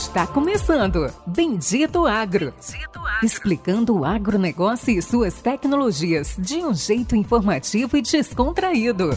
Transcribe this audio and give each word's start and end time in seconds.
Está 0.00 0.26
começando 0.26 1.12
Bendito 1.26 2.06
Agro. 2.06 2.54
Bendito 2.54 2.98
Agro. 3.00 3.22
Explicando 3.22 3.98
o 3.98 4.02
agronegócio 4.02 4.98
e 4.98 5.02
suas 5.02 5.42
tecnologias 5.42 6.36
de 6.38 6.56
um 6.64 6.72
jeito 6.72 7.14
informativo 7.14 7.98
e 7.98 8.00
descontraído. 8.00 9.10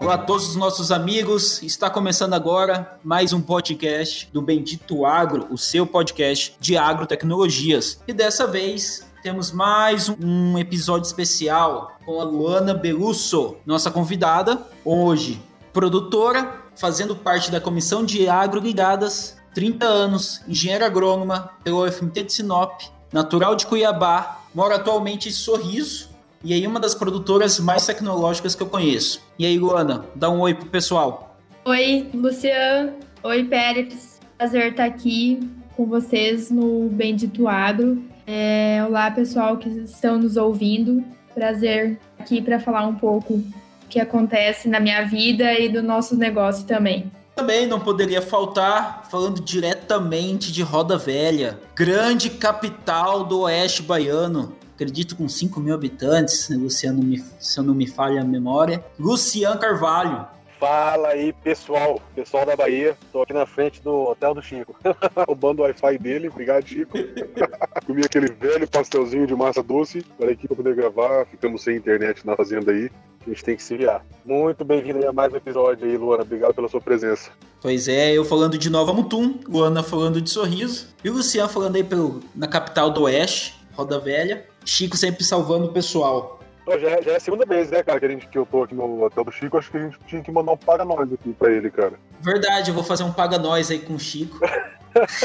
Olá 0.00 0.14
a 0.14 0.18
todos 0.18 0.48
os 0.48 0.56
nossos 0.56 0.90
amigos. 0.90 1.62
Está 1.62 1.90
começando 1.90 2.32
agora 2.32 2.98
mais 3.04 3.34
um 3.34 3.42
podcast 3.42 4.26
do 4.32 4.40
Bendito 4.40 5.04
Agro, 5.04 5.48
o 5.50 5.58
seu 5.58 5.86
podcast 5.86 6.56
de 6.58 6.78
agrotecnologias. 6.78 8.00
E 8.08 8.14
dessa 8.14 8.46
vez 8.46 9.11
temos 9.22 9.52
mais 9.52 10.08
um 10.08 10.58
episódio 10.58 11.06
especial 11.06 11.92
com 12.04 12.20
a 12.20 12.24
Luana 12.24 12.74
Belusso, 12.74 13.56
nossa 13.64 13.88
convidada, 13.88 14.66
hoje 14.84 15.40
produtora, 15.72 16.60
fazendo 16.74 17.14
parte 17.14 17.50
da 17.50 17.60
comissão 17.60 18.04
de 18.04 18.28
agro 18.28 18.60
ligadas, 18.60 19.38
30 19.54 19.86
anos, 19.86 20.42
engenheira 20.48 20.86
agrônoma 20.86 21.50
pelo 21.62 21.86
UFMT 21.86 22.24
de 22.24 22.32
Sinop, 22.32 22.80
natural 23.12 23.54
de 23.54 23.64
Cuiabá, 23.64 24.40
mora 24.52 24.74
atualmente 24.74 25.28
em 25.28 25.32
Sorriso, 25.32 26.08
e 26.42 26.52
aí 26.52 26.66
uma 26.66 26.80
das 26.80 26.94
produtoras 26.94 27.60
mais 27.60 27.86
tecnológicas 27.86 28.56
que 28.56 28.62
eu 28.62 28.66
conheço. 28.66 29.22
E 29.38 29.46
aí, 29.46 29.56
Luana, 29.56 30.04
dá 30.16 30.28
um 30.28 30.40
oi 30.40 30.52
pro 30.52 30.66
pessoal. 30.66 31.38
Oi, 31.64 32.10
Luciano. 32.12 32.94
Oi, 33.22 33.44
Pérez. 33.44 34.18
Prazer 34.36 34.72
estar 34.72 34.84
aqui 34.84 35.38
com 35.76 35.86
vocês 35.86 36.50
no 36.50 36.88
Bendito 36.88 37.46
Agro. 37.46 38.02
É, 38.26 38.84
olá, 38.86 39.10
pessoal 39.10 39.56
que 39.56 39.68
estão 39.68 40.18
nos 40.18 40.36
ouvindo. 40.36 41.04
Prazer 41.34 41.98
aqui 42.18 42.40
para 42.40 42.60
falar 42.60 42.86
um 42.86 42.94
pouco 42.94 43.34
o 43.34 43.44
que 43.88 43.98
acontece 43.98 44.68
na 44.68 44.78
minha 44.78 45.02
vida 45.02 45.52
e 45.58 45.68
do 45.68 45.82
nosso 45.82 46.16
negócio 46.16 46.66
também. 46.66 47.10
Também 47.34 47.66
não 47.66 47.80
poderia 47.80 48.20
faltar, 48.20 49.08
falando 49.10 49.40
diretamente 49.40 50.52
de 50.52 50.62
Roda 50.62 50.98
Velha, 50.98 51.58
grande 51.74 52.28
capital 52.28 53.24
do 53.24 53.40
oeste 53.40 53.82
baiano. 53.82 54.54
Acredito 54.74 55.16
com 55.16 55.28
5 55.28 55.58
mil 55.60 55.74
habitantes, 55.74 56.48
Luciano, 56.50 57.02
se 57.38 57.58
eu 57.58 57.64
não 57.64 57.74
me 57.74 57.86
falha 57.86 58.20
a 58.20 58.24
memória. 58.24 58.84
Luciano 58.98 59.58
Carvalho, 59.58 60.26
Fala 60.62 61.08
aí, 61.08 61.32
pessoal, 61.32 62.00
pessoal 62.14 62.46
da 62.46 62.54
Bahia. 62.54 62.96
Tô 63.10 63.22
aqui 63.22 63.32
na 63.32 63.44
frente 63.44 63.82
do 63.82 64.10
Hotel 64.10 64.32
do 64.32 64.40
Chico. 64.40 64.76
Roubando 65.26 65.58
o 65.58 65.62
Wi-Fi 65.62 65.98
dele. 65.98 66.28
Obrigado, 66.28 66.64
Chico. 66.64 66.96
Comi 67.84 68.04
aquele 68.04 68.28
velho 68.30 68.70
pastelzinho 68.70 69.26
de 69.26 69.34
massa 69.34 69.60
doce. 69.60 70.06
Falei 70.16 70.34
aqui 70.34 70.46
pra 70.46 70.54
poder 70.54 70.76
gravar. 70.76 71.26
Ficamos 71.26 71.64
sem 71.64 71.76
internet 71.76 72.24
na 72.24 72.36
fazenda 72.36 72.70
aí. 72.70 72.88
A 73.26 73.30
gente 73.30 73.42
tem 73.42 73.56
que 73.56 73.62
se 73.64 73.76
virar. 73.76 74.06
Muito 74.24 74.64
bem-vindo 74.64 75.04
a 75.04 75.12
mais 75.12 75.32
um 75.32 75.36
episódio 75.36 75.84
aí, 75.84 75.96
Luana. 75.96 76.22
Obrigado 76.22 76.54
pela 76.54 76.68
sua 76.68 76.80
presença. 76.80 77.32
Pois 77.60 77.88
é, 77.88 78.12
eu 78.12 78.24
falando 78.24 78.56
de 78.56 78.70
Nova 78.70 78.92
Mutum, 78.92 79.40
Luana 79.48 79.82
falando 79.82 80.20
de 80.20 80.30
Sorriso, 80.30 80.94
e 81.02 81.10
o 81.10 81.14
Luciano 81.14 81.48
falando 81.48 81.74
aí 81.74 81.82
pelo, 81.82 82.20
na 82.36 82.46
capital 82.46 82.92
do 82.92 83.02
Oeste, 83.02 83.60
Roda 83.72 83.98
Velha. 83.98 84.46
Chico 84.64 84.96
sempre 84.96 85.24
salvando 85.24 85.66
o 85.66 85.72
pessoal. 85.72 86.38
Já, 86.66 87.02
já, 87.02 87.12
é 87.12 87.16
a 87.16 87.20
segunda 87.20 87.44
vez, 87.44 87.70
né, 87.70 87.82
cara, 87.82 87.98
que, 87.98 88.06
a 88.06 88.08
gente, 88.08 88.28
que 88.28 88.38
eu 88.38 88.46
tô 88.46 88.62
aqui 88.62 88.74
no 88.74 89.04
hotel 89.04 89.24
do 89.24 89.32
Chico. 89.32 89.58
Acho 89.58 89.70
que 89.70 89.78
a 89.78 89.80
gente 89.80 89.98
tinha 90.06 90.22
que 90.22 90.30
mandar 90.30 90.52
um 90.52 90.56
paga 90.56 90.84
nós 90.84 91.12
aqui 91.12 91.32
pra 91.32 91.50
ele, 91.50 91.70
cara. 91.70 91.94
Verdade, 92.20 92.70
eu 92.70 92.74
vou 92.74 92.84
fazer 92.84 93.02
um 93.02 93.12
paga 93.12 93.38
nós 93.38 93.70
aí 93.70 93.80
com 93.80 93.94
o 93.94 93.98
Chico. 93.98 94.38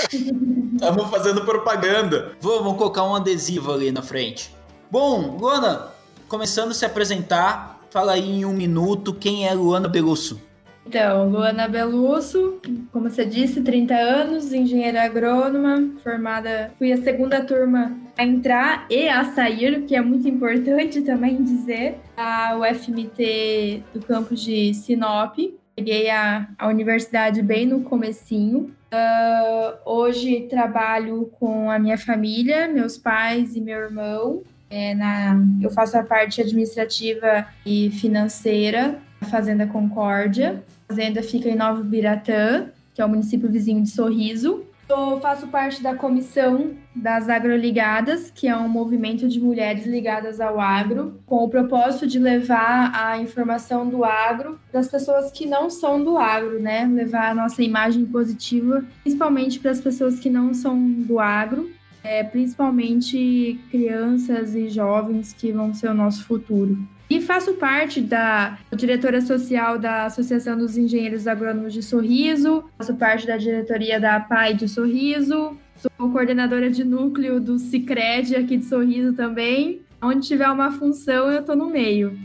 Estamos 0.10 1.10
fazendo 1.10 1.46
propaganda. 1.46 2.32
Vamos 2.42 2.78
colocar 2.78 3.04
um 3.04 3.16
adesivo 3.16 3.72
ali 3.72 3.92
na 3.92 4.02
frente. 4.02 4.56
Bom, 4.90 5.38
Luana, 5.38 5.92
começando 6.28 6.72
a 6.72 6.74
se 6.74 6.86
apresentar, 6.86 7.82
fala 7.90 8.14
aí 8.14 8.40
em 8.40 8.46
um 8.46 8.54
minuto 8.54 9.14
quem 9.14 9.48
é 9.48 9.54
Luana 9.54 9.88
Belusso. 9.88 10.47
Então, 10.88 11.30
Luana 11.30 11.68
Belusso, 11.68 12.62
como 12.94 13.10
você 13.10 13.26
disse, 13.26 13.62
30 13.62 13.94
anos, 13.94 14.54
engenheira 14.54 15.04
agrônoma, 15.04 15.92
formada, 16.02 16.72
fui 16.78 16.94
a 16.94 17.02
segunda 17.04 17.44
turma 17.44 17.92
a 18.18 18.24
entrar 18.24 18.88
e 18.90 19.10
a 19.10 19.26
sair, 19.26 19.82
que 19.82 19.98
é 19.98 20.02
muito 20.02 20.30
importante 20.30 21.02
também 21.04 21.44
dizer, 21.44 21.98
a 22.16 22.58
UFMT 22.58 23.84
do 23.94 24.00
campus 24.00 24.40
de 24.40 24.74
Sinop. 24.74 25.38
Peguei 25.76 26.10
a, 26.10 26.48
a 26.58 26.70
universidade 26.70 27.42
bem 27.42 27.66
no 27.66 27.82
comecinho. 27.82 28.74
Uh, 28.90 29.78
hoje 29.86 30.48
trabalho 30.50 31.30
com 31.38 31.70
a 31.70 31.78
minha 31.78 31.98
família, 31.98 32.66
meus 32.66 32.98
pais 32.98 33.58
e 33.58 33.60
meu 33.60 33.78
irmão. 33.78 34.42
É, 34.70 34.96
na, 34.96 35.38
eu 35.62 35.70
faço 35.70 35.98
a 35.98 36.04
parte 36.04 36.42
administrativa 36.42 37.46
e 37.66 37.92
financeira 37.92 39.02
da 39.20 39.28
Fazenda 39.28 39.68
Concórdia. 39.68 40.64
Fazenda 40.88 41.22
fica 41.22 41.50
em 41.50 41.56
Novo 41.56 41.84
Biratã, 41.84 42.70
que 42.94 43.02
é 43.02 43.06
o 43.06 43.10
município 43.10 43.50
vizinho 43.50 43.84
de 43.84 43.90
Sorriso. 43.90 44.64
Eu 44.90 45.20
faço 45.20 45.48
parte 45.48 45.84
da 45.84 45.96
comissão 45.96 46.72
das 46.96 47.28
Agroligadas, 47.28 48.32
que 48.34 48.48
é 48.48 48.56
um 48.56 48.70
movimento 48.70 49.28
de 49.28 49.38
mulheres 49.38 49.86
ligadas 49.86 50.40
ao 50.40 50.62
agro, 50.62 51.20
com 51.26 51.44
o 51.44 51.50
propósito 51.50 52.08
de 52.08 52.18
levar 52.18 52.92
a 52.96 53.20
informação 53.20 53.90
do 53.90 54.06
agro 54.06 54.58
para 54.72 54.80
as 54.80 54.88
pessoas 54.88 55.30
que 55.30 55.46
não 55.46 55.70
são 55.70 56.02
do 56.02 56.18
agro, 56.18 56.62
né? 56.62 56.86
Levar 56.86 57.32
a 57.32 57.36
nossa 57.36 57.62
imagem 57.62 58.06
positiva, 58.06 58.82
principalmente 59.04 59.60
para 59.60 59.72
as 59.72 59.82
pessoas 59.82 60.20
que 60.20 60.30
não 60.30 60.54
são 60.54 60.82
do 60.90 61.20
agro, 61.20 61.70
é, 62.02 62.24
principalmente 62.24 63.60
crianças 63.70 64.56
e 64.56 64.70
jovens 64.70 65.34
que 65.34 65.52
vão 65.52 65.74
ser 65.74 65.90
o 65.90 65.94
nosso 65.94 66.24
futuro. 66.24 66.78
E 67.10 67.22
faço 67.22 67.54
parte 67.54 68.02
da 68.02 68.58
diretora 68.76 69.22
social 69.22 69.80
da 69.80 70.06
Associação 70.06 70.58
dos 70.58 70.76
Engenheiros 70.78 71.26
Agrônomos 71.26 71.72
de 71.74 71.82
Sorriso, 71.82 72.66
faço 72.78 72.96
parte 72.96 73.26
da 73.26 73.38
diretoria 73.38 73.98
da 74.00 74.18
APAI 74.18 74.54
de 74.54 74.68
Sorriso, 74.68 75.58
sou 75.78 76.12
coordenadora 76.12 76.70
de 76.70 76.84
núcleo 76.84 77.40
do 77.40 77.58
Cicred 77.60 78.36
aqui 78.36 78.58
de 78.58 78.66
Sorriso 78.66 79.14
também. 79.14 79.82
Onde 80.02 80.28
tiver 80.28 80.50
uma 80.50 80.72
função, 80.72 81.32
eu 81.32 81.44
tô 81.44 81.56
no 81.56 81.70
meio. 81.70 82.18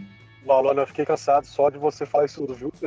Laulana, 0.45 0.83
eu 0.83 0.87
fiquei 0.87 1.05
cansado 1.05 1.47
só 1.47 1.71
de 1.71 1.79
você 1.79 2.05
falar 2.05 2.25
isso 2.25 2.41
tudo, 2.41 2.55
viu? 2.55 2.73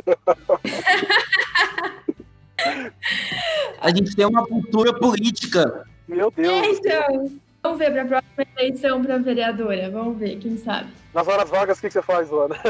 A 3.80 3.90
gente 3.90 4.16
tem 4.16 4.26
uma 4.26 4.46
cultura 4.46 4.94
política. 4.94 5.86
Meu 6.08 6.32
Deus. 6.32 6.78
Então, 6.80 7.32
vamos 7.66 7.80
ver 7.80 7.92
para 7.92 8.03
a 8.03 8.06
próxima 8.06 8.46
eleição 8.58 9.03
para 9.03 9.18
vereadora. 9.18 9.90
Vamos 9.90 10.18
ver, 10.18 10.38
quem 10.38 10.56
sabe. 10.58 10.90
Nas 11.14 11.28
horas 11.28 11.50
vagas, 11.50 11.78
o 11.78 11.81
que, 11.81 11.88
que 11.88 11.94
você 11.94 12.02
faz, 12.02 12.30
Luana? 12.30 12.56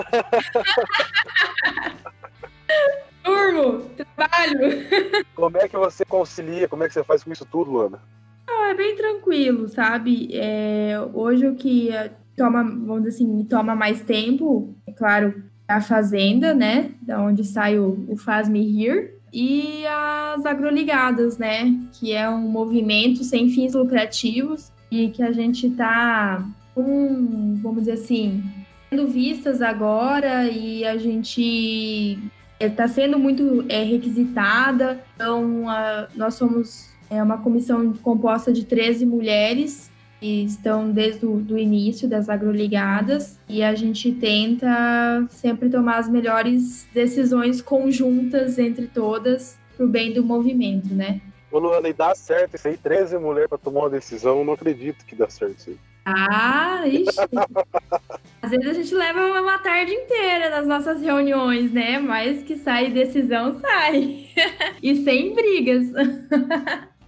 Turmo, 3.24 3.90
trabalho. 3.96 4.86
Como 5.36 5.58
é 5.58 5.68
que 5.68 5.76
você 5.76 6.06
concilia? 6.06 6.68
Como 6.70 6.84
é 6.84 6.88
que 6.88 6.94
você 6.94 7.04
faz 7.04 7.24
com 7.24 7.32
isso 7.34 7.46
tudo, 7.46 7.72
Luana? 7.72 8.00
Não, 8.48 8.66
é 8.66 8.74
bem 8.74 8.96
tranquilo, 8.96 9.68
sabe? 9.68 10.30
É, 10.32 10.94
hoje 11.14 11.48
o 11.48 11.56
que 11.56 11.90
toma, 12.38 12.64
vamos 12.64 13.04
dizer 13.04 13.16
assim, 13.16 13.44
toma 13.46 13.76
mais 13.76 14.02
tempo, 14.02 14.74
é 14.88 14.92
claro, 14.92 15.44
a 15.68 15.82
fazenda, 15.82 16.54
né? 16.54 16.92
Da 17.02 17.20
onde 17.22 17.44
sai 17.44 17.78
o, 17.80 18.06
o 18.08 18.16
Faz 18.16 18.48
Me 18.48 18.62
Rir. 18.62 19.16
E 19.34 19.86
as 19.88 20.46
agroligadas, 20.46 21.38
né? 21.38 21.78
Que 21.94 22.14
é 22.14 22.30
um 22.30 22.48
movimento 22.48 23.24
sem 23.24 23.50
fins 23.50 23.74
lucrativos 23.74 24.72
e 25.04 25.10
que 25.10 25.22
a 25.22 25.32
gente 25.32 25.70
tá 25.72 26.46
com, 26.74 27.58
vamos 27.62 27.80
dizer 27.80 27.94
assim, 27.94 28.44
sendo 28.90 29.08
vistas 29.08 29.62
agora 29.62 30.46
e 30.46 30.86
a 30.86 30.98
gente 30.98 32.18
está 32.60 32.88
sendo 32.88 33.20
muito 33.20 33.66
é, 33.68 33.84
requisitada. 33.84 35.04
Então, 35.16 35.70
a, 35.70 36.08
nós 36.16 36.36
somos 36.36 36.90
é, 37.10 37.22
uma 37.22 37.38
comissão 37.38 37.94
composta 37.94 38.54
de 38.54 38.66
13 38.66 39.06
mulheres 39.06 39.92
que 40.20 40.44
estão 40.44 40.92
desde 40.92 41.26
o 41.26 41.58
início 41.58 42.08
das 42.08 42.30
agroligadas 42.30 43.38
e 43.50 43.62
a 43.62 43.76
gente 43.76 44.12
tenta 44.14 45.26
sempre 45.30 45.70
tomar 45.70 45.98
as 45.98 46.10
melhores 46.10 46.88
decisões 46.94 47.62
conjuntas 47.62 48.58
entre 48.58 48.88
todas 48.88 49.58
para 49.76 49.86
o 49.86 49.90
bem 49.90 50.14
do 50.14 50.24
movimento, 50.24 50.94
né? 50.94 51.20
Ô 51.56 51.60
Luana, 51.60 51.88
e 51.88 51.94
dá 51.94 52.14
certo 52.14 52.58
isso 52.58 52.68
aí? 52.68 52.76
13 52.76 53.18
mulheres 53.18 53.48
para 53.48 53.58
tomar 53.58 53.84
uma 53.84 53.90
decisão, 53.90 54.40
eu 54.40 54.44
não 54.44 54.52
acredito 54.52 55.06
que 55.06 55.16
dá 55.16 55.30
certo 55.30 55.58
isso 55.58 55.70
aí. 55.70 55.78
Ah, 56.04 56.86
ixi. 56.86 57.16
Às 58.44 58.52
vezes 58.52 58.68
a 58.68 58.74
gente 58.74 58.94
leva 58.94 59.42
uma 59.42 59.58
tarde 59.60 59.94
inteira 59.94 60.50
nas 60.50 60.68
nossas 60.68 61.02
reuniões, 61.02 61.72
né? 61.72 61.98
Mas 61.98 62.44
que 62.44 62.58
sai 62.58 62.92
decisão, 62.92 63.58
sai. 63.62 64.28
e 64.84 65.02
sem 65.06 65.34
brigas. 65.34 65.86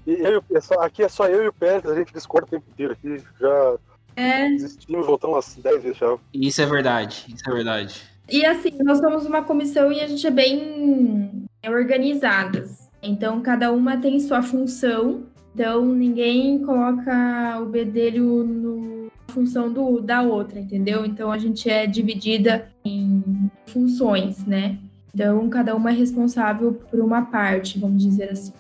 E 0.06 0.14
eu, 0.14 0.42
é 0.56 0.62
só, 0.62 0.76
aqui 0.76 1.04
é 1.04 1.10
só 1.10 1.28
eu 1.28 1.44
e 1.44 1.48
o 1.50 1.54
Pérez, 1.54 1.86
a 1.86 1.96
gente 1.96 2.14
discorda 2.14 2.48
o 2.48 2.50
tempo 2.52 2.66
inteiro 2.72 2.94
aqui. 2.94 3.22
Já 3.42 3.76
é. 4.16 4.48
desistimos, 4.52 5.06
voltamos 5.06 5.36
umas 5.36 5.56
10 5.58 5.84
vezes 5.84 5.98
já. 5.98 6.18
Isso 6.34 6.62
é 6.62 6.66
verdade, 6.66 7.26
isso 7.28 7.44
é 7.50 7.54
verdade. 7.54 8.02
E 8.30 8.46
assim, 8.46 8.72
nós 8.82 9.00
somos 9.00 9.26
uma 9.26 9.44
comissão 9.44 9.92
e 9.92 10.00
a 10.00 10.08
gente 10.08 10.26
é 10.26 10.32
bem 10.32 11.46
organizadas. 11.66 12.87
Então, 13.08 13.42
cada 13.42 13.72
uma 13.72 13.98
tem 13.98 14.20
sua 14.20 14.42
função 14.42 15.24
Então, 15.54 15.86
ninguém 15.86 16.60
coloca 16.60 17.60
o 17.62 17.66
bedelho 17.66 18.44
no 18.44 19.08
função 19.30 19.72
do, 19.72 20.00
da 20.00 20.22
outra, 20.22 20.60
entendeu? 20.60 21.06
Então, 21.06 21.32
a 21.32 21.38
gente 21.38 21.70
é 21.70 21.88
dividida 21.88 22.72
em 22.86 23.50
funções, 23.66 24.46
né? 24.46 24.78
Então, 25.14 25.50
cada 25.50 25.76
uma 25.76 25.90
é 25.90 25.94
responsável 25.94 26.74
por 26.74 27.00
uma 27.00 27.24
parte, 27.24 27.80
vamos 27.80 28.04
dizer 28.04 28.32
assim. 28.32 28.54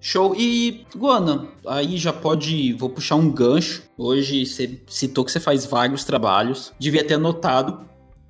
Show. 0.00 0.34
E, 0.34 0.84
Guana, 0.96 1.46
aí 1.66 1.96
já 1.96 2.12
pode. 2.12 2.72
Vou 2.72 2.88
puxar 2.88 3.16
um 3.16 3.30
gancho. 3.30 3.82
Hoje 3.96 4.46
você 4.46 4.80
citou 4.88 5.24
que 5.24 5.30
você 5.30 5.38
faz 5.38 5.66
vários 5.66 6.04
trabalhos. 6.04 6.72
Devia 6.78 7.04
ter 7.04 7.14
anotado, 7.14 7.80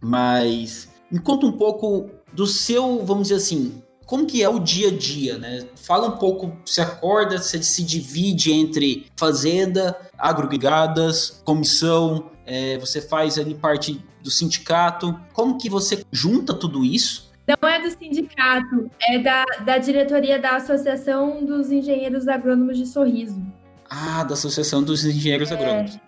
mas 0.00 0.90
me 1.10 1.18
conta 1.18 1.46
um 1.46 1.52
pouco 1.52 2.10
do 2.32 2.46
seu, 2.46 3.04
vamos 3.04 3.28
dizer 3.28 3.36
assim, 3.36 3.80
como 4.10 4.26
que 4.26 4.42
é 4.42 4.48
o 4.48 4.58
dia 4.58 4.88
a 4.88 4.90
dia, 4.90 5.38
né? 5.38 5.68
Fala 5.76 6.08
um 6.08 6.16
pouco, 6.18 6.52
você 6.64 6.80
acorda, 6.80 7.38
você 7.38 7.62
se 7.62 7.84
divide 7.84 8.52
entre 8.52 9.06
fazenda, 9.16 9.96
agrobrigadas, 10.18 11.40
comissão, 11.44 12.28
é, 12.44 12.76
você 12.78 13.00
faz 13.00 13.38
ali 13.38 13.54
parte 13.54 14.04
do 14.20 14.28
sindicato. 14.28 15.16
Como 15.32 15.56
que 15.56 15.70
você 15.70 16.04
junta 16.10 16.52
tudo 16.52 16.84
isso 16.84 17.30
não 17.46 17.68
é 17.68 17.80
do 17.80 17.90
sindicato, 17.90 18.90
é 19.00 19.18
da, 19.18 19.44
da 19.64 19.78
diretoria 19.78 20.38
da 20.38 20.56
Associação 20.56 21.44
dos 21.44 21.70
Engenheiros 21.70 22.28
Agrônomos 22.28 22.78
de 22.78 22.86
Sorriso. 22.86 23.40
Ah, 23.88 24.24
da 24.24 24.34
Associação 24.34 24.82
dos 24.82 25.04
Engenheiros 25.04 25.50
é, 25.50 25.54
Agrônomos. 25.54 25.98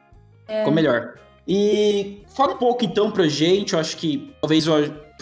É. 0.48 0.58
Ficou 0.58 0.72
melhor. 0.72 1.14
E 1.46 2.22
fala 2.34 2.54
um 2.54 2.58
pouco 2.58 2.84
então 2.84 3.10
pra 3.10 3.26
gente, 3.26 3.72
eu 3.72 3.78
acho 3.80 3.96
que 3.96 4.32
talvez 4.40 4.66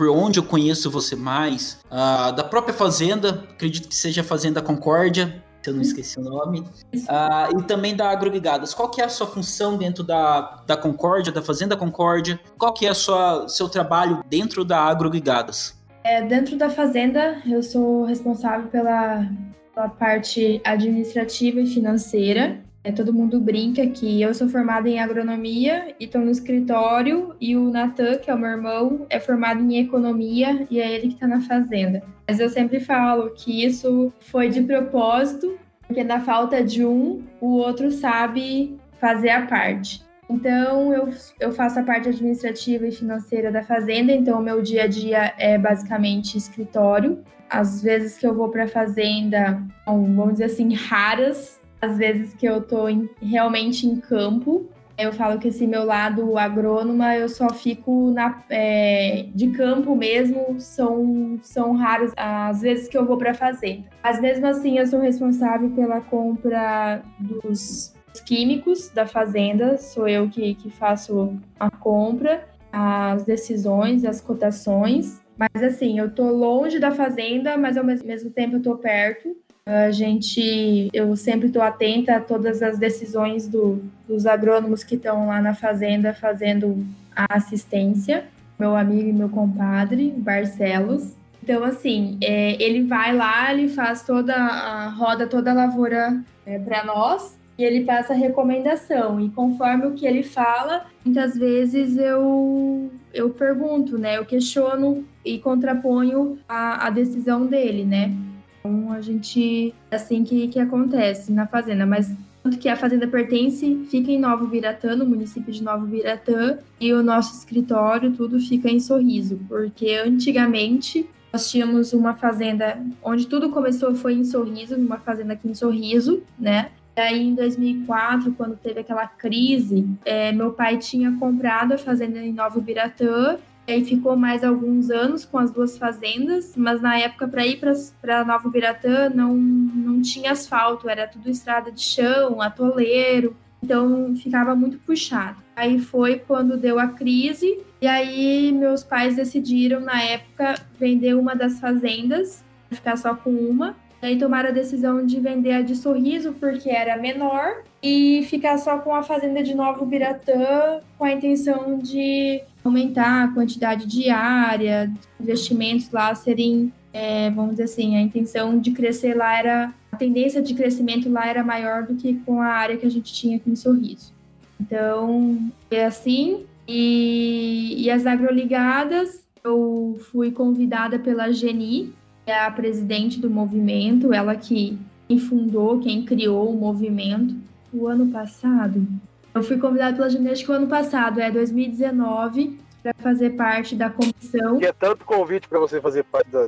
por 0.01 0.09
onde 0.09 0.39
eu 0.39 0.43
conheço 0.43 0.91
você 0.91 1.15
mais, 1.15 1.79
uh, 1.91 2.33
da 2.35 2.43
própria 2.43 2.73
Fazenda, 2.73 3.45
acredito 3.51 3.87
que 3.87 3.95
seja 3.95 4.23
a 4.23 4.25
Fazenda 4.25 4.63
Concórdia, 4.63 5.45
se 5.61 5.69
eu 5.69 5.75
não 5.75 5.83
esqueci 5.83 6.19
o 6.19 6.23
nome, 6.23 6.61
uh, 6.61 7.61
e 7.61 7.63
também 7.65 7.95
da 7.95 8.09
Agroligadas. 8.09 8.73
Qual 8.73 8.89
que 8.89 9.03
é 9.03 9.05
a 9.05 9.11
sua 9.11 9.27
função 9.27 9.77
dentro 9.77 10.03
da, 10.03 10.63
da 10.67 10.75
Concórdia, 10.75 11.31
da 11.31 11.43
Fazenda 11.43 11.77
Concórdia? 11.77 12.41
Qual 12.57 12.73
que 12.73 12.87
é 12.87 12.93
o 12.93 13.47
seu 13.47 13.69
trabalho 13.69 14.25
dentro 14.27 14.65
da 14.65 14.79
Agroligadas? 14.79 15.79
É, 16.03 16.23
dentro 16.23 16.57
da 16.57 16.71
fazenda, 16.71 17.43
eu 17.47 17.63
sou 17.63 18.07
responsável 18.07 18.69
pela, 18.69 19.29
pela 19.75 19.91
parte 19.91 20.63
administrativa 20.65 21.61
e 21.61 21.67
financeira. 21.67 22.59
É, 22.83 22.91
todo 22.91 23.13
mundo 23.13 23.39
brinca 23.39 23.87
que 23.87 24.23
eu 24.23 24.33
sou 24.33 24.49
formada 24.49 24.89
em 24.89 24.99
agronomia 24.99 25.95
e 26.01 26.05
estou 26.05 26.23
no 26.23 26.31
escritório, 26.31 27.35
e 27.39 27.55
o 27.55 27.71
Natan, 27.71 28.17
que 28.17 28.31
é 28.31 28.35
o 28.35 28.39
meu 28.39 28.49
irmão, 28.49 29.07
é 29.11 29.21
formado 29.21 29.61
em 29.63 29.79
economia 29.79 30.67
e 30.71 30.81
é 30.81 30.91
ele 30.91 31.09
que 31.09 31.15
está 31.15 31.27
na 31.27 31.43
fazenda. 31.43 32.03
Mas 32.27 32.41
eu 32.41 32.49
sempre 32.49 32.81
falo 32.81 33.31
que 33.35 33.65
isso 33.65 34.11
foi 34.21 34.49
de 34.49 34.63
propósito, 34.63 35.59
porque 35.87 36.03
na 36.03 36.21
falta 36.21 36.65
de 36.65 36.83
um, 36.83 37.23
o 37.39 37.49
outro 37.49 37.91
sabe 37.91 38.79
fazer 38.99 39.31
a 39.31 39.47
parte. 39.47 40.03
Então, 40.31 40.95
eu, 40.95 41.13
eu 41.39 41.53
faço 41.53 41.81
a 41.81 41.83
parte 41.83 42.09
administrativa 42.09 42.87
e 42.87 42.93
financeira 42.93 43.53
da 43.53 43.63
fazenda, 43.63 44.13
então 44.13 44.39
o 44.39 44.43
meu 44.43 44.63
dia 44.63 44.85
a 44.85 44.87
dia 44.87 45.35
é 45.37 45.59
basicamente 45.59 46.39
escritório. 46.39 47.23
Às 47.49 47.83
vezes 47.83 48.17
que 48.17 48.27
eu 48.27 48.33
vou 48.33 48.49
para 48.49 48.65
a 48.65 48.69
fazenda, 48.69 49.61
vamos 49.85 50.35
dizer 50.35 50.45
assim, 50.45 50.73
raras, 50.73 51.60
às 51.81 51.97
vezes 51.97 52.35
que 52.35 52.47
eu 52.47 52.59
estou 52.59 52.87
realmente 53.21 53.87
em 53.87 53.97
campo. 53.97 54.69
Eu 54.99 55.15
falo 55.15 55.39
que 55.39 55.49
esse 55.49 55.67
meu 55.67 55.85
lado 55.85 56.37
agrônoma, 56.37 57.17
eu 57.17 57.27
só 57.27 57.49
fico 57.49 58.11
na, 58.11 58.43
é, 58.51 59.27
de 59.35 59.49
campo 59.49 59.97
mesmo, 59.97 60.61
são, 60.61 61.39
são 61.41 61.73
raras 61.73 62.13
as 62.15 62.61
vezes 62.61 62.87
que 62.87 62.99
eu 62.99 63.07
vou 63.07 63.17
para 63.17 63.33
fazenda. 63.33 63.85
Mas 64.03 64.21
mesmo 64.21 64.47
assim, 64.47 64.79
eu 64.79 64.87
sou 64.87 65.01
responsável 65.01 65.71
pela 65.71 66.03
compra 66.03 67.03
dos 67.19 67.95
químicos 68.27 68.91
da 68.91 69.07
fazenda, 69.07 69.79
sou 69.79 70.07
eu 70.07 70.29
que, 70.29 70.55
que 70.55 70.69
faço 70.69 71.35
a 71.59 71.71
compra, 71.71 72.45
as 72.71 73.25
decisões, 73.25 74.05
as 74.05 74.21
cotações. 74.21 75.21
Mas 75.39 75.63
assim, 75.63 75.99
eu 75.99 76.11
tô 76.11 76.31
longe 76.31 76.79
da 76.79 76.91
fazenda, 76.91 77.57
mas 77.57 77.79
ao 77.79 77.85
mesmo 77.85 78.31
tempo 78.31 78.57
eu 78.57 78.63
tô 78.63 78.77
perto. 78.77 79.35
A 79.67 79.91
gente, 79.91 80.89
eu 80.93 81.15
sempre 81.17 81.49
estou 81.49 81.63
atenta 81.63 82.17
a 82.17 82.21
todas 82.21 82.63
as 82.63 82.79
decisões 82.79 83.47
do, 83.47 83.83
dos 84.09 84.27
agrônomos 84.27 84.83
que 84.83 84.95
estão 84.95 85.27
lá 85.27 85.41
na 85.41 85.55
fazenda 85.55 86.15
fazendo 86.15 86.87
a 87.15 87.27
assistência. 87.37 88.25
Meu 88.59 88.77
amigo 88.77 89.09
e 89.09 89.13
meu 89.13 89.29
compadre, 89.29 90.13
Barcelos. 90.17 91.15
Então, 91.43 91.65
assim, 91.65 92.19
é, 92.23 92.63
ele 92.63 92.85
vai 92.85 93.15
lá, 93.15 93.53
ele 93.53 93.69
faz 93.69 94.03
toda 94.03 94.35
a 94.35 94.89
roda, 94.91 95.27
toda 95.27 95.51
a 95.51 95.55
lavoura 95.55 96.23
é, 96.45 96.59
para 96.59 96.85
nós 96.85 97.39
e 97.61 97.65
ele 97.65 97.85
passa 97.85 98.15
recomendação. 98.15 99.21
E 99.21 99.29
conforme 99.29 99.87
o 99.87 99.93
que 99.93 100.07
ele 100.07 100.23
fala, 100.23 100.87
muitas 101.05 101.37
vezes 101.37 101.99
eu, 101.99 102.91
eu 103.13 103.31
pergunto, 103.31 103.99
né? 103.99 104.17
Eu 104.17 104.25
questiono 104.25 105.05
e 105.25 105.39
contraponho 105.39 106.39
a, 106.49 106.87
a 106.87 106.91
decisão 106.91 107.47
dele, 107.47 107.85
né? 107.85 108.15
Então 108.61 108.93
a 108.93 109.01
gente. 109.01 109.75
É 109.91 109.97
assim 109.97 110.23
que, 110.23 110.49
que 110.49 110.59
acontece 110.59 111.33
na 111.33 111.47
fazenda. 111.47 111.85
Mas 111.85 112.13
tanto 112.43 112.59
que 112.59 112.69
a 112.69 112.77
fazenda 112.77 113.07
pertence, 113.07 113.87
fica 113.91 114.11
em 114.11 114.19
Novo 114.19 114.47
Biratã, 114.47 114.97
no 114.97 115.05
município 115.05 115.53
de 115.53 115.63
Novo 115.63 115.87
Biratã, 115.87 116.59
e 116.81 116.93
o 116.93 117.03
nosso 117.03 117.37
escritório, 117.37 118.13
tudo 118.13 118.41
fica 118.41 118.71
em 118.71 118.81
Sorriso, 118.81 119.39
porque 119.47 119.95
antigamente 119.95 121.07
nós 121.31 121.51
tínhamos 121.51 121.93
uma 121.93 122.15
fazenda 122.15 122.83
onde 123.03 123.27
tudo 123.27 123.51
começou 123.51 123.95
foi 123.95 124.15
em 124.15 124.25
Sorriso, 124.25 124.77
numa 124.79 124.97
fazenda 124.99 125.35
aqui 125.35 125.49
em 125.49 125.55
Sorriso, 125.55 126.23
né? 126.39 126.71
aí, 126.97 127.29
em 127.29 127.35
2004, 127.35 128.33
quando 128.33 128.57
teve 128.57 128.81
aquela 128.81 129.07
crise, 129.07 129.89
é, 130.05 130.33
meu 130.33 130.53
pai 130.53 130.77
tinha 130.77 131.13
comprado 131.19 131.73
a 131.73 131.79
fazenda 131.79 132.19
em 132.19 132.33
Nova 132.33 132.61
Biratã 132.61 133.39
e 133.77 133.85
ficou 133.85 134.17
mais 134.17 134.45
alguns 134.45 134.91
anos 134.91 135.25
com 135.25 135.39
as 135.39 135.51
duas 135.51 135.79
fazendas, 135.79 136.55
mas 136.57 136.81
na 136.81 136.99
época 136.99 137.29
para 137.29 137.47
ir 137.47 137.61
para 138.01 138.25
Nova 138.25 138.49
Biratã 138.49 139.09
não, 139.09 139.35
não 139.35 140.01
tinha 140.01 140.33
asfalto, 140.33 140.89
era 140.89 141.07
tudo 141.07 141.29
estrada 141.29 141.71
de 141.71 141.83
chão, 141.83 142.41
atoleiro, 142.41 143.37
então 143.63 144.15
ficava 144.17 144.55
muito 144.55 144.79
puxado. 144.79 145.37
Aí 145.55 145.79
foi 145.79 146.19
quando 146.19 146.57
deu 146.57 146.79
a 146.79 146.89
crise 146.89 147.61
e 147.81 147.87
aí 147.87 148.53
meus 148.53 148.83
pais 148.83 149.17
decidiram 149.17 149.81
na 149.81 150.03
época 150.03 150.55
vender 150.79 151.15
uma 151.15 151.35
das 151.35 151.61
fazendas, 151.61 152.43
ficar 152.71 152.97
só 152.97 153.15
com 153.15 153.31
uma 153.31 153.77
aí 154.03 154.19
tomaram 154.19 154.49
a 154.49 154.53
decisão 154.53 155.05
de 155.05 155.21
vender 155.21 155.53
a 155.53 155.63
de 155.63 155.77
Sorriso 155.77 156.33
porque 156.35 156.71
era 156.71 156.97
menor 156.97 157.63
e 157.83 158.25
ficar 158.29 158.59
só 158.59 158.79
com 158.79 158.95
a 158.95 159.03
fazenda 159.03 159.43
de 159.43 159.55
Novo 159.55 159.85
Biratã 159.85 160.81
com 160.97 161.05
a 161.05 161.13
intenção 161.13 161.79
de 161.79 162.43
aumentar 162.65 163.25
a 163.25 163.29
quantidade 163.29 163.87
de 163.87 164.11
área, 164.11 164.93
investimentos 165.21 165.91
lá 165.91 166.15
serem, 166.15 166.73
é, 166.93 167.31
vamos 167.31 167.53
dizer 167.53 167.65
assim, 167.65 167.97
a 167.97 168.01
intenção 168.01 168.59
de 168.59 168.71
crescer 168.73 169.15
lá 169.15 169.39
era, 169.39 169.75
a 169.91 169.97
tendência 169.97 170.43
de 170.43 170.55
crescimento 170.55 171.11
lá 171.11 171.27
era 171.27 171.43
maior 171.43 171.85
do 171.85 171.95
que 171.95 172.15
com 172.27 172.41
a 172.41 172.47
área 172.47 172.77
que 172.77 172.87
a 172.87 172.91
gente 172.91 173.13
tinha 173.13 173.37
aqui 173.37 173.51
em 173.51 173.57
Sorriso. 173.57 174.13
Então, 174.61 175.51
é 175.71 175.87
assim. 175.87 176.45
E, 176.69 177.75
e 177.79 177.91
as 177.91 178.07
agroligadas, 178.07 179.25
eu 179.43 179.99
fui 180.13 180.31
convidada 180.31 180.99
pela 180.99 181.33
Geni, 181.33 181.93
é 182.27 182.39
a 182.45 182.51
presidente 182.51 183.19
do 183.19 183.31
movimento, 183.31 184.13
ela 184.13 184.37
que 184.37 184.79
fundou, 185.19 185.81
quem 185.81 186.05
criou 186.05 186.51
o 186.51 186.57
movimento. 186.57 187.35
O 187.73 187.87
ano 187.87 188.09
passado, 188.09 188.87
eu 189.35 189.43
fui 189.43 189.59
convidada 189.59 189.97
pela 189.97 190.09
que 190.45 190.51
o 190.51 190.55
ano 190.55 190.67
passado, 190.67 191.21
é 191.21 191.31
2019, 191.31 192.59
para 192.83 192.95
fazer 192.95 193.31
parte 193.31 193.77
da 193.77 193.91
comissão. 193.91 194.61
E 194.61 194.65
é 194.65 194.73
tanto 194.73 195.05
convite 195.05 195.49
para 195.49 195.59
você 195.59 195.81
fazer 195.81 196.05
parte 196.05 196.31
da. 196.31 196.47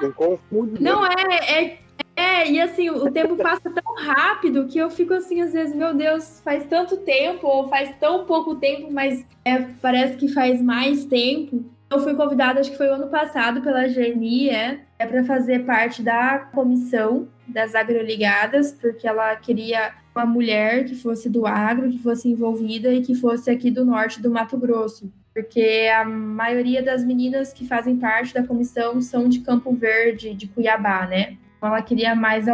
Tem 0.00 0.10
confunde. 0.12 0.82
Não 0.82 1.06
é, 1.06 1.12
é, 1.48 1.78
é, 2.16 2.50
e 2.50 2.60
assim, 2.60 2.90
o 2.90 3.10
tempo 3.10 3.36
passa 3.36 3.70
tão 3.70 3.94
rápido 3.94 4.66
que 4.66 4.78
eu 4.78 4.90
fico 4.90 5.14
assim, 5.14 5.40
às 5.40 5.52
vezes, 5.52 5.74
meu 5.74 5.94
Deus, 5.94 6.40
faz 6.44 6.66
tanto 6.66 6.96
tempo, 6.98 7.46
ou 7.46 7.68
faz 7.68 7.94
tão 7.98 8.24
pouco 8.24 8.56
tempo, 8.56 8.92
mas 8.92 9.24
é, 9.44 9.58
parece 9.80 10.16
que 10.16 10.28
faz 10.28 10.60
mais 10.60 11.04
tempo. 11.04 11.64
Eu 11.90 12.00
fui 12.00 12.14
convidada, 12.14 12.60
acho 12.60 12.70
que 12.70 12.76
foi 12.76 12.88
o 12.88 12.94
ano 12.94 13.08
passado, 13.08 13.62
pela 13.62 13.88
Geni, 13.88 14.48
é, 14.48 14.80
é 14.98 15.06
para 15.06 15.24
fazer 15.24 15.64
parte 15.64 16.02
da 16.02 16.38
comissão 16.52 17.28
das 17.48 17.74
agroligadas, 17.74 18.72
porque 18.72 19.08
ela 19.08 19.34
queria 19.36 19.92
uma 20.14 20.26
mulher 20.26 20.84
que 20.84 20.94
fosse 20.94 21.28
do 21.28 21.46
agro, 21.46 21.90
que 21.90 21.98
fosse 21.98 22.28
envolvida 22.28 22.92
e 22.92 23.02
que 23.02 23.14
fosse 23.14 23.50
aqui 23.50 23.70
do 23.70 23.84
norte 23.84 24.20
do 24.20 24.30
Mato 24.30 24.56
Grosso. 24.56 25.12
Porque 25.32 25.88
a 25.94 26.04
maioria 26.04 26.82
das 26.82 27.04
meninas 27.04 27.52
que 27.52 27.66
fazem 27.66 27.96
parte 27.96 28.34
da 28.34 28.42
comissão 28.42 29.00
são 29.00 29.28
de 29.28 29.40
Campo 29.40 29.72
Verde, 29.72 30.34
de 30.34 30.48
Cuiabá, 30.48 31.06
né? 31.06 31.36
Então 31.56 31.68
ela 31.68 31.82
queria 31.82 32.14
mais, 32.14 32.46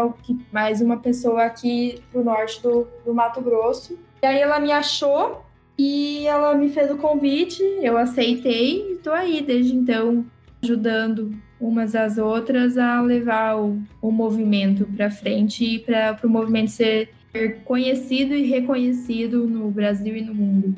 mais 0.53 0.81
uma 0.81 0.99
pessoa 0.99 1.45
aqui 1.45 2.03
pro 2.13 2.25
norte 2.25 2.63
do, 2.63 2.87
do 3.05 3.15
Mato 3.15 3.41
Grosso. 3.41 3.99
E 4.23 4.27
aí 4.27 4.39
ela 4.39 4.59
me 4.59 4.73
achou 4.73 5.43
e 5.79 6.27
ela 6.27 6.55
me 6.55 6.69
fez 6.69 6.91
o 6.91 6.97
convite, 6.97 7.63
eu 7.81 7.97
aceitei 7.97 8.93
e 8.93 8.97
tô 8.97 9.13
aí 9.13 9.43
desde 9.43 9.75
então 9.75 10.25
ajudando 10.63 11.33
umas 11.61 11.95
às 11.95 12.19
outras 12.19 12.77
a 12.77 13.01
levar 13.01 13.57
o, 13.59 13.81
o 14.03 14.11
movimento 14.11 14.87
para 14.97 15.11
frente 15.11 15.65
e 15.65 15.79
para 15.79 16.19
o 16.25 16.29
movimento 16.29 16.71
ser 16.71 17.11
conhecido 17.65 18.35
e 18.35 18.43
reconhecido 18.43 19.47
no 19.47 19.71
Brasil 19.71 20.17
e 20.17 20.23
no 20.23 20.35
mundo. 20.35 20.75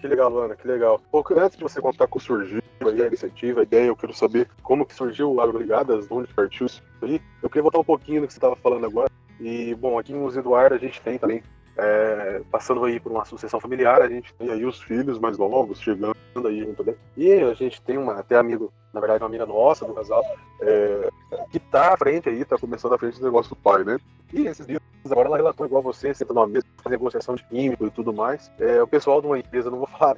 Que 0.00 0.08
legal, 0.08 0.38
Ana, 0.38 0.54
que 0.54 0.68
legal. 0.68 1.00
Pouco 1.10 1.38
antes 1.38 1.56
de 1.56 1.62
você 1.62 1.80
contar 1.80 2.06
como 2.06 2.22
surgiu 2.22 2.62
a 2.82 3.06
iniciativa, 3.06 3.60
a 3.60 3.62
ideia, 3.62 3.86
eu 3.86 3.96
quero 3.96 4.12
saber 4.12 4.46
como 4.62 4.84
que 4.84 4.94
surgiu 4.94 5.32
o 5.32 5.40
Agro 5.40 5.58
Ligadas, 5.58 6.06
onde 6.10 6.32
partiu 6.34 6.66
isso 6.66 6.82
aí. 7.00 7.20
Eu 7.42 7.48
queria 7.48 7.62
voltar 7.62 7.78
um 7.78 7.84
pouquinho 7.84 8.20
no 8.20 8.26
que 8.26 8.34
você 8.34 8.38
estava 8.38 8.56
falando 8.56 8.84
agora. 8.84 9.10
E, 9.40 9.74
bom, 9.74 9.98
aqui 9.98 10.12
em 10.12 10.16
Museu 10.16 10.40
Eduardo 10.40 10.74
a 10.74 10.78
gente 10.78 11.00
tem 11.00 11.18
também, 11.18 11.42
é, 11.78 12.42
passando 12.50 12.84
aí 12.84 13.00
por 13.00 13.12
uma 13.12 13.24
sucessão 13.24 13.58
familiar, 13.58 14.02
a 14.02 14.08
gente 14.08 14.34
tem 14.34 14.50
aí 14.50 14.64
os 14.64 14.80
filhos 14.82 15.18
mais 15.18 15.38
novos 15.38 15.80
chegando 15.80 16.14
aí 16.44 16.60
junto 16.60 16.84
dele. 16.84 16.98
E 17.16 17.32
a 17.32 17.54
gente 17.54 17.80
tem 17.80 17.96
uma, 17.96 18.14
até 18.14 18.36
amigo, 18.36 18.70
na 18.92 19.00
verdade, 19.00 19.22
uma 19.22 19.28
amiga 19.28 19.46
nossa 19.46 19.86
do 19.86 19.94
casal, 19.94 20.22
é, 20.60 21.08
que 21.50 21.58
tá 21.58 21.94
à 21.94 21.96
frente 21.96 22.28
aí, 22.28 22.44
tá 22.44 22.58
começando 22.58 22.94
à 22.94 22.98
frente 22.98 23.18
do 23.18 23.24
negócio 23.24 23.50
do 23.50 23.56
pai, 23.56 23.84
né? 23.84 23.98
E 24.34 24.46
esses 24.46 24.66
dias 24.66 24.82
agora 25.12 25.28
ela 25.28 25.36
relatou 25.36 25.66
igual 25.66 25.82
você, 25.82 26.14
senta 26.14 26.32
numa 26.32 26.46
mesa, 26.46 26.66
faz 26.82 26.90
negociação 26.90 27.34
de 27.34 27.44
químico 27.44 27.86
e 27.86 27.90
tudo 27.90 28.12
mais. 28.12 28.50
É, 28.58 28.82
o 28.82 28.86
pessoal 28.86 29.20
de 29.20 29.26
uma 29.26 29.38
empresa, 29.38 29.70
não 29.70 29.78
vou 29.78 29.86
falar 29.98 30.16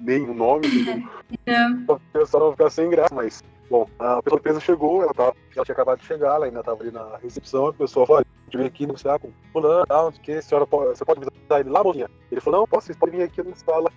nem 0.00 0.22
o 0.28 0.34
nome, 0.34 0.66
o 1.88 2.00
pessoal 2.12 2.40
não 2.40 2.48
vai 2.50 2.56
ficar 2.56 2.70
sem 2.70 2.90
graça, 2.90 3.14
mas 3.14 3.42
Bom, 3.72 3.88
a 3.98 4.22
pessoa 4.22 4.36
da 4.36 4.36
empresa 4.36 4.60
chegou, 4.60 5.02
ela, 5.02 5.14
tava, 5.14 5.34
ela 5.56 5.64
tinha 5.64 5.72
acabado 5.72 5.98
de 5.98 6.04
chegar, 6.04 6.34
ela 6.34 6.44
ainda 6.44 6.60
estava 6.60 6.82
ali 6.82 6.90
na 6.90 7.16
recepção, 7.16 7.68
a 7.68 7.72
pessoa 7.72 8.06
falou, 8.06 8.22
veio 8.56 8.68
aqui 8.68 8.86
negociar 8.86 9.18
com 9.18 9.30
fulano, 9.52 9.86
tal, 9.86 10.12
que 10.12 10.32
a 10.32 10.42
senhora 10.42 10.66
pode, 10.66 10.96
você 10.96 11.04
pode 11.04 11.20
visitar 11.20 11.60
ele 11.60 11.70
lá, 11.70 11.82
mocinha? 11.82 12.10
Ele 12.30 12.40
falou, 12.40 12.60
não, 12.60 12.66
posso, 12.66 12.86
vocês 12.86 12.98
podem 12.98 13.18
vir 13.18 13.24
aqui 13.24 13.42
na 13.42 13.54
sala. 13.56 13.90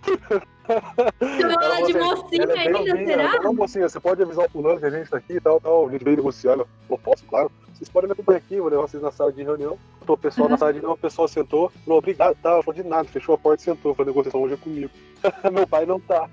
Chamou 1.41 1.61
ela 1.61 1.81
de 1.85 1.93
mocinha 1.93 2.43
é 2.43 2.59
ainda, 2.59 3.05
será? 3.05 3.41
Não, 3.41 3.53
mocinha, 3.53 3.89
você 3.89 3.99
pode 3.99 4.21
avisar 4.21 4.45
o 4.45 4.49
fulano 4.49 4.79
que 4.79 4.85
a 4.85 4.89
gente 4.89 5.03
está 5.03 5.17
aqui 5.17 5.33
e 5.33 5.41
tal, 5.41 5.59
tal, 5.61 5.87
a 5.87 5.91
gente 5.91 6.03
veio 6.03 6.17
negociar, 6.17 6.53
ela 6.53 6.67
falou, 6.87 6.99
posso, 7.03 7.25
claro 7.25 7.51
vocês 7.75 7.89
podem 7.89 8.07
me 8.07 8.13
acompanhar 8.13 8.37
aqui, 8.37 8.59
vou 8.59 8.69
levar 8.69 8.83
vocês 8.83 9.03
na 9.03 9.11
sala 9.11 9.33
de 9.33 9.43
reunião. 9.43 9.77
O 10.07 10.17
pessoal 10.17 10.45
uhum. 10.45 10.51
na 10.51 10.57
sala 10.57 10.71
de 10.71 10.79
reunião, 10.79 10.95
o 10.95 10.97
pessoal 10.97 11.27
sentou, 11.27 11.69
falou, 11.83 11.99
obrigado, 11.99 12.35
tá, 12.41 12.61
falou 12.63 12.73
de 12.73 12.87
nada, 12.87 13.07
fechou 13.09 13.35
a 13.35 13.37
porta 13.37 13.61
e 13.61 13.65
sentou, 13.65 13.93
foi 13.93 14.05
negociação 14.05 14.41
hoje 14.41 14.53
é 14.53 14.57
comigo. 14.57 14.89
Meu 15.51 15.67
pai 15.67 15.85
não 15.85 15.99
tá. 15.99 16.29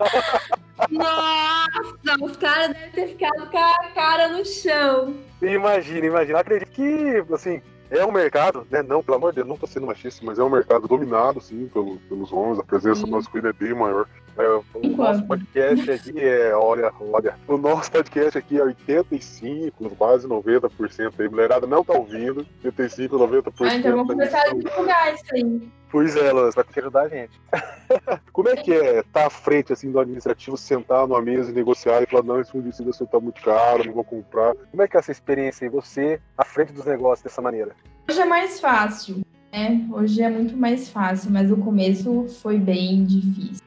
Nossa, 0.90 2.24
os 2.24 2.36
caras 2.36 2.68
devem 2.68 2.90
ter 2.92 3.08
ficado 3.08 3.50
com 3.50 3.58
a 3.58 3.88
cara 3.94 4.28
no 4.28 4.44
chão. 4.44 5.16
Imagina, 5.40 6.06
imagina. 6.06 6.38
Acredito 6.38 6.70
que, 6.70 7.24
assim, 7.32 7.60
é 7.98 8.06
um 8.06 8.10
mercado, 8.10 8.66
né? 8.70 8.82
Não, 8.82 9.02
pelo 9.02 9.18
amor 9.18 9.32
de 9.32 9.36
Deus, 9.36 9.48
não 9.48 9.56
tô 9.56 9.66
sendo 9.66 9.86
machista, 9.86 10.24
mas 10.24 10.38
é 10.38 10.42
um 10.42 10.48
mercado 10.48 10.88
dominado, 10.88 11.40
sim, 11.40 11.68
pelo, 11.72 11.98
pelos 12.08 12.32
homens, 12.32 12.58
a 12.58 12.64
presença 12.64 13.06
masculina 13.06 13.50
é 13.50 13.52
bem 13.52 13.74
maior. 13.74 14.06
É, 14.36 14.48
o 14.48 14.96
nosso 14.96 15.22
podcast 15.26 15.90
aqui 15.90 16.18
é, 16.18 16.56
olha, 16.56 16.90
olha, 17.00 17.34
o 17.46 17.58
nosso 17.58 17.92
podcast 17.92 18.38
aqui 18.38 18.58
é 18.58 18.62
85, 18.62 19.90
quase 19.96 20.26
90% 20.26 21.12
aí. 21.18 21.28
Mulherada 21.28 21.66
não 21.66 21.84
tá 21.84 21.92
ouvindo, 21.92 22.46
85, 22.64 23.18
90%. 23.18 23.52
Ah, 23.60 23.74
então 23.74 23.92
vamos 23.92 24.06
começar 24.08 24.40
a 24.40 24.54
divulgar 24.54 25.14
isso 25.14 25.34
aí. 25.34 25.68
Pois 25.92 26.16
é, 26.16 26.32
Lance, 26.32 26.56
vai 26.56 26.64
ter 26.64 26.72
que 26.72 26.80
ajudar 26.80 27.02
a 27.02 27.08
gente. 27.08 27.38
Como 28.32 28.48
é 28.48 28.56
que 28.56 28.72
é 28.72 29.00
estar 29.00 29.20
tá 29.20 29.26
à 29.26 29.30
frente 29.30 29.74
assim, 29.74 29.92
do 29.92 30.00
administrativo, 30.00 30.56
sentar 30.56 31.06
numa 31.06 31.20
mesa 31.20 31.50
e 31.50 31.54
negociar 31.54 32.02
e 32.02 32.06
falar, 32.06 32.22
não, 32.22 32.40
esse 32.40 32.50
fungicida 32.50 32.90
tá 33.06 33.20
muito 33.20 33.42
caro, 33.42 33.84
não 33.84 33.92
vou 33.92 34.02
comprar. 34.02 34.54
Como 34.54 34.82
é 34.82 34.88
que 34.88 34.96
é 34.96 35.00
essa 35.00 35.12
experiência 35.12 35.66
aí, 35.66 35.70
você 35.70 36.18
à 36.38 36.46
frente 36.46 36.72
dos 36.72 36.86
negócios 36.86 37.22
dessa 37.22 37.42
maneira? 37.42 37.76
Hoje 38.08 38.22
é 38.22 38.24
mais 38.24 38.58
fácil, 38.58 39.20
né? 39.52 39.86
Hoje 39.92 40.22
é 40.22 40.30
muito 40.30 40.56
mais 40.56 40.88
fácil, 40.88 41.30
mas 41.30 41.52
o 41.52 41.58
começo 41.58 42.26
foi 42.40 42.58
bem 42.58 43.04
difícil 43.04 43.62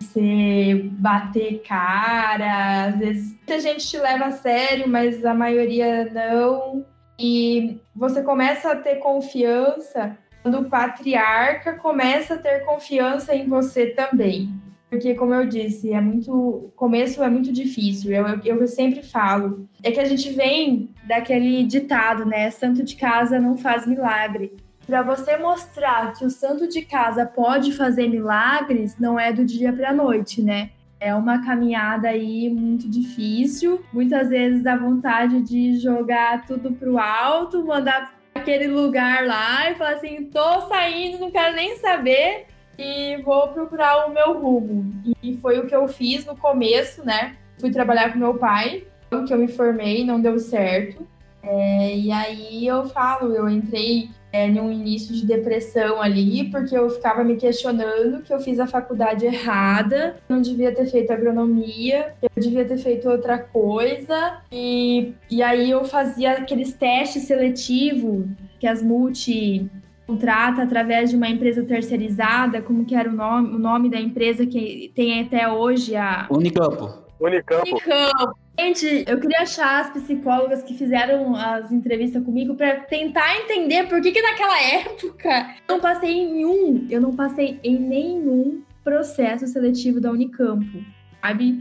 você 0.00 0.90
bater 0.98 1.62
cara, 1.62 2.86
às 2.86 2.98
vezes 2.98 3.28
muita 3.36 3.60
gente 3.60 3.86
te 3.86 3.96
leva 3.98 4.26
a 4.26 4.32
sério, 4.32 4.88
mas 4.88 5.24
a 5.24 5.32
maioria 5.32 6.10
não. 6.12 6.84
E 7.16 7.80
você 7.94 8.20
começa 8.20 8.72
a 8.72 8.76
ter 8.76 8.96
confiança 8.96 10.18
quando 10.42 10.60
o 10.60 10.68
patriarca 10.68 11.74
começa 11.74 12.34
a 12.34 12.38
ter 12.38 12.64
confiança 12.64 13.34
em 13.34 13.48
você 13.48 13.86
também. 13.86 14.50
Porque, 14.90 15.14
como 15.14 15.32
eu 15.32 15.46
disse, 15.46 15.90
é 15.92 16.00
muito. 16.00 16.30
O 16.30 16.72
começo 16.76 17.22
é 17.22 17.30
muito 17.30 17.50
difícil. 17.50 18.12
Eu, 18.12 18.26
eu, 18.44 18.60
eu 18.60 18.66
sempre 18.66 19.02
falo. 19.02 19.66
É 19.82 19.90
que 19.90 20.00
a 20.00 20.04
gente 20.04 20.30
vem 20.32 20.90
daquele 21.06 21.64
ditado, 21.64 22.26
né? 22.26 22.50
Santo 22.50 22.82
de 22.82 22.94
casa 22.96 23.40
não 23.40 23.56
faz 23.56 23.86
milagre 23.86 24.54
para 24.86 25.02
você 25.02 25.36
mostrar 25.36 26.12
que 26.12 26.24
o 26.24 26.30
santo 26.30 26.68
de 26.68 26.82
casa 26.82 27.24
pode 27.24 27.72
fazer 27.72 28.08
milagres, 28.08 28.98
não 28.98 29.18
é 29.18 29.32
do 29.32 29.44
dia 29.44 29.72
para 29.72 29.90
a 29.90 29.94
noite, 29.94 30.42
né? 30.42 30.70
É 30.98 31.14
uma 31.14 31.44
caminhada 31.44 32.08
aí 32.08 32.48
muito 32.48 32.88
difícil. 32.88 33.82
Muitas 33.92 34.28
vezes 34.28 34.62
dá 34.62 34.76
vontade 34.76 35.40
de 35.42 35.78
jogar 35.78 36.46
tudo 36.46 36.72
pro 36.72 36.98
alto, 36.98 37.64
mandar 37.64 38.14
aquele 38.34 38.66
lugar 38.66 39.26
lá 39.26 39.70
e 39.70 39.74
falar 39.74 39.92
assim: 39.92 40.24
tô 40.24 40.62
saindo, 40.62 41.18
não 41.18 41.30
quero 41.30 41.54
nem 41.54 41.76
saber 41.76 42.46
e 42.78 43.16
vou 43.22 43.48
procurar 43.48 44.06
o 44.06 44.12
meu 44.12 44.40
rumo. 44.40 44.92
E 45.22 45.36
foi 45.36 45.58
o 45.58 45.66
que 45.66 45.74
eu 45.74 45.86
fiz 45.88 46.24
no 46.24 46.36
começo, 46.36 47.04
né? 47.04 47.36
Fui 47.58 47.70
trabalhar 47.70 48.12
com 48.12 48.18
meu 48.18 48.34
pai, 48.34 48.84
que 49.26 49.32
eu 49.32 49.38
me 49.38 49.48
formei, 49.48 50.04
não 50.04 50.20
deu 50.20 50.38
certo. 50.38 51.06
É, 51.42 51.96
e 51.96 52.10
aí 52.10 52.66
eu 52.66 52.88
falo, 52.88 53.34
eu 53.34 53.48
entrei 53.48 54.08
é, 54.32 54.46
em 54.46 54.58
um 54.58 54.72
início 54.72 55.14
de 55.14 55.26
depressão 55.26 56.00
ali, 56.00 56.44
porque 56.50 56.76
eu 56.76 56.88
ficava 56.88 57.22
me 57.22 57.36
questionando 57.36 58.22
que 58.22 58.32
eu 58.32 58.40
fiz 58.40 58.58
a 58.58 58.66
faculdade 58.66 59.26
errada, 59.26 60.16
não 60.28 60.40
devia 60.40 60.74
ter 60.74 60.86
feito 60.86 61.12
agronomia, 61.12 62.14
eu 62.22 62.42
devia 62.42 62.64
ter 62.64 62.78
feito 62.78 63.08
outra 63.08 63.38
coisa, 63.38 64.38
e, 64.50 65.12
e 65.30 65.42
aí 65.42 65.70
eu 65.70 65.84
fazia 65.84 66.32
aqueles 66.32 66.72
testes 66.72 67.24
seletivos 67.24 68.26
que 68.58 68.66
as 68.66 68.82
multi 68.82 69.70
contrata 70.06 70.62
através 70.62 71.10
de 71.10 71.16
uma 71.16 71.28
empresa 71.28 71.62
terceirizada, 71.62 72.60
como 72.60 72.84
que 72.84 72.94
era 72.94 73.08
o 73.08 73.12
nome, 73.12 73.54
o 73.54 73.58
nome 73.58 73.90
da 73.90 74.00
empresa 74.00 74.44
que 74.46 74.92
tem 74.94 75.20
até 75.20 75.50
hoje 75.50 75.96
a 75.96 76.26
Unicampo. 76.30 77.01
Unicampo. 77.22 77.70
Unicampo. 77.70 78.38
Gente, 78.58 79.04
eu 79.06 79.18
queria 79.18 79.40
achar 79.40 79.80
as 79.80 79.90
psicólogas 79.92 80.62
que 80.62 80.74
fizeram 80.74 81.34
as 81.34 81.72
entrevistas 81.72 82.22
comigo 82.22 82.54
para 82.54 82.80
tentar 82.80 83.36
entender 83.38 83.88
por 83.88 84.00
que 84.02 84.12
que 84.12 84.20
naquela 84.20 84.62
época 84.62 85.56
eu 85.66 85.76
não 85.76 85.80
passei 85.80 86.10
em 86.10 86.44
um, 86.44 86.86
eu 86.90 87.00
não 87.00 87.16
passei 87.16 87.58
em 87.64 87.78
nenhum 87.78 88.62
processo 88.84 89.46
seletivo 89.46 90.00
da 90.00 90.10
Unicampo, 90.10 90.84
sabe? 91.22 91.58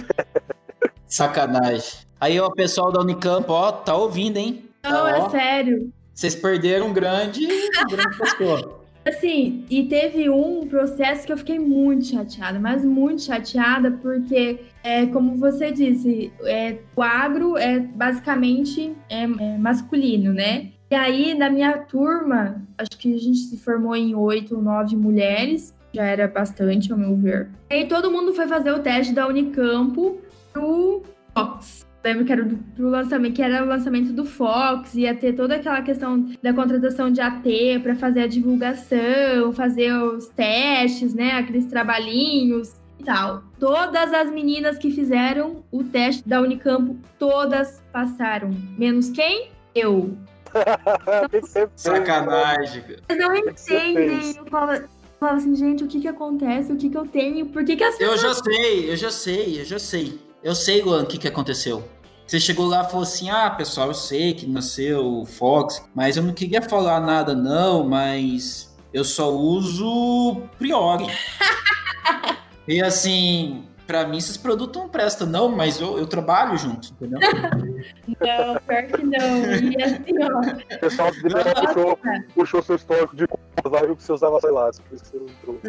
Sacanagem. 1.08 2.00
Aí, 2.20 2.40
ó, 2.40 2.50
pessoal 2.50 2.92
da 2.92 3.00
Unicampo, 3.00 3.54
ó, 3.54 3.72
tá 3.72 3.96
ouvindo, 3.96 4.38
hein? 4.38 4.70
Não, 4.84 5.06
tá, 5.06 5.18
é 5.18 5.30
sério. 5.30 5.94
Vocês 6.14 6.36
perderam 6.36 6.88
um 6.88 6.94
grande, 6.94 7.48
grande 7.90 8.18
pessoa. 8.18 8.82
Assim, 9.04 9.66
e 9.70 9.86
teve 9.88 10.30
um 10.30 10.68
processo 10.68 11.26
que 11.26 11.34
eu 11.34 11.38
fiquei 11.38 11.58
muito 11.58 12.06
chateada, 12.06 12.60
mas 12.60 12.86
muito 12.86 13.24
chateada, 13.24 13.92
porque, 13.92 14.60
é, 14.84 15.06
como 15.06 15.36
você 15.36 15.72
disse, 15.72 16.32
é, 16.44 16.80
o 16.96 17.02
agro 17.02 17.58
é 17.58 17.80
basicamente 17.80 18.94
é, 19.10 19.24
é 19.24 19.58
masculino, 19.58 20.34
né? 20.34 20.72
E 20.90 20.96
aí, 20.96 21.34
na 21.34 21.50
minha 21.50 21.78
turma, 21.78 22.62
acho 22.78 22.98
que 22.98 23.14
a 23.14 23.18
gente 23.18 23.38
se 23.38 23.58
formou 23.58 23.96
em 23.96 24.14
oito 24.14 24.56
ou 24.56 24.62
nove 24.62 24.96
mulheres, 24.96 25.74
já 25.94 26.04
era 26.04 26.28
bastante, 26.28 26.92
ao 26.92 26.98
meu 26.98 27.16
ver. 27.16 27.50
E 27.70 27.76
aí 27.76 27.88
todo 27.88 28.12
mundo 28.12 28.34
foi 28.34 28.48
fazer 28.48 28.72
o 28.72 28.80
teste 28.80 29.14
da 29.14 29.28
Unicampo 29.28 30.20
pro 30.52 31.02
Fox 31.34 31.86
lembro 32.04 32.26
que 32.26 32.32
era 32.32 32.44
do, 32.44 32.58
pro 32.76 32.90
lançamento, 32.90 33.34
que 33.34 33.42
era 33.42 33.64
o 33.64 33.68
lançamento 33.68 34.12
do 34.12 34.26
Fox, 34.26 34.96
ia 34.96 35.14
ter 35.16 35.34
toda 35.34 35.56
aquela 35.56 35.82
questão 35.82 36.26
da 36.42 36.54
contratação 36.54 37.12
de 37.12 37.22
AT 37.22 37.44
para 37.84 37.96
fazer 37.96 38.22
a 38.22 38.28
divulgação, 38.28 39.52
fazer 39.54 39.94
os 39.94 40.28
testes, 40.28 41.14
né, 41.14 41.34
aqueles 41.34 41.66
trabalhinhos 41.66 42.81
tal. 43.02 43.44
Todas 43.60 44.14
as 44.14 44.32
meninas 44.32 44.78
que 44.78 44.92
fizeram 44.92 45.64
o 45.72 45.84
teste 45.84 46.28
da 46.28 46.42
Unicamp, 46.42 46.98
todas 47.20 47.82
passaram. 47.92 48.50
Menos 48.78 49.10
quem? 49.10 49.52
Eu. 49.76 50.18
Sacanagem. 51.76 52.84
Vocês 52.84 53.20
não 53.20 53.36
entendem. 53.36 54.36
Eu 54.38 54.46
falo, 54.46 54.74
eu 54.74 54.90
falo 55.20 55.38
assim, 55.38 55.56
gente, 55.56 55.84
o 55.84 55.88
que 55.88 56.02
que 56.02 56.08
acontece? 56.08 56.72
O 56.72 56.78
que 56.78 56.90
que 56.90 56.98
eu 56.98 57.08
tenho? 57.08 57.46
Por 57.48 57.64
que 57.64 57.76
que 57.76 57.84
as 57.84 57.98
pessoas... 57.98 58.24
Eu 58.24 58.30
já 58.30 58.36
sei, 58.36 58.92
eu 58.92 58.96
já 58.96 59.12
sei, 59.12 59.62
eu 59.62 59.66
já 59.66 59.80
sei. 59.80 60.20
Eu 60.44 60.56
sei, 60.56 60.82
Luan, 60.82 61.04
o 61.04 61.06
que, 61.06 61.18
que 61.18 61.28
aconteceu. 61.28 61.84
Você 62.26 62.40
chegou 62.40 62.66
lá 62.66 62.84
e 62.84 62.86
falou 62.86 63.04
assim: 63.04 63.30
ah, 63.30 63.50
pessoal, 63.50 63.90
eu 63.90 63.94
sei 63.94 64.34
que 64.34 64.48
nasceu 64.48 65.06
o 65.06 65.26
Fox, 65.26 65.84
mas 65.94 66.16
eu 66.16 66.24
não 66.24 66.34
queria 66.34 66.62
falar 66.62 67.02
nada, 67.02 67.36
não, 67.36 67.84
mas 67.84 68.74
eu 68.94 69.04
só 69.04 69.30
uso 69.30 70.42
Priori. 70.58 71.08
e 72.68 72.82
assim, 72.82 73.66
para 73.88 74.06
mim 74.08 74.18
esses 74.18 74.38
produtos 74.38 74.82
não 74.82 74.90
prestam, 74.90 75.28
não, 75.28 75.50
mas 75.50 75.82
eu, 75.82 75.98
eu 75.98 76.08
trabalho 76.08 76.58
junto, 76.58 76.94
entendeu? 76.94 77.20
não, 77.20 78.56
pior 78.56 78.84
que 78.84 79.04
não. 79.04 79.46
E 79.72 79.84
assim, 79.84 80.24
ó. 80.24 80.76
O 80.76 80.80
pessoal 80.80 81.12
puxou, 81.12 82.00
puxou 82.34 82.64
seu 82.64 82.76
histórico 82.78 83.16
de 83.16 83.28
compras, 83.28 83.82
viu 83.82 83.96
que 83.96 84.04
você 84.04 84.14
usava 84.14 84.40
sei 84.40 84.52
lá, 84.52 84.72
por 84.72 84.96
isso 84.96 85.04
que 85.04 85.10
você 85.10 85.18
não 85.18 85.26
entrou. 85.28 85.60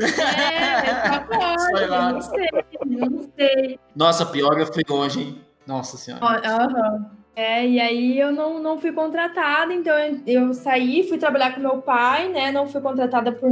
É, 0.52 0.94
tá 1.08 1.26
bom, 1.28 2.12
não 2.12 2.20
sei, 2.20 2.49
não 2.84 3.30
sei. 3.37 3.80
Nossa, 3.94 4.26
pior 4.26 4.58
eu 4.58 4.72
fui 4.72 4.82
longe, 4.88 5.20
hein? 5.20 5.42
Nossa 5.66 5.96
senhora. 5.96 6.42
Aham. 6.44 7.11
É, 7.34 7.66
e 7.66 7.80
aí 7.80 8.18
eu 8.18 8.30
não, 8.30 8.58
não 8.58 8.78
fui 8.78 8.92
contratada, 8.92 9.72
então 9.72 9.99
eu, 9.99 10.20
eu 10.26 10.54
saí, 10.54 11.08
fui 11.08 11.16
trabalhar 11.16 11.54
com 11.54 11.61
meu 11.61 11.80
pai, 11.80 12.28
né? 12.28 12.52
Não 12.52 12.68
fui 12.68 12.80
contratada 12.80 13.32
por 13.32 13.50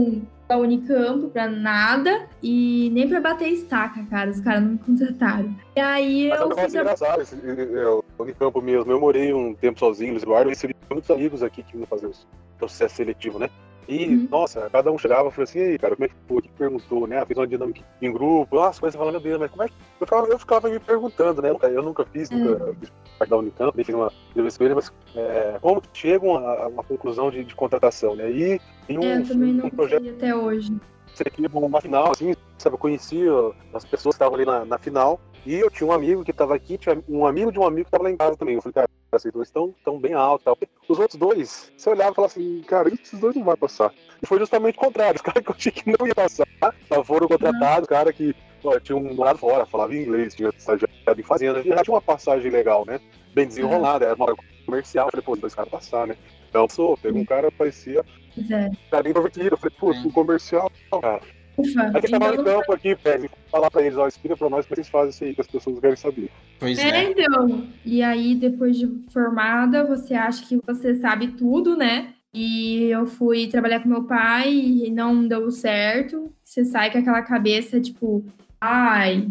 da 0.51 0.59
Unicamp 0.59 1.29
pra 1.29 1.47
nada 1.49 2.27
e 2.43 2.91
nem 2.93 3.09
pra 3.09 3.21
bater 3.21 3.49
estaca, 3.51 4.05
cara. 4.11 4.31
Os 4.31 4.41
caras 4.41 4.63
não 4.65 4.71
me 4.73 4.79
contrataram. 4.79 5.55
E 5.77 5.81
aí 5.81 6.29
Mas 6.29 6.41
é 6.41 6.43
eu 6.43 6.49
negócio 6.49 6.63
fui 6.65 6.73
tra- 6.73 6.81
engraçado, 6.83 7.23
esse, 7.23 7.35
é, 7.37 7.87
o 7.89 8.05
Unicampo 8.19 8.61
mesmo. 8.61 8.91
Eu 8.91 8.99
morei 9.01 9.33
um 9.33 9.55
tempo 9.55 9.79
sozinho 9.79 10.13
em 10.13 10.17
Eduardo, 10.17 10.51
e 10.51 10.53
recebi 10.55 10.75
muitos 10.91 11.09
amigos 11.09 11.43
aqui 11.45 11.63
que 11.63 11.77
iam 11.77 11.87
fazer 11.87 12.09
o 12.09 12.13
processo 12.59 12.97
seletivo, 12.97 13.39
né? 13.39 13.49
E, 13.91 14.07
Uhum. 14.07 14.29
nossa, 14.31 14.71
cada 14.71 14.93
um 14.93 14.97
chegava 14.97 15.29
e 15.29 15.33
falou 15.33 15.43
assim, 15.45 15.59
e 15.59 15.63
aí, 15.63 15.79
cara, 15.79 15.97
como 15.97 16.05
é 16.05 16.09
que 16.09 16.15
foi? 16.29 16.39
O 16.39 16.43
que 16.43 16.49
perguntou, 16.51 17.07
né? 17.09 17.19
Ah, 17.19 17.27
Fez 17.27 17.37
uma 17.37 17.47
dinâmica 17.47 17.83
em 18.01 18.13
grupo, 18.13 18.55
nossa, 18.55 18.81
coisa 18.81 18.97
falando, 18.97 19.15
meu 19.15 19.21
Deus, 19.21 19.41
mas 19.41 19.51
como 19.51 19.65
é 19.65 19.69
que. 19.69 19.75
Eu 20.01 20.07
ficava, 20.07 20.27
eu 20.29 20.39
ficava 20.39 20.69
me 20.69 20.79
perguntando, 20.79 21.43
né? 21.43 21.51
Eu 21.51 21.83
nunca, 21.83 22.05
fiz, 22.07 22.31
nunca 22.31 22.75
fiz 22.79 22.93
parte 23.19 23.31
da 23.31 23.37
Unicamp, 23.37 23.77
nem 23.77 23.85
fiz 23.85 23.95
uma 23.95 24.13
ele, 24.61 24.75
mas 24.75 24.93
é, 25.17 25.59
como 25.61 25.81
que 25.81 25.89
chegam 25.93 26.37
a, 26.37 26.69
uma 26.69 26.85
conclusão 26.85 27.31
de, 27.31 27.45
de 27.45 27.55
contratação, 27.55 28.15
né? 28.15 28.31
E 28.31 28.61
em 28.89 28.97
um, 28.99 29.03
É, 29.03 29.19
eu 29.19 29.27
também 29.27 29.53
não 29.53 29.67
um 29.67 29.71
projeto 29.71 30.09
até 30.09 30.35
hoje. 30.35 30.73
aqui 31.27 31.43
uma 31.53 31.81
final, 31.81 32.13
assim, 32.13 32.35
sabe? 32.59 32.75
Eu 32.75 32.79
conhecia 32.79 33.31
as 33.75 33.85
pessoas 33.85 34.15
que 34.15 34.23
estavam 34.23 34.37
ali 34.37 34.47
na, 34.47 34.65
na 34.65 34.79
final. 34.79 35.21
E 35.45 35.55
eu 35.55 35.71
tinha 35.71 35.89
um 35.89 35.93
amigo 35.93 36.23
que 36.23 36.31
estava 36.31 36.55
aqui, 36.55 36.79
tinha 36.79 37.03
um 37.09 37.27
amigo 37.27 37.51
de 37.51 37.59
um 37.59 37.65
amigo 37.65 37.85
que 37.85 37.89
estava 37.89 38.05
lá 38.05 38.11
em 38.11 38.17
casa 38.17 38.37
também. 38.37 38.55
Eu 38.55 38.63
falei, 38.63 38.75
cara, 38.75 38.89
esses 39.17 39.33
dois 39.33 39.49
estão 39.49 39.75
tão 39.85 39.99
bem 39.99 40.15
altos 40.15 40.43
e 40.43 40.45
tal. 40.45 40.59
Os 40.89 40.99
outros 40.99 41.19
dois, 41.19 41.73
você 41.77 41.91
olhava 41.91 42.13
e 42.13 42.15
falava 42.15 42.33
assim, 42.33 42.63
cara, 42.67 42.89
esses 42.89 43.19
dois 43.19 43.35
não 43.37 43.45
vai 43.45 43.57
passar. 43.57 43.93
E 44.23 44.27
foi 44.27 44.39
justamente 44.39 44.77
o 44.77 44.81
contrário. 44.81 45.17
Os 45.17 45.23
caras 45.23 45.43
que 45.43 45.51
eu 45.51 45.55
achei 45.57 45.73
que 45.73 45.87
não 45.87 46.07
ia 46.07 46.15
passar, 46.15 46.47
só 46.89 47.05
foram 47.05 47.29
contratados, 47.29 47.89
cara 47.89 48.13
que 48.13 48.35
ó, 48.65 48.79
tinha 48.79 48.97
um 48.97 49.15
morado 49.15 49.39
fora, 49.39 49.67
falava 49.67 49.95
inglês, 49.95 50.35
tinha 50.35 50.51
estagiado 50.51 50.91
em 51.19 51.23
fazenda, 51.23 51.63
já 51.63 51.83
tinha 51.83 51.95
uma 51.95 52.03
passagem 52.03 52.51
legal, 52.51 52.85
né? 52.87 53.01
Bem 53.35 53.47
desenrolada, 53.47 54.05
era 54.05 54.15
uma 54.15 54.27
hora 54.27 54.37
comercial. 54.67 55.07
Eu 55.07 55.11
falei, 55.13 55.25
pô, 55.25 55.33
os 55.33 55.41
dois 55.41 55.55
caras 55.55 55.71
passaram, 55.71 56.09
né? 56.09 56.17
Então, 56.49 56.69
sou, 56.69 56.97
pegou 56.97 57.21
um 57.21 57.25
cara, 57.25 57.51
parecia 57.51 58.05
Pois 58.35 58.51
é. 58.51 58.71
cara 58.91 59.03
bem 59.03 59.11
introvertido. 59.11 59.49
Eu 59.55 59.57
falei, 59.57 59.77
pô, 59.79 59.93
É. 59.93 60.01
o 60.07 60.13
comercial, 60.13 60.71
cara. 61.01 61.21
Ufa. 61.57 61.91
Aí 61.95 62.01
quem 62.01 62.11
tava 62.11 62.33
Então, 62.33 62.37
no 62.37 62.45
campo 62.45 62.73
aqui, 62.73 62.97
Peg, 62.97 63.31
falar 63.51 63.71
pra 63.71 63.83
eles, 63.83 63.97
ó, 63.97 64.07
explica 64.07 64.37
pra 64.37 64.49
nós 64.49 64.67
como 64.67 64.77
vocês 64.77 64.89
fazem 64.89 65.11
isso 65.11 65.25
aí, 65.25 65.35
que 65.35 65.41
as 65.41 65.47
pessoas 65.47 65.79
querem 65.79 65.97
saber. 65.97 66.31
Pois 66.59 66.79
É, 66.79 66.89
é. 66.89 67.11
então. 67.11 67.67
E 67.85 68.03
aí, 68.03 68.35
depois 68.35 68.77
de 68.77 68.87
formada, 69.13 69.85
você 69.85 70.15
acha 70.15 70.47
que 70.47 70.61
você 70.67 70.95
sabe 70.95 71.29
tudo, 71.29 71.77
né? 71.77 72.15
E 72.33 72.85
eu 72.85 73.07
fui 73.07 73.49
trabalhar 73.49 73.81
com 73.81 73.89
meu 73.89 74.05
pai 74.05 74.53
e 74.53 74.91
não 74.91 75.27
deu 75.27 75.51
certo. 75.51 76.33
Você 76.43 76.65
sai 76.65 76.91
com 76.91 76.99
aquela 76.99 77.23
cabeça, 77.23 77.81
tipo, 77.81 78.25
ai, 78.61 79.27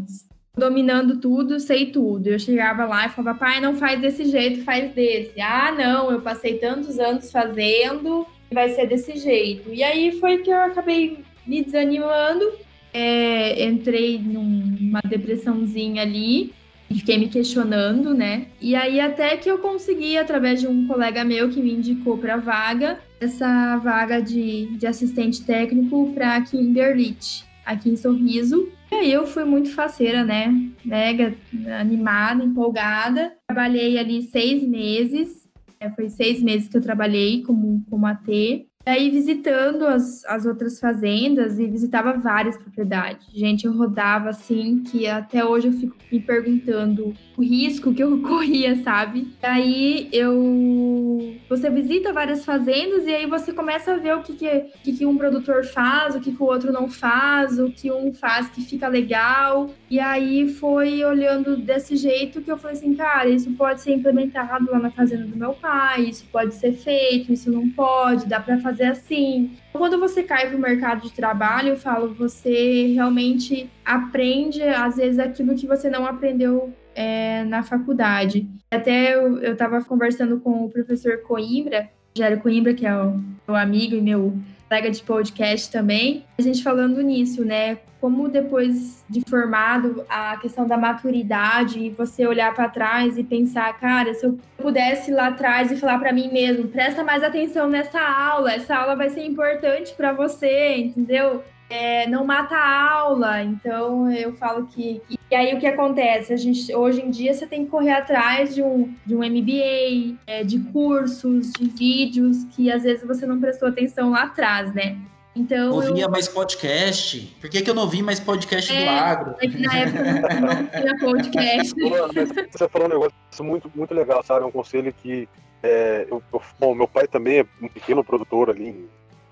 dominando 0.58 1.18
tudo, 1.18 1.60
sei 1.60 1.88
tudo. 1.88 2.28
Eu 2.28 2.38
chegava 2.38 2.86
lá 2.86 3.06
e 3.06 3.10
falava, 3.10 3.40
pai, 3.40 3.62
não 3.62 3.76
faz 3.76 4.02
desse 4.02 4.26
jeito, 4.26 4.64
faz 4.66 4.94
desse. 4.94 5.40
Ah, 5.40 5.72
não, 5.72 6.12
eu 6.12 6.22
passei 6.22 6.58
tantos 6.58 7.00
anos 7.00 7.32
fazendo, 7.32 8.28
vai 8.52 8.70
ser 8.70 8.86
desse 8.88 9.18
jeito. 9.18 9.74
E 9.74 9.82
aí 9.82 10.12
foi 10.20 10.40
que 10.40 10.50
eu 10.50 10.58
acabei 10.58 11.24
me 11.50 11.64
desanimando. 11.64 12.46
É, 12.94 13.66
entrei 13.66 14.18
numa 14.20 15.02
depressãozinha 15.02 16.02
ali 16.02 16.54
e 16.90 16.96
fiquei 16.96 17.18
me 17.18 17.28
questionando, 17.28 18.14
né? 18.14 18.48
E 18.60 18.76
aí 18.76 19.00
até 19.00 19.38
que 19.38 19.50
eu 19.50 19.60
consegui, 19.60 20.18
através 20.18 20.60
de 20.60 20.68
um 20.68 20.88
colega 20.88 21.24
meu 21.24 21.50
que 21.50 21.62
me 21.62 21.74
indicou 21.74 22.18
para 22.18 22.38
vaga, 22.38 23.00
essa 23.20 23.78
vaga 23.78 24.20
de, 24.22 24.66
de 24.78 24.88
assistente 24.88 25.44
técnico 25.44 26.12
para 26.14 26.42
Kimberlit, 26.42 27.44
aqui 27.66 27.90
em 27.90 27.96
Sorriso. 27.96 28.70
E 28.92 28.96
aí 28.96 29.12
eu 29.12 29.28
fui 29.28 29.44
muito 29.44 29.72
faceira, 29.72 30.24
né? 30.24 30.52
Mega 30.84 31.36
animada, 31.80 32.44
empolgada. 32.44 33.34
Trabalhei 33.48 34.00
ali 34.00 34.24
seis 34.24 34.64
meses. 34.64 35.48
É, 35.80 35.90
foi 35.92 36.10
seis 36.10 36.42
meses 36.42 36.68
que 36.68 36.76
eu 36.76 36.82
trabalhei 36.82 37.44
como, 37.44 37.86
como 37.88 38.08
AT. 38.08 38.68
E 38.86 38.92
aí, 38.92 39.10
visitando 39.10 39.86
as, 39.86 40.24
as 40.26 40.46
outras 40.46 40.80
fazendas 40.80 41.60
e 41.60 41.68
visitava 41.68 42.14
várias 42.14 42.58
propriedades. 42.58 43.28
Gente, 43.34 43.66
eu 43.66 43.74
rodava 43.74 44.30
assim, 44.30 44.82
que 44.82 45.06
até 45.06 45.44
hoje 45.46 45.68
eu 45.68 45.74
fico 45.74 45.96
me 46.10 46.20
perguntando 46.20 47.14
o 47.38 47.44
risco 47.44 47.94
que 47.94 48.02
eu 48.02 48.20
corria, 48.24 48.82
sabe? 48.82 49.28
E 49.44 49.46
aí 49.46 50.10
eu. 50.14 51.36
Você 51.50 51.70
visita 51.70 52.14
várias 52.14 52.46
fazendas 52.46 53.06
e 53.06 53.14
aí 53.14 53.26
você 53.26 53.52
começa 53.52 53.94
a 53.94 53.98
ver 53.98 54.16
o 54.16 54.24
que, 54.24 54.34
que, 54.34 54.60
que, 54.82 54.94
que 54.94 55.06
um 55.06 55.18
produtor 55.18 55.66
faz, 55.66 56.16
o 56.16 56.22
que, 56.22 56.32
que 56.32 56.42
o 56.42 56.46
outro 56.46 56.72
não 56.72 56.88
faz, 56.88 57.60
o 57.60 57.70
que 57.70 57.92
um 57.92 58.14
faz 58.14 58.50
que 58.50 58.62
fica 58.62 58.88
legal. 58.88 59.70
E 59.90 60.00
aí 60.00 60.50
foi 60.54 61.04
olhando 61.04 61.58
desse 61.58 61.98
jeito 61.98 62.42
que 62.42 62.52
eu 62.52 62.58
falei 62.58 62.78
assim, 62.78 62.96
cara, 62.96 63.28
isso 63.28 63.52
pode 63.52 63.82
ser 63.82 63.94
implementado 63.94 64.72
lá 64.72 64.80
na 64.80 64.90
fazenda 64.90 65.26
do 65.26 65.36
meu 65.36 65.54
pai, 65.54 66.04
isso 66.04 66.26
pode 66.32 66.56
ser 66.56 66.72
feito, 66.72 67.32
isso 67.34 67.52
não 67.52 67.70
pode, 67.70 68.26
dá 68.26 68.40
para 68.40 68.60
fazer 68.60 68.79
assim. 68.84 69.58
Quando 69.74 70.00
você 70.00 70.24
cai 70.24 70.50
pro 70.50 70.60
mercado 70.60 71.02
de 71.02 71.14
trabalho, 71.14 71.70
eu 71.70 71.78
falo, 71.78 72.14
você 72.14 72.88
realmente 72.94 73.70
aprende, 73.86 74.62
às 74.64 74.98
vezes, 74.98 75.20
aquilo 75.20 75.56
que 75.56 75.68
você 75.68 75.90
não 75.90 76.06
aprendeu 76.06 76.74
é, 76.96 77.44
na 77.46 77.64
faculdade. 77.64 78.48
Até 78.72 79.16
eu, 79.16 79.40
eu 79.40 79.56
tava 79.56 79.84
conversando 79.84 80.40
com 80.40 80.66
o 80.66 80.70
professor 80.70 81.22
Coimbra, 81.22 81.90
Jairo 82.16 82.40
Coimbra, 82.40 82.74
que 82.74 82.86
é 82.86 82.96
o 82.96 83.20
meu 83.48 83.56
amigo 83.56 83.96
e 83.96 84.02
meu 84.02 84.38
colega 84.70 84.92
de 84.92 85.02
podcast 85.02 85.72
também, 85.72 86.24
a 86.38 86.44
gente 86.44 86.62
falando 86.62 87.02
nisso, 87.02 87.44
né? 87.44 87.80
Como 88.00 88.30
depois 88.30 89.04
de 89.10 89.22
formado, 89.28 90.06
a 90.08 90.38
questão 90.38 90.68
da 90.68 90.78
maturidade 90.78 91.80
e 91.80 91.90
você 91.90 92.26
olhar 92.28 92.54
para 92.54 92.70
trás 92.70 93.18
e 93.18 93.24
pensar, 93.24 93.76
cara, 93.80 94.14
se 94.14 94.26
eu 94.26 94.38
pudesse 94.58 95.10
ir 95.10 95.16
lá 95.16 95.30
atrás 95.30 95.72
e 95.72 95.76
falar 95.76 95.98
para 95.98 96.14
mim 96.14 96.32
mesmo, 96.32 96.68
presta 96.68 97.04
mais 97.04 97.24
atenção 97.24 97.68
nessa 97.68 98.00
aula, 98.00 98.54
essa 98.54 98.76
aula 98.76 98.96
vai 98.96 99.10
ser 99.10 99.26
importante 99.26 99.92
para 99.96 100.14
você, 100.14 100.78
entendeu? 100.78 101.44
É, 101.70 102.08
não 102.08 102.26
mata 102.26 102.56
a 102.56 102.92
aula, 102.92 103.44
então 103.44 104.12
eu 104.12 104.34
falo 104.34 104.66
que. 104.66 105.02
E 105.30 105.36
aí 105.36 105.54
o 105.54 105.60
que 105.60 105.68
acontece? 105.68 106.34
A 106.34 106.38
gente, 106.38 106.74
hoje 106.74 107.02
em 107.02 107.12
dia 107.12 107.32
você 107.34 107.46
tem 107.46 107.64
que 107.66 107.70
correr 107.70 107.92
atrás 107.92 108.56
de 108.56 108.64
um, 108.64 108.92
de 109.06 109.16
um 109.16 109.20
MBA, 109.20 110.18
é, 110.26 110.44
de 110.44 110.60
cursos, 110.72 111.52
de 111.54 111.70
vídeos 111.70 112.44
que 112.56 112.72
às 112.72 112.82
vezes 112.84 113.06
você 113.06 113.28
não 113.28 113.40
prestou 113.40 113.68
atenção 113.70 114.10
lá 114.12 114.24
atrás, 114.24 114.74
né? 114.74 114.98
Então. 115.36 115.72
Ouvia 115.72 116.06
eu, 116.06 116.10
mais 116.10 116.28
podcast. 116.28 117.38
Por 117.40 117.50
que, 117.50 117.62
que 117.62 117.70
eu 117.70 117.76
não 117.76 117.84
ouvi 117.84 118.02
mais 118.02 118.20
podcast 118.20 118.72
do 118.74 118.80
É. 118.80 118.90
agro? 119.00 119.36
é 119.40 119.48
que 119.48 119.58
na 119.60 119.78
época 119.78 120.04
não, 120.04 120.54
não 120.54 120.68
tinha 120.68 120.98
podcast. 120.98 121.74
Você 122.52 122.68
falou 122.68 122.88
um 122.88 122.90
negócio 122.92 123.14
muito, 123.44 123.72
muito 123.76 123.94
legal, 123.94 124.24
sabe? 124.24 124.44
Um 124.46 124.52
conselho 124.52 124.92
que. 124.92 125.30
É, 125.62 126.08
eu, 126.10 126.24
eu- 126.34 126.42
bom, 126.60 126.74
meu 126.74 126.88
pai 126.88 127.08
também 127.08 127.40
é 127.40 127.46
um 127.62 127.68
pequeno 127.68 128.04
produtor 128.04 128.50
ali 128.50 128.70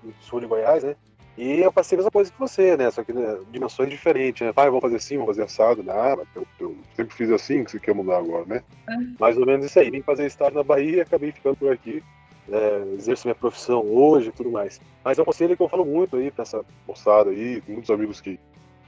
em 0.04 0.14
sul 0.20 0.40
de 0.40 0.46
Goiás, 0.46 0.84
né? 0.84 0.94
E 1.38 1.60
eu 1.60 1.72
passei 1.72 1.94
a 1.94 1.98
mesma 1.98 2.10
coisa 2.10 2.32
que 2.32 2.38
você, 2.38 2.76
né? 2.76 2.90
Só 2.90 3.04
que 3.04 3.12
né, 3.12 3.38
dimensões 3.52 3.88
diferentes, 3.88 4.44
né? 4.44 4.52
Pai, 4.52 4.66
vamos 4.66 4.82
fazer 4.82 4.96
assim, 4.96 5.14
vamos 5.14 5.36
fazer 5.36 5.44
assado. 5.44 5.84
Né? 5.84 5.94
mas 6.16 6.26
eu, 6.34 6.44
eu 6.58 6.76
sempre 6.96 7.14
fiz 7.14 7.30
assim, 7.30 7.62
que 7.62 7.70
você 7.70 7.78
quer 7.78 7.94
mudar 7.94 8.18
agora, 8.18 8.44
né? 8.44 8.62
É. 8.90 8.94
Mais 9.20 9.38
ou 9.38 9.46
menos 9.46 9.64
isso 9.64 9.78
aí. 9.78 9.88
Vim 9.88 10.02
fazer 10.02 10.26
estágio 10.26 10.56
na 10.56 10.64
Bahia 10.64 10.96
e 10.96 11.00
acabei 11.00 11.30
ficando 11.30 11.56
por 11.56 11.72
aqui. 11.72 12.02
É, 12.50 12.94
exerço 12.94 13.28
minha 13.28 13.36
profissão 13.36 13.82
hoje 13.82 14.30
e 14.30 14.32
tudo 14.32 14.50
mais. 14.50 14.80
Mas 15.04 15.16
é 15.16 15.22
um 15.22 15.24
conselho 15.24 15.56
que 15.56 15.62
eu 15.62 15.68
falo 15.68 15.84
muito 15.84 16.16
aí 16.16 16.28
pra 16.30 16.42
essa 16.42 16.64
moçada 16.88 17.30
aí, 17.30 17.62
muitos 17.68 17.90
amigos 17.90 18.20
que, 18.20 18.40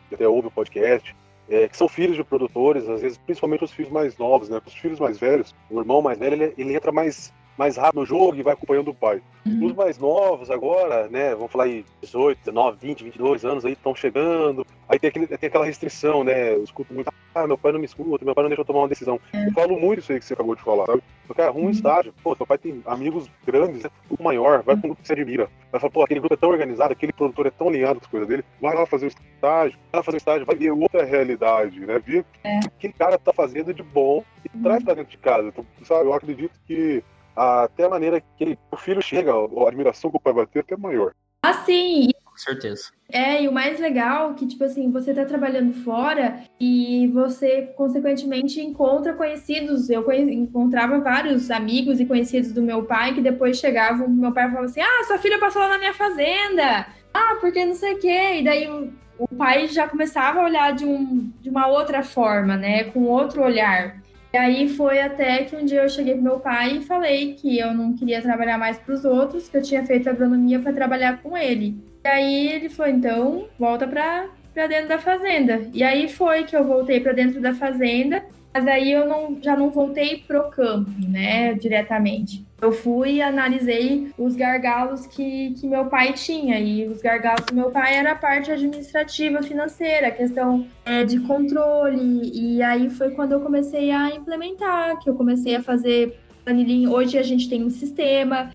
que 0.09 0.15
até 0.17 0.27
ouvem 0.27 0.49
o 0.49 0.51
podcast, 0.51 1.15
é, 1.49 1.69
que 1.69 1.77
são 1.77 1.87
filhos 1.87 2.17
de 2.17 2.25
produtores, 2.25 2.89
às 2.89 3.01
vezes, 3.01 3.19
principalmente 3.19 3.63
os 3.63 3.71
filhos 3.71 3.93
mais 3.93 4.17
novos, 4.17 4.49
né? 4.49 4.61
Os 4.67 4.75
filhos 4.75 4.99
mais 4.99 5.19
velhos, 5.19 5.55
o 5.71 5.79
irmão 5.79 6.03
mais 6.03 6.19
velho, 6.19 6.35
ele, 6.35 6.55
ele 6.57 6.75
entra 6.75 6.91
mais, 6.91 7.33
mais 7.59 7.77
rápido 7.77 8.01
no 8.01 8.07
jogo 8.07 8.37
e 8.37 8.43
vai 8.43 8.55
acompanhando 8.55 8.89
o 8.89 8.95
pai. 8.95 9.21
Os 9.47 9.75
mais 9.75 9.99
novos 9.99 10.51
agora, 10.51 11.09
né? 11.09 11.35
Vamos 11.35 11.51
falar 11.51 11.65
aí 11.65 11.85
18, 12.03 12.39
19, 12.39 12.77
20, 12.81 13.05
22 13.05 13.45
anos 13.45 13.65
aí 13.65 13.73
estão 13.73 13.95
chegando. 13.95 14.67
Aí 14.89 14.99
tem, 14.99 15.09
aquele, 15.09 15.27
tem 15.27 15.47
aquela 15.49 15.65
restrição, 15.65 16.23
né? 16.25 16.55
Eu 16.55 16.63
escuto 16.65 16.93
muito, 16.93 17.11
ah, 17.35 17.47
meu 17.47 17.57
pai 17.57 17.73
não 17.73 17.79
me 17.79 17.87
escuta, 17.87 18.25
meu 18.25 18.35
pai 18.35 18.43
não 18.45 18.49
deixa 18.51 18.61
eu 18.61 18.67
tomar 18.67 18.81
uma 18.81 18.89
decisão. 18.89 19.19
Eu 19.33 19.53
falo 19.53 19.79
muito 19.79 20.01
isso 20.01 20.13
aí 20.13 20.19
que 20.19 20.25
você 20.27 20.35
acabou 20.35 20.55
de 20.55 20.63
falar, 20.63 20.85
sabe? 20.87 21.03
Porque 21.27 21.41
é 21.43 21.49
ruim 21.49 21.65
Uhum. 21.65 21.71
estágio. 21.71 22.15
Pô, 22.23 22.35
teu 22.37 22.47
pai 22.47 22.59
tem 22.59 22.83
amigos 22.87 23.31
grandes, 23.47 23.83
né? 23.83 23.91
grupo 24.09 24.23
maior, 24.23 24.63
vai 24.63 24.75
com 24.77 24.81
um 24.81 24.91
grupo 24.91 25.01
que 25.03 25.07
você 25.07 25.13
admira. 25.15 25.49
Vai 25.73 25.81
falar, 25.81 25.91
pô, 25.93 26.03
aquele 26.03 26.21
grupo 26.21 26.35
é 26.35 26.39
tão 26.39 26.51
organizado, 26.51 26.93
aquele 26.93 27.13
produtor 27.13 27.47
é 27.47 27.51
tão 27.51 27.69
alinhado 27.69 27.99
com 28.01 28.05
as 28.07 28.11
coisas 28.11 28.29
dele. 28.29 28.45
Vai 28.61 28.75
lá 28.75 28.85
fazer 28.87 29.07
o 29.07 29.09
estágio, 29.09 29.79
vai 29.93 29.99
lá 30.01 30.03
fazer 30.03 30.17
o 30.17 30.19
estágio, 30.19 30.47
vai 30.47 30.57
ver 30.57 30.71
outra 30.71 31.05
realidade, 31.05 31.81
né? 31.81 31.99
Ver 31.99 32.21
o 32.21 32.25
que 32.25 32.67
aquele 32.67 32.93
cara 32.93 33.19
tá 33.19 33.33
fazendo 33.33 33.73
de 33.73 33.83
bom 33.83 34.23
e 34.45 34.49
traz 34.63 34.83
pra 34.85 34.95
dentro 34.95 35.11
de 35.11 35.19
casa. 35.19 35.49
Então, 35.49 35.65
sabe, 35.85 36.05
eu 36.07 36.13
acredito 36.13 36.53
que 36.67 37.03
até 37.37 37.85
a 37.85 37.89
maneira 37.89 38.21
que 38.21 38.27
ele- 38.45 38.59
o 38.71 38.77
filho 38.77 39.03
chega, 39.03 39.33
a 39.33 39.69
admiração 39.69 40.11
que 40.11 40.17
o 40.17 40.21
pai 40.21 40.33
vai 40.33 40.47
ter 40.47 40.59
é 40.61 40.63
até 40.63 40.77
maior. 40.77 41.13
Assim, 41.43 42.11
Com 42.25 42.37
certeza. 42.37 42.91
É, 43.13 43.43
e 43.43 43.49
o 43.49 43.53
mais 43.53 43.79
legal 43.81 44.31
é 44.31 44.35
que, 44.35 44.47
tipo 44.47 44.63
assim, 44.65 44.91
você 44.91 45.13
tá 45.13 45.25
trabalhando 45.25 45.73
fora 45.85 46.43
e 46.61 47.09
você, 47.09 47.63
consequentemente, 47.77 48.61
encontra 48.61 49.15
conhecidos. 49.15 49.91
Eu 49.91 50.03
conhe- 50.05 50.33
encontrava 50.35 50.99
vários 51.01 51.51
amigos 51.51 51.99
e 52.01 52.07
conhecidos 52.07 52.53
do 52.53 52.63
meu 52.63 52.85
pai 52.85 53.15
que 53.15 53.21
depois 53.21 53.59
chegavam, 53.59 54.09
meu 54.09 54.33
pai 54.33 54.49
falava 54.49 54.67
assim, 54.67 54.81
ah, 54.81 55.05
sua 55.07 55.19
filha 55.19 55.39
passou 55.39 55.61
lá 55.61 55.69
na 55.71 55.79
minha 55.79 55.93
fazenda. 55.95 56.87
Ah, 57.13 57.37
porque 57.41 57.65
não 57.65 57.75
sei 57.75 57.95
o 57.95 57.99
quê. 57.99 58.37
E 58.37 58.45
daí 58.45 58.69
o, 58.71 58.93
o 59.19 59.29
pai 59.29 59.67
já 59.67 59.89
começava 59.89 60.41
a 60.41 60.45
olhar 60.45 60.73
de, 60.73 60.85
um, 60.87 61.31
de 61.41 61.51
uma 61.51 61.67
outra 61.67 62.03
forma, 62.03 62.57
né? 62.57 62.85
Com 62.85 63.05
outro 63.05 63.43
olhar. 63.43 63.97
E 64.33 64.37
aí 64.37 64.69
foi 64.69 65.01
até 65.01 65.43
que 65.45 65.57
um 65.57 65.65
dia 65.65 65.83
eu 65.83 65.89
cheguei 65.89 66.15
pro 66.15 66.23
meu 66.23 66.39
pai 66.39 66.77
e 66.77 66.83
falei 66.83 67.35
que 67.35 67.59
eu 67.59 67.75
não 67.75 67.95
queria 67.95 68.23
trabalhar 68.23 68.59
mais 68.59 68.79
para 68.79 68.95
os 68.95 69.05
outros, 69.05 69.49
que 69.49 69.57
eu 69.57 69.63
tinha 69.63 69.85
feito 69.85 70.09
agronomia 70.09 70.61
para 70.61 70.73
trabalhar 70.73 71.21
com 71.21 71.37
ele. 71.37 71.77
E 72.05 72.09
aí 72.09 72.49
ele 72.49 72.69
falou: 72.69 72.93
então 72.93 73.49
volta 73.59 73.89
para 73.89 74.29
dentro 74.69 74.89
da 74.89 74.99
fazenda. 74.99 75.69
E 75.75 75.83
aí 75.83 76.09
foi 76.09 76.45
que 76.45 76.57
eu 76.57 76.65
voltei 76.65 77.01
para 77.01 77.13
dentro 77.13 77.41
da 77.41 77.55
fazenda 77.55 78.25
mas 78.53 78.67
aí 78.67 78.93
eu 78.93 79.07
não, 79.07 79.39
já 79.41 79.57
não 79.57 79.71
voltei 79.71 80.19
pro 80.27 80.51
campo, 80.51 80.91
né, 81.09 81.55
diretamente. 81.55 82.45
Eu 82.61 82.73
fui 82.73 83.15
e 83.15 83.23
analisei 83.23 84.11
os 84.19 84.37
gargalos 84.37 85.07
que, 85.07 85.55
que 85.55 85.67
meu 85.67 85.87
pai 85.87 86.13
tinha. 86.13 86.59
E 86.59 86.87
os 86.87 87.01
gargalos 87.01 87.47
do 87.47 87.55
meu 87.55 87.71
pai 87.71 87.95
era 87.95 88.13
a 88.13 88.15
parte 88.15 88.51
administrativa, 88.51 89.43
financeira, 89.43 90.11
questão 90.11 90.67
é, 90.85 91.05
de 91.05 91.21
controle. 91.21 92.31
E 92.35 92.63
aí 92.63 92.91
foi 92.91 93.13
quando 93.13 93.33
eu 93.33 93.41
comecei 93.41 93.91
a 93.91 94.15
implementar, 94.15 94.99
que 94.99 95.09
eu 95.09 95.15
comecei 95.15 95.57
a 95.57 95.63
fazer 95.63 96.19
planilhinha. 96.45 96.91
Hoje 96.91 97.17
a 97.17 97.23
gente 97.23 97.49
tem 97.49 97.65
um 97.65 97.71
sistema, 97.71 98.51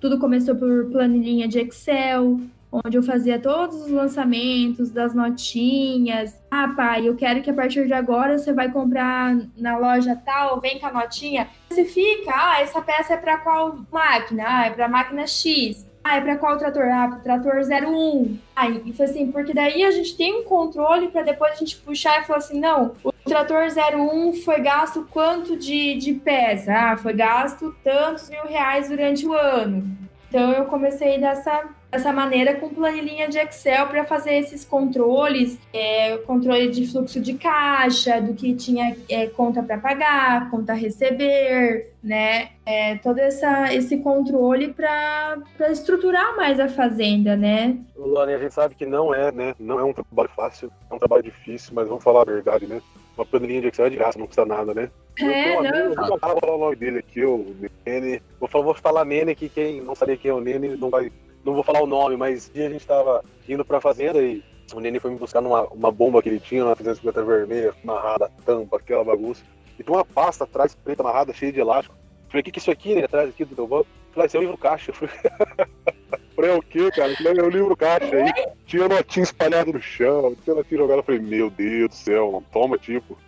tudo 0.00 0.18
começou 0.18 0.56
por 0.56 0.90
planilhinha 0.90 1.46
de 1.46 1.60
Excel 1.60 2.40
onde 2.84 2.96
eu 2.96 3.02
fazia 3.02 3.38
todos 3.38 3.82
os 3.82 3.90
lançamentos 3.90 4.90
das 4.90 5.14
notinhas. 5.14 6.40
Ah, 6.50 6.68
pai, 6.68 7.08
eu 7.08 7.14
quero 7.14 7.40
que 7.40 7.50
a 7.50 7.54
partir 7.54 7.86
de 7.86 7.92
agora 7.92 8.36
você 8.36 8.52
vai 8.52 8.70
comprar 8.70 9.36
na 9.56 9.78
loja 9.78 10.20
tal, 10.24 10.60
vem 10.60 10.80
com 10.80 10.86
a 10.86 10.92
notinha. 10.92 11.48
Você 11.70 11.84
fica, 11.84 12.32
ah, 12.34 12.60
essa 12.60 12.82
peça 12.82 13.14
é 13.14 13.16
para 13.16 13.38
qual 13.38 13.78
máquina? 13.92 14.44
Ah, 14.46 14.66
é 14.66 14.70
para 14.70 14.88
máquina 14.88 15.26
X. 15.26 15.86
Ah, 16.02 16.16
é 16.16 16.20
para 16.20 16.36
qual 16.36 16.58
trator? 16.58 16.84
Ah, 16.84 17.08
para 17.08 17.18
trator 17.18 17.60
01. 17.60 18.38
Ah, 18.56 18.68
e 18.68 18.92
foi 18.92 19.06
assim, 19.06 19.30
porque 19.30 19.54
daí 19.54 19.84
a 19.84 19.90
gente 19.90 20.16
tem 20.16 20.40
um 20.40 20.44
controle 20.44 21.08
para 21.08 21.22
depois 21.22 21.52
a 21.52 21.56
gente 21.56 21.76
puxar 21.76 22.20
e 22.20 22.24
falar 22.24 22.40
assim, 22.40 22.58
não, 22.58 22.94
o 23.04 23.12
trator 23.24 23.62
01 23.68 24.34
foi 24.42 24.60
gasto 24.60 25.06
quanto 25.10 25.56
de, 25.56 25.94
de 25.94 26.12
peça? 26.14 26.72
Ah, 26.74 26.96
foi 26.96 27.14
gasto 27.14 27.74
tantos 27.84 28.28
mil 28.28 28.44
reais 28.46 28.88
durante 28.88 29.26
o 29.26 29.32
ano. 29.32 29.96
Então 30.28 30.52
eu 30.52 30.64
comecei 30.64 31.18
dessa 31.20 31.68
dessa 31.94 32.12
maneira 32.12 32.56
com 32.56 32.68
planilhinha 32.68 33.28
de 33.28 33.38
Excel 33.38 33.86
para 33.86 34.04
fazer 34.04 34.34
esses 34.34 34.64
controles, 34.64 35.56
é, 35.72 36.16
controle 36.18 36.68
de 36.68 36.86
fluxo 36.88 37.20
de 37.20 37.34
caixa, 37.34 38.20
do 38.20 38.34
que 38.34 38.52
tinha 38.54 38.96
é, 39.08 39.28
conta 39.28 39.62
para 39.62 39.78
pagar, 39.78 40.50
conta 40.50 40.72
a 40.72 40.74
receber, 40.74 41.92
né? 42.02 42.50
É, 42.66 42.96
todo 42.96 43.18
essa, 43.18 43.72
esse 43.72 43.98
controle 43.98 44.74
para 44.74 45.38
estruturar 45.70 46.36
mais 46.36 46.58
a 46.58 46.68
fazenda, 46.68 47.36
né? 47.36 47.78
Luane, 47.96 48.34
a 48.34 48.38
gente 48.38 48.54
sabe 48.54 48.74
que 48.74 48.84
não 48.84 49.14
é, 49.14 49.30
né? 49.30 49.54
Não 49.60 49.78
é 49.78 49.84
um 49.84 49.92
trabalho 49.92 50.30
fácil, 50.34 50.72
é 50.90 50.94
um 50.94 50.98
trabalho 50.98 51.22
difícil, 51.22 51.72
mas 51.74 51.86
vamos 51.86 52.02
falar 52.02 52.22
a 52.22 52.24
verdade, 52.24 52.66
né? 52.66 52.82
Uma 53.16 53.24
planilhinha 53.24 53.60
de 53.60 53.68
Excel 53.68 53.86
é 53.86 53.90
de 53.90 53.96
graça, 53.96 54.18
não 54.18 54.26
custa 54.26 54.44
nada, 54.44 54.74
né? 54.74 54.90
É, 55.20 55.62
não. 55.62 55.94
vou 55.94 56.18
falar 56.18 56.54
o 56.54 56.58
nome 56.58 56.74
dele 56.74 56.98
aqui, 56.98 57.24
o 57.24 57.54
Nene. 57.86 58.20
Vou 58.40 58.48
falar, 58.48 58.64
vou 58.64 58.74
falar 58.74 59.04
Nene, 59.04 59.36
que 59.36 59.48
quem 59.48 59.80
não 59.80 59.94
sabia 59.94 60.16
quem 60.16 60.32
é 60.32 60.34
o 60.34 60.40
Nene 60.40 60.76
não 60.76 60.90
vai 60.90 61.12
não 61.44 61.54
vou 61.54 61.62
falar 61.62 61.82
o 61.82 61.86
nome, 61.86 62.16
mas 62.16 62.48
um 62.48 62.52
dia 62.52 62.66
a 62.66 62.70
gente 62.70 62.86
tava 62.86 63.24
indo 63.48 63.64
pra 63.64 63.80
fazenda 63.80 64.20
e 64.20 64.42
o 64.72 64.80
Nenê 64.80 64.98
foi 64.98 65.10
me 65.10 65.18
buscar 65.18 65.40
numa 65.40 65.64
uma 65.68 65.90
bomba 65.90 66.22
que 66.22 66.28
ele 66.28 66.40
tinha 66.40 66.64
na 66.64 66.74
350 66.74 67.22
vermelha, 67.22 67.74
amarrada, 67.82 68.30
tampa, 68.44 68.76
aquela 68.76 69.04
bagunça. 69.04 69.42
E 69.78 69.82
tem 69.82 69.94
uma 69.94 70.04
pasta 70.04 70.44
atrás, 70.44 70.74
preta 70.74 71.02
amarrada, 71.02 71.32
cheia 71.32 71.52
de 71.52 71.60
elástico. 71.60 71.94
Falei, 72.28 72.40
o 72.40 72.44
que 72.44 72.50
que 72.50 72.58
é 72.58 72.60
isso 72.60 72.70
aqui, 72.70 72.94
né, 72.94 73.04
atrás 73.04 73.28
aqui 73.28 73.44
do 73.44 73.54
teu 73.54 73.66
banco? 73.66 73.86
Falei, 74.12 74.26
esse 74.26 74.36
é 74.36 74.40
o 74.40 74.42
livro 74.42 74.56
caixa. 74.56 74.92
Falei, 76.34 76.50
é 76.50 76.54
o 76.54 76.62
quê, 76.62 76.90
cara? 76.90 77.14
Falei, 77.16 77.38
é 77.38 77.42
o 77.42 77.50
livro 77.50 77.76
caixa 77.76 78.16
aí. 78.16 78.32
Tinha 78.66 78.88
notinha 78.88 79.24
espalhada 79.24 79.72
no 79.72 79.80
chão, 79.80 80.34
tinha 80.42 80.56
notinha 80.56 80.80
jogada. 80.80 81.02
Falei, 81.02 81.20
meu 81.20 81.50
Deus 81.50 81.90
do 81.90 81.94
céu, 81.94 82.32
não 82.32 82.42
toma, 82.42 82.78
tipo. 82.78 83.18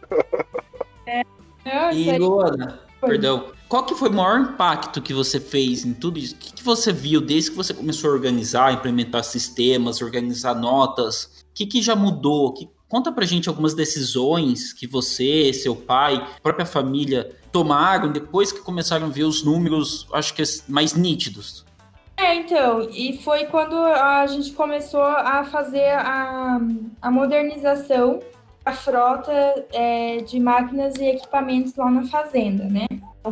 É. 1.07 1.23
E, 1.93 2.17
Luana, 2.19 2.86
perdão, 3.01 3.53
qual 3.69 3.85
que 3.85 3.95
foi 3.95 4.09
o 4.09 4.13
maior 4.13 4.41
impacto 4.41 5.03
que 5.03 5.13
você 5.13 5.41
fez 5.41 5.85
em 5.85 5.93
tudo 5.93 6.19
isso? 6.19 6.35
O 6.35 6.39
que, 6.39 6.53
que 6.53 6.63
você 6.63 6.93
viu 6.93 7.21
desde 7.21 7.51
que 7.51 7.57
você 7.57 7.75
começou 7.75 8.11
a 8.11 8.13
organizar, 8.13 8.73
implementar 8.73 9.25
sistemas, 9.25 10.01
organizar 10.01 10.55
notas? 10.55 11.45
O 11.51 11.55
que, 11.55 11.67
que 11.67 11.83
já 11.83 11.97
mudou? 11.97 12.53
Que, 12.53 12.69
conta 12.89 13.11
pra 13.11 13.27
gente 13.27 13.49
algumas 13.49 13.75
decisões 13.75 14.73
que 14.73 14.87
você, 14.87 15.53
seu 15.53 15.75
pai, 15.75 16.25
própria 16.43 16.67
família 16.67 17.35
tomaram 17.51 18.13
depois 18.13 18.53
que 18.53 18.61
começaram 18.61 19.07
a 19.07 19.11
ver 19.11 19.25
os 19.25 19.43
números, 19.43 20.07
acho 20.13 20.35
que 20.35 20.43
mais 20.69 20.95
nítidos. 20.95 21.65
É, 22.17 22.35
então, 22.35 22.89
e 22.91 23.19
foi 23.19 23.45
quando 23.47 23.77
a 23.77 24.27
gente 24.27 24.53
começou 24.53 25.03
a 25.03 25.45
fazer 25.45 25.91
a, 25.91 26.59
a 27.03 27.11
modernização 27.11 28.21
da 28.67 28.73
frota 28.73 29.65
é, 29.73 30.17
de 30.19 30.41
máquinas 30.41 30.97
e 30.97 31.05
equipamentos 31.05 31.73
lá 31.77 31.89
na 31.89 32.05
fazenda, 32.07 32.65
né? 32.65 32.87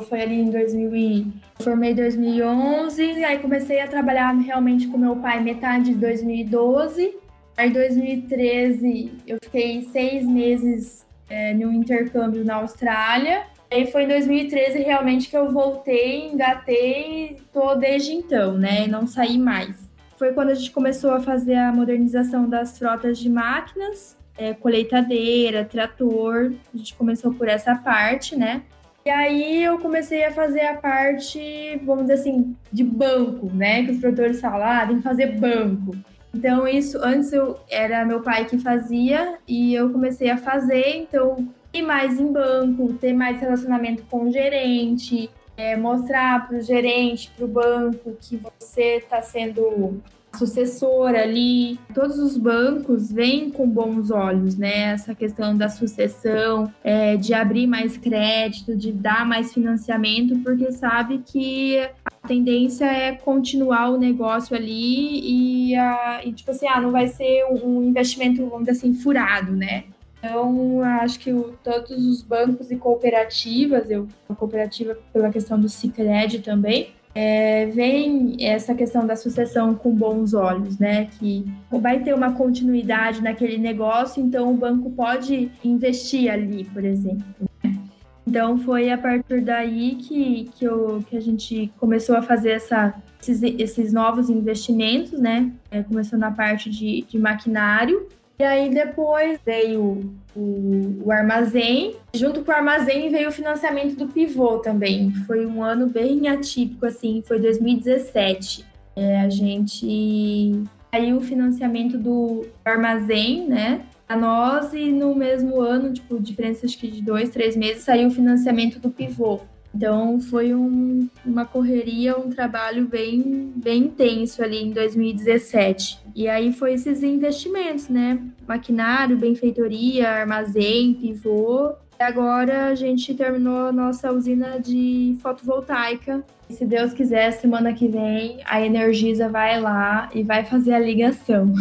Foi 0.09 0.23
ali 0.23 0.41
em 0.41 0.51
2000 0.51 0.95
e... 0.95 1.33
formei 1.59 1.91
em 1.91 1.95
2011, 1.95 3.25
aí 3.25 3.39
comecei 3.41 3.81
a 3.81 3.89
trabalhar 3.89 4.33
realmente 4.33 4.87
com 4.87 4.97
meu 4.97 5.17
pai 5.17 5.43
metade 5.43 5.87
de 5.87 5.95
2012. 5.95 7.17
Aí 7.57 7.69
em 7.69 7.73
2013 7.73 9.13
eu 9.27 9.39
fiquei 9.43 9.83
seis 9.91 10.25
meses 10.25 11.05
é, 11.29 11.53
no 11.53 11.73
intercâmbio 11.73 12.45
na 12.45 12.57
Austrália. 12.57 13.43
Aí 13.73 13.91
foi 13.91 14.05
em 14.05 14.09
2013 14.09 14.79
realmente 14.85 15.29
que 15.29 15.37
eu 15.37 15.53
voltei, 15.53 16.29
engatei 16.29 17.39
tô 17.53 17.75
desde 17.75 18.13
então, 18.13 18.57
né? 18.57 18.87
Não 18.87 19.05
saí 19.05 19.37
mais. 19.37 19.91
Foi 20.17 20.33
quando 20.33 20.51
a 20.51 20.55
gente 20.55 20.71
começou 20.71 21.11
a 21.11 21.21
fazer 21.21 21.57
a 21.57 21.73
modernização 21.73 22.49
das 22.49 22.79
frotas 22.79 23.19
de 23.19 23.29
máquinas, 23.29 24.17
é, 24.37 24.55
colheitadeira, 24.55 25.65
trator. 25.65 26.53
A 26.73 26.77
gente 26.77 26.95
começou 26.95 27.33
por 27.35 27.49
essa 27.49 27.75
parte, 27.75 28.37
né? 28.37 28.63
E 29.05 29.11
aí 29.11 29.63
eu 29.63 29.79
comecei 29.79 30.25
a 30.25 30.33
fazer 30.33 30.63
a 30.63 30.77
parte, 30.77 31.79
vamos 31.85 32.05
dizer 32.05 32.15
assim, 32.15 32.57
de 32.73 32.83
banco, 32.83 33.51
né? 33.53 33.85
Que 33.85 33.93
os 33.93 33.99
produtores 33.99 34.41
falam, 34.41 34.67
ah, 34.67 34.87
tem 34.87 34.97
que 34.97 35.03
fazer 35.03 35.39
banco. 35.39 35.95
Então, 36.35 36.67
isso 36.67 36.99
antes 37.03 37.33
eu, 37.33 37.59
era 37.71 38.05
meu 38.05 38.21
pai 38.21 38.45
que 38.47 38.59
fazia 38.59 39.39
e 39.47 39.75
eu 39.75 39.91
comecei 39.91 40.31
a 40.31 40.37
fazer, 40.37 40.97
então, 40.97 41.49
ir 41.73 41.83
mais 41.83 42.19
em 42.19 42.33
banco, 42.33 42.95
ter 42.95 43.13
mais 43.13 43.39
relacionamento 43.41 44.03
com 44.05 44.25
o 44.25 44.33
gerente, 44.33 45.31
é, 45.57 45.77
mostrar 45.77 46.49
para 46.49 46.57
o 46.57 46.61
gerente, 46.61 47.31
para 47.37 47.45
o 47.45 47.49
banco 47.49 48.17
que 48.21 48.37
você 48.37 48.97
está 48.97 49.23
sendo 49.23 50.03
sucessora 50.35 51.23
ali. 51.23 51.79
Todos 51.95 52.19
os 52.19 52.37
bancos 52.37 53.11
veem 53.11 53.51
com 53.51 53.69
bons 53.69 54.11
olhos, 54.11 54.57
né? 54.57 54.93
Essa 54.93 55.15
questão 55.15 55.57
da 55.57 55.69
sucessão, 55.69 56.73
é, 56.83 57.17
de 57.17 57.33
abrir 57.33 57.67
mais 57.67 57.97
crédito, 57.97 58.77
de 58.77 58.93
dar 58.93 59.27
mais 59.27 59.53
financiamento, 59.53 60.39
porque 60.41 60.71
sabe 60.73 61.23
que 61.25 61.79
a 62.05 62.29
tendência 62.29 62.85
é 62.85 63.13
continuar 63.13 63.91
o 63.91 63.99
negócio 63.99 64.57
ali 64.57 65.71
e, 65.71 65.77
a, 65.77 66.21
e 66.25 66.33
tipo 66.33 66.51
assim, 66.51 66.67
ah, 66.67 66.81
não 66.81 66.91
vai 66.91 67.09
ser 67.09 67.45
um 67.51 67.83
investimento, 67.83 68.45
vamos 68.45 68.67
dizer 68.67 68.73
assim, 68.73 68.95
furado, 68.95 69.53
né? 69.53 69.85
Então, 70.19 70.81
acho 70.83 71.19
que 71.19 71.31
o, 71.31 71.55
todos 71.63 72.07
os 72.07 72.23
bancos 72.23 72.71
e 72.71 72.77
cooperativas, 72.77 73.91
eu 73.91 74.09
a 74.27 74.35
cooperativa 74.35 74.97
pela 75.13 75.31
questão 75.31 75.61
do 75.61 75.69
Cicred 75.69 76.39
também, 76.39 76.93
é, 77.15 77.67
vem 77.67 78.37
essa 78.41 78.75
questão 78.75 79.07
da 79.07 79.15
sucessão 79.15 79.75
com 79.75 79.95
bons 79.95 80.35
olhos, 80.35 80.79
né? 80.79 81.07
Que 81.19 81.45
vai 81.71 82.03
ter 82.03 82.13
uma 82.13 82.33
continuidade 82.33 83.23
naquele 83.23 83.57
negócio, 83.57 84.23
então 84.23 84.53
o 84.53 84.57
banco 84.57 84.91
pode 84.91 85.51
investir 85.63 86.31
ali, 86.31 86.65
por 86.65 86.85
exemplo. 86.85 87.25
Né? 87.63 87.79
Então 88.27 88.59
foi 88.59 88.91
a 88.91 88.99
partir 88.99 89.43
daí 89.43 89.95
que, 89.95 90.51
que, 90.57 90.65
eu, 90.65 91.05
que 91.09 91.17
a 91.17 91.21
gente 91.21 91.73
começou 91.79 92.17
a 92.17 92.23
fazer 92.23 92.51
essa, 92.51 92.95
esses, 93.21 93.43
esses 93.43 93.93
novos 93.93 94.29
investimentos, 94.29 95.13
né? 95.21 95.53
É, 95.71 95.83
começou 95.83 96.19
na 96.19 96.33
parte 96.33 96.69
de, 96.69 97.03
de 97.09 97.19
maquinário 97.19 98.09
e 98.39 98.43
aí 98.43 98.69
depois 98.69 99.39
veio 99.45 100.13
o, 100.35 101.03
o, 101.05 101.13
armazém. 101.13 101.97
Junto 102.13 102.43
com 102.43 102.51
o 102.51 102.55
armazém 102.55 103.11
veio 103.11 103.29
o 103.29 103.33
financiamento 103.33 103.95
do 103.95 104.09
pivô 104.09 104.59
também. 104.59 105.13
Foi 105.27 105.47
um 105.47 105.63
ano 105.63 105.87
bem 105.87 106.29
atípico, 106.29 106.85
assim, 106.85 107.23
foi 107.27 107.39
2017. 107.39 108.65
É, 108.97 109.21
a 109.21 109.29
gente 109.29 110.65
saiu 110.93 111.19
o 111.19 111.21
financiamento 111.21 111.97
do 111.97 112.47
armazém, 112.65 113.49
né? 113.49 113.83
A 114.09 114.17
nós, 114.17 114.73
e 114.75 114.93
no 114.93 115.15
mesmo 115.15 115.61
ano, 115.61 115.93
tipo, 115.93 116.21
diferença 116.21 116.67
acho 116.67 116.77
que 116.77 116.91
de 116.91 117.03
dois, 117.03 117.31
três 117.31 117.57
meses, 117.57 117.85
saiu 117.85 118.09
o 118.09 118.11
financiamento 118.11 118.79
do 118.79 118.91
pivô. 118.91 119.41
Então 119.75 120.21
foi 120.21 120.55
um, 120.55 121.09
uma 121.27 121.45
correria, 121.45 122.17
um 122.17 122.31
trabalho 122.31 122.87
bem, 122.87 123.53
bem 123.57 123.85
intenso 123.85 124.43
ali 124.43 124.63
em 124.63 124.71
2017. 124.71 126.01
E 126.15 126.29
aí 126.29 126.53
foi 126.53 126.75
esses 126.75 127.03
investimentos, 127.03 127.89
né? 127.89 128.23
Maquinário, 128.47 129.17
benfeitoria, 129.17 130.09
armazém, 130.09 130.95
pivô. 130.95 131.73
E 131.99 132.03
agora 132.03 132.69
a 132.69 132.75
gente 132.75 133.15
terminou 133.15 133.67
a 133.67 133.73
nossa 133.73 134.13
usina 134.13 134.61
de 134.61 135.17
fotovoltaica. 135.21 136.25
se 136.49 136.65
Deus 136.65 136.93
quiser, 136.93 137.33
semana 137.33 137.73
que 137.73 137.89
vem, 137.89 138.39
a 138.45 138.61
Energisa 138.61 139.29
vai 139.29 139.61
lá 139.61 140.09
e 140.15 140.23
vai 140.23 140.45
fazer 140.45 140.75
a 140.75 140.79
ligação. 140.79 141.53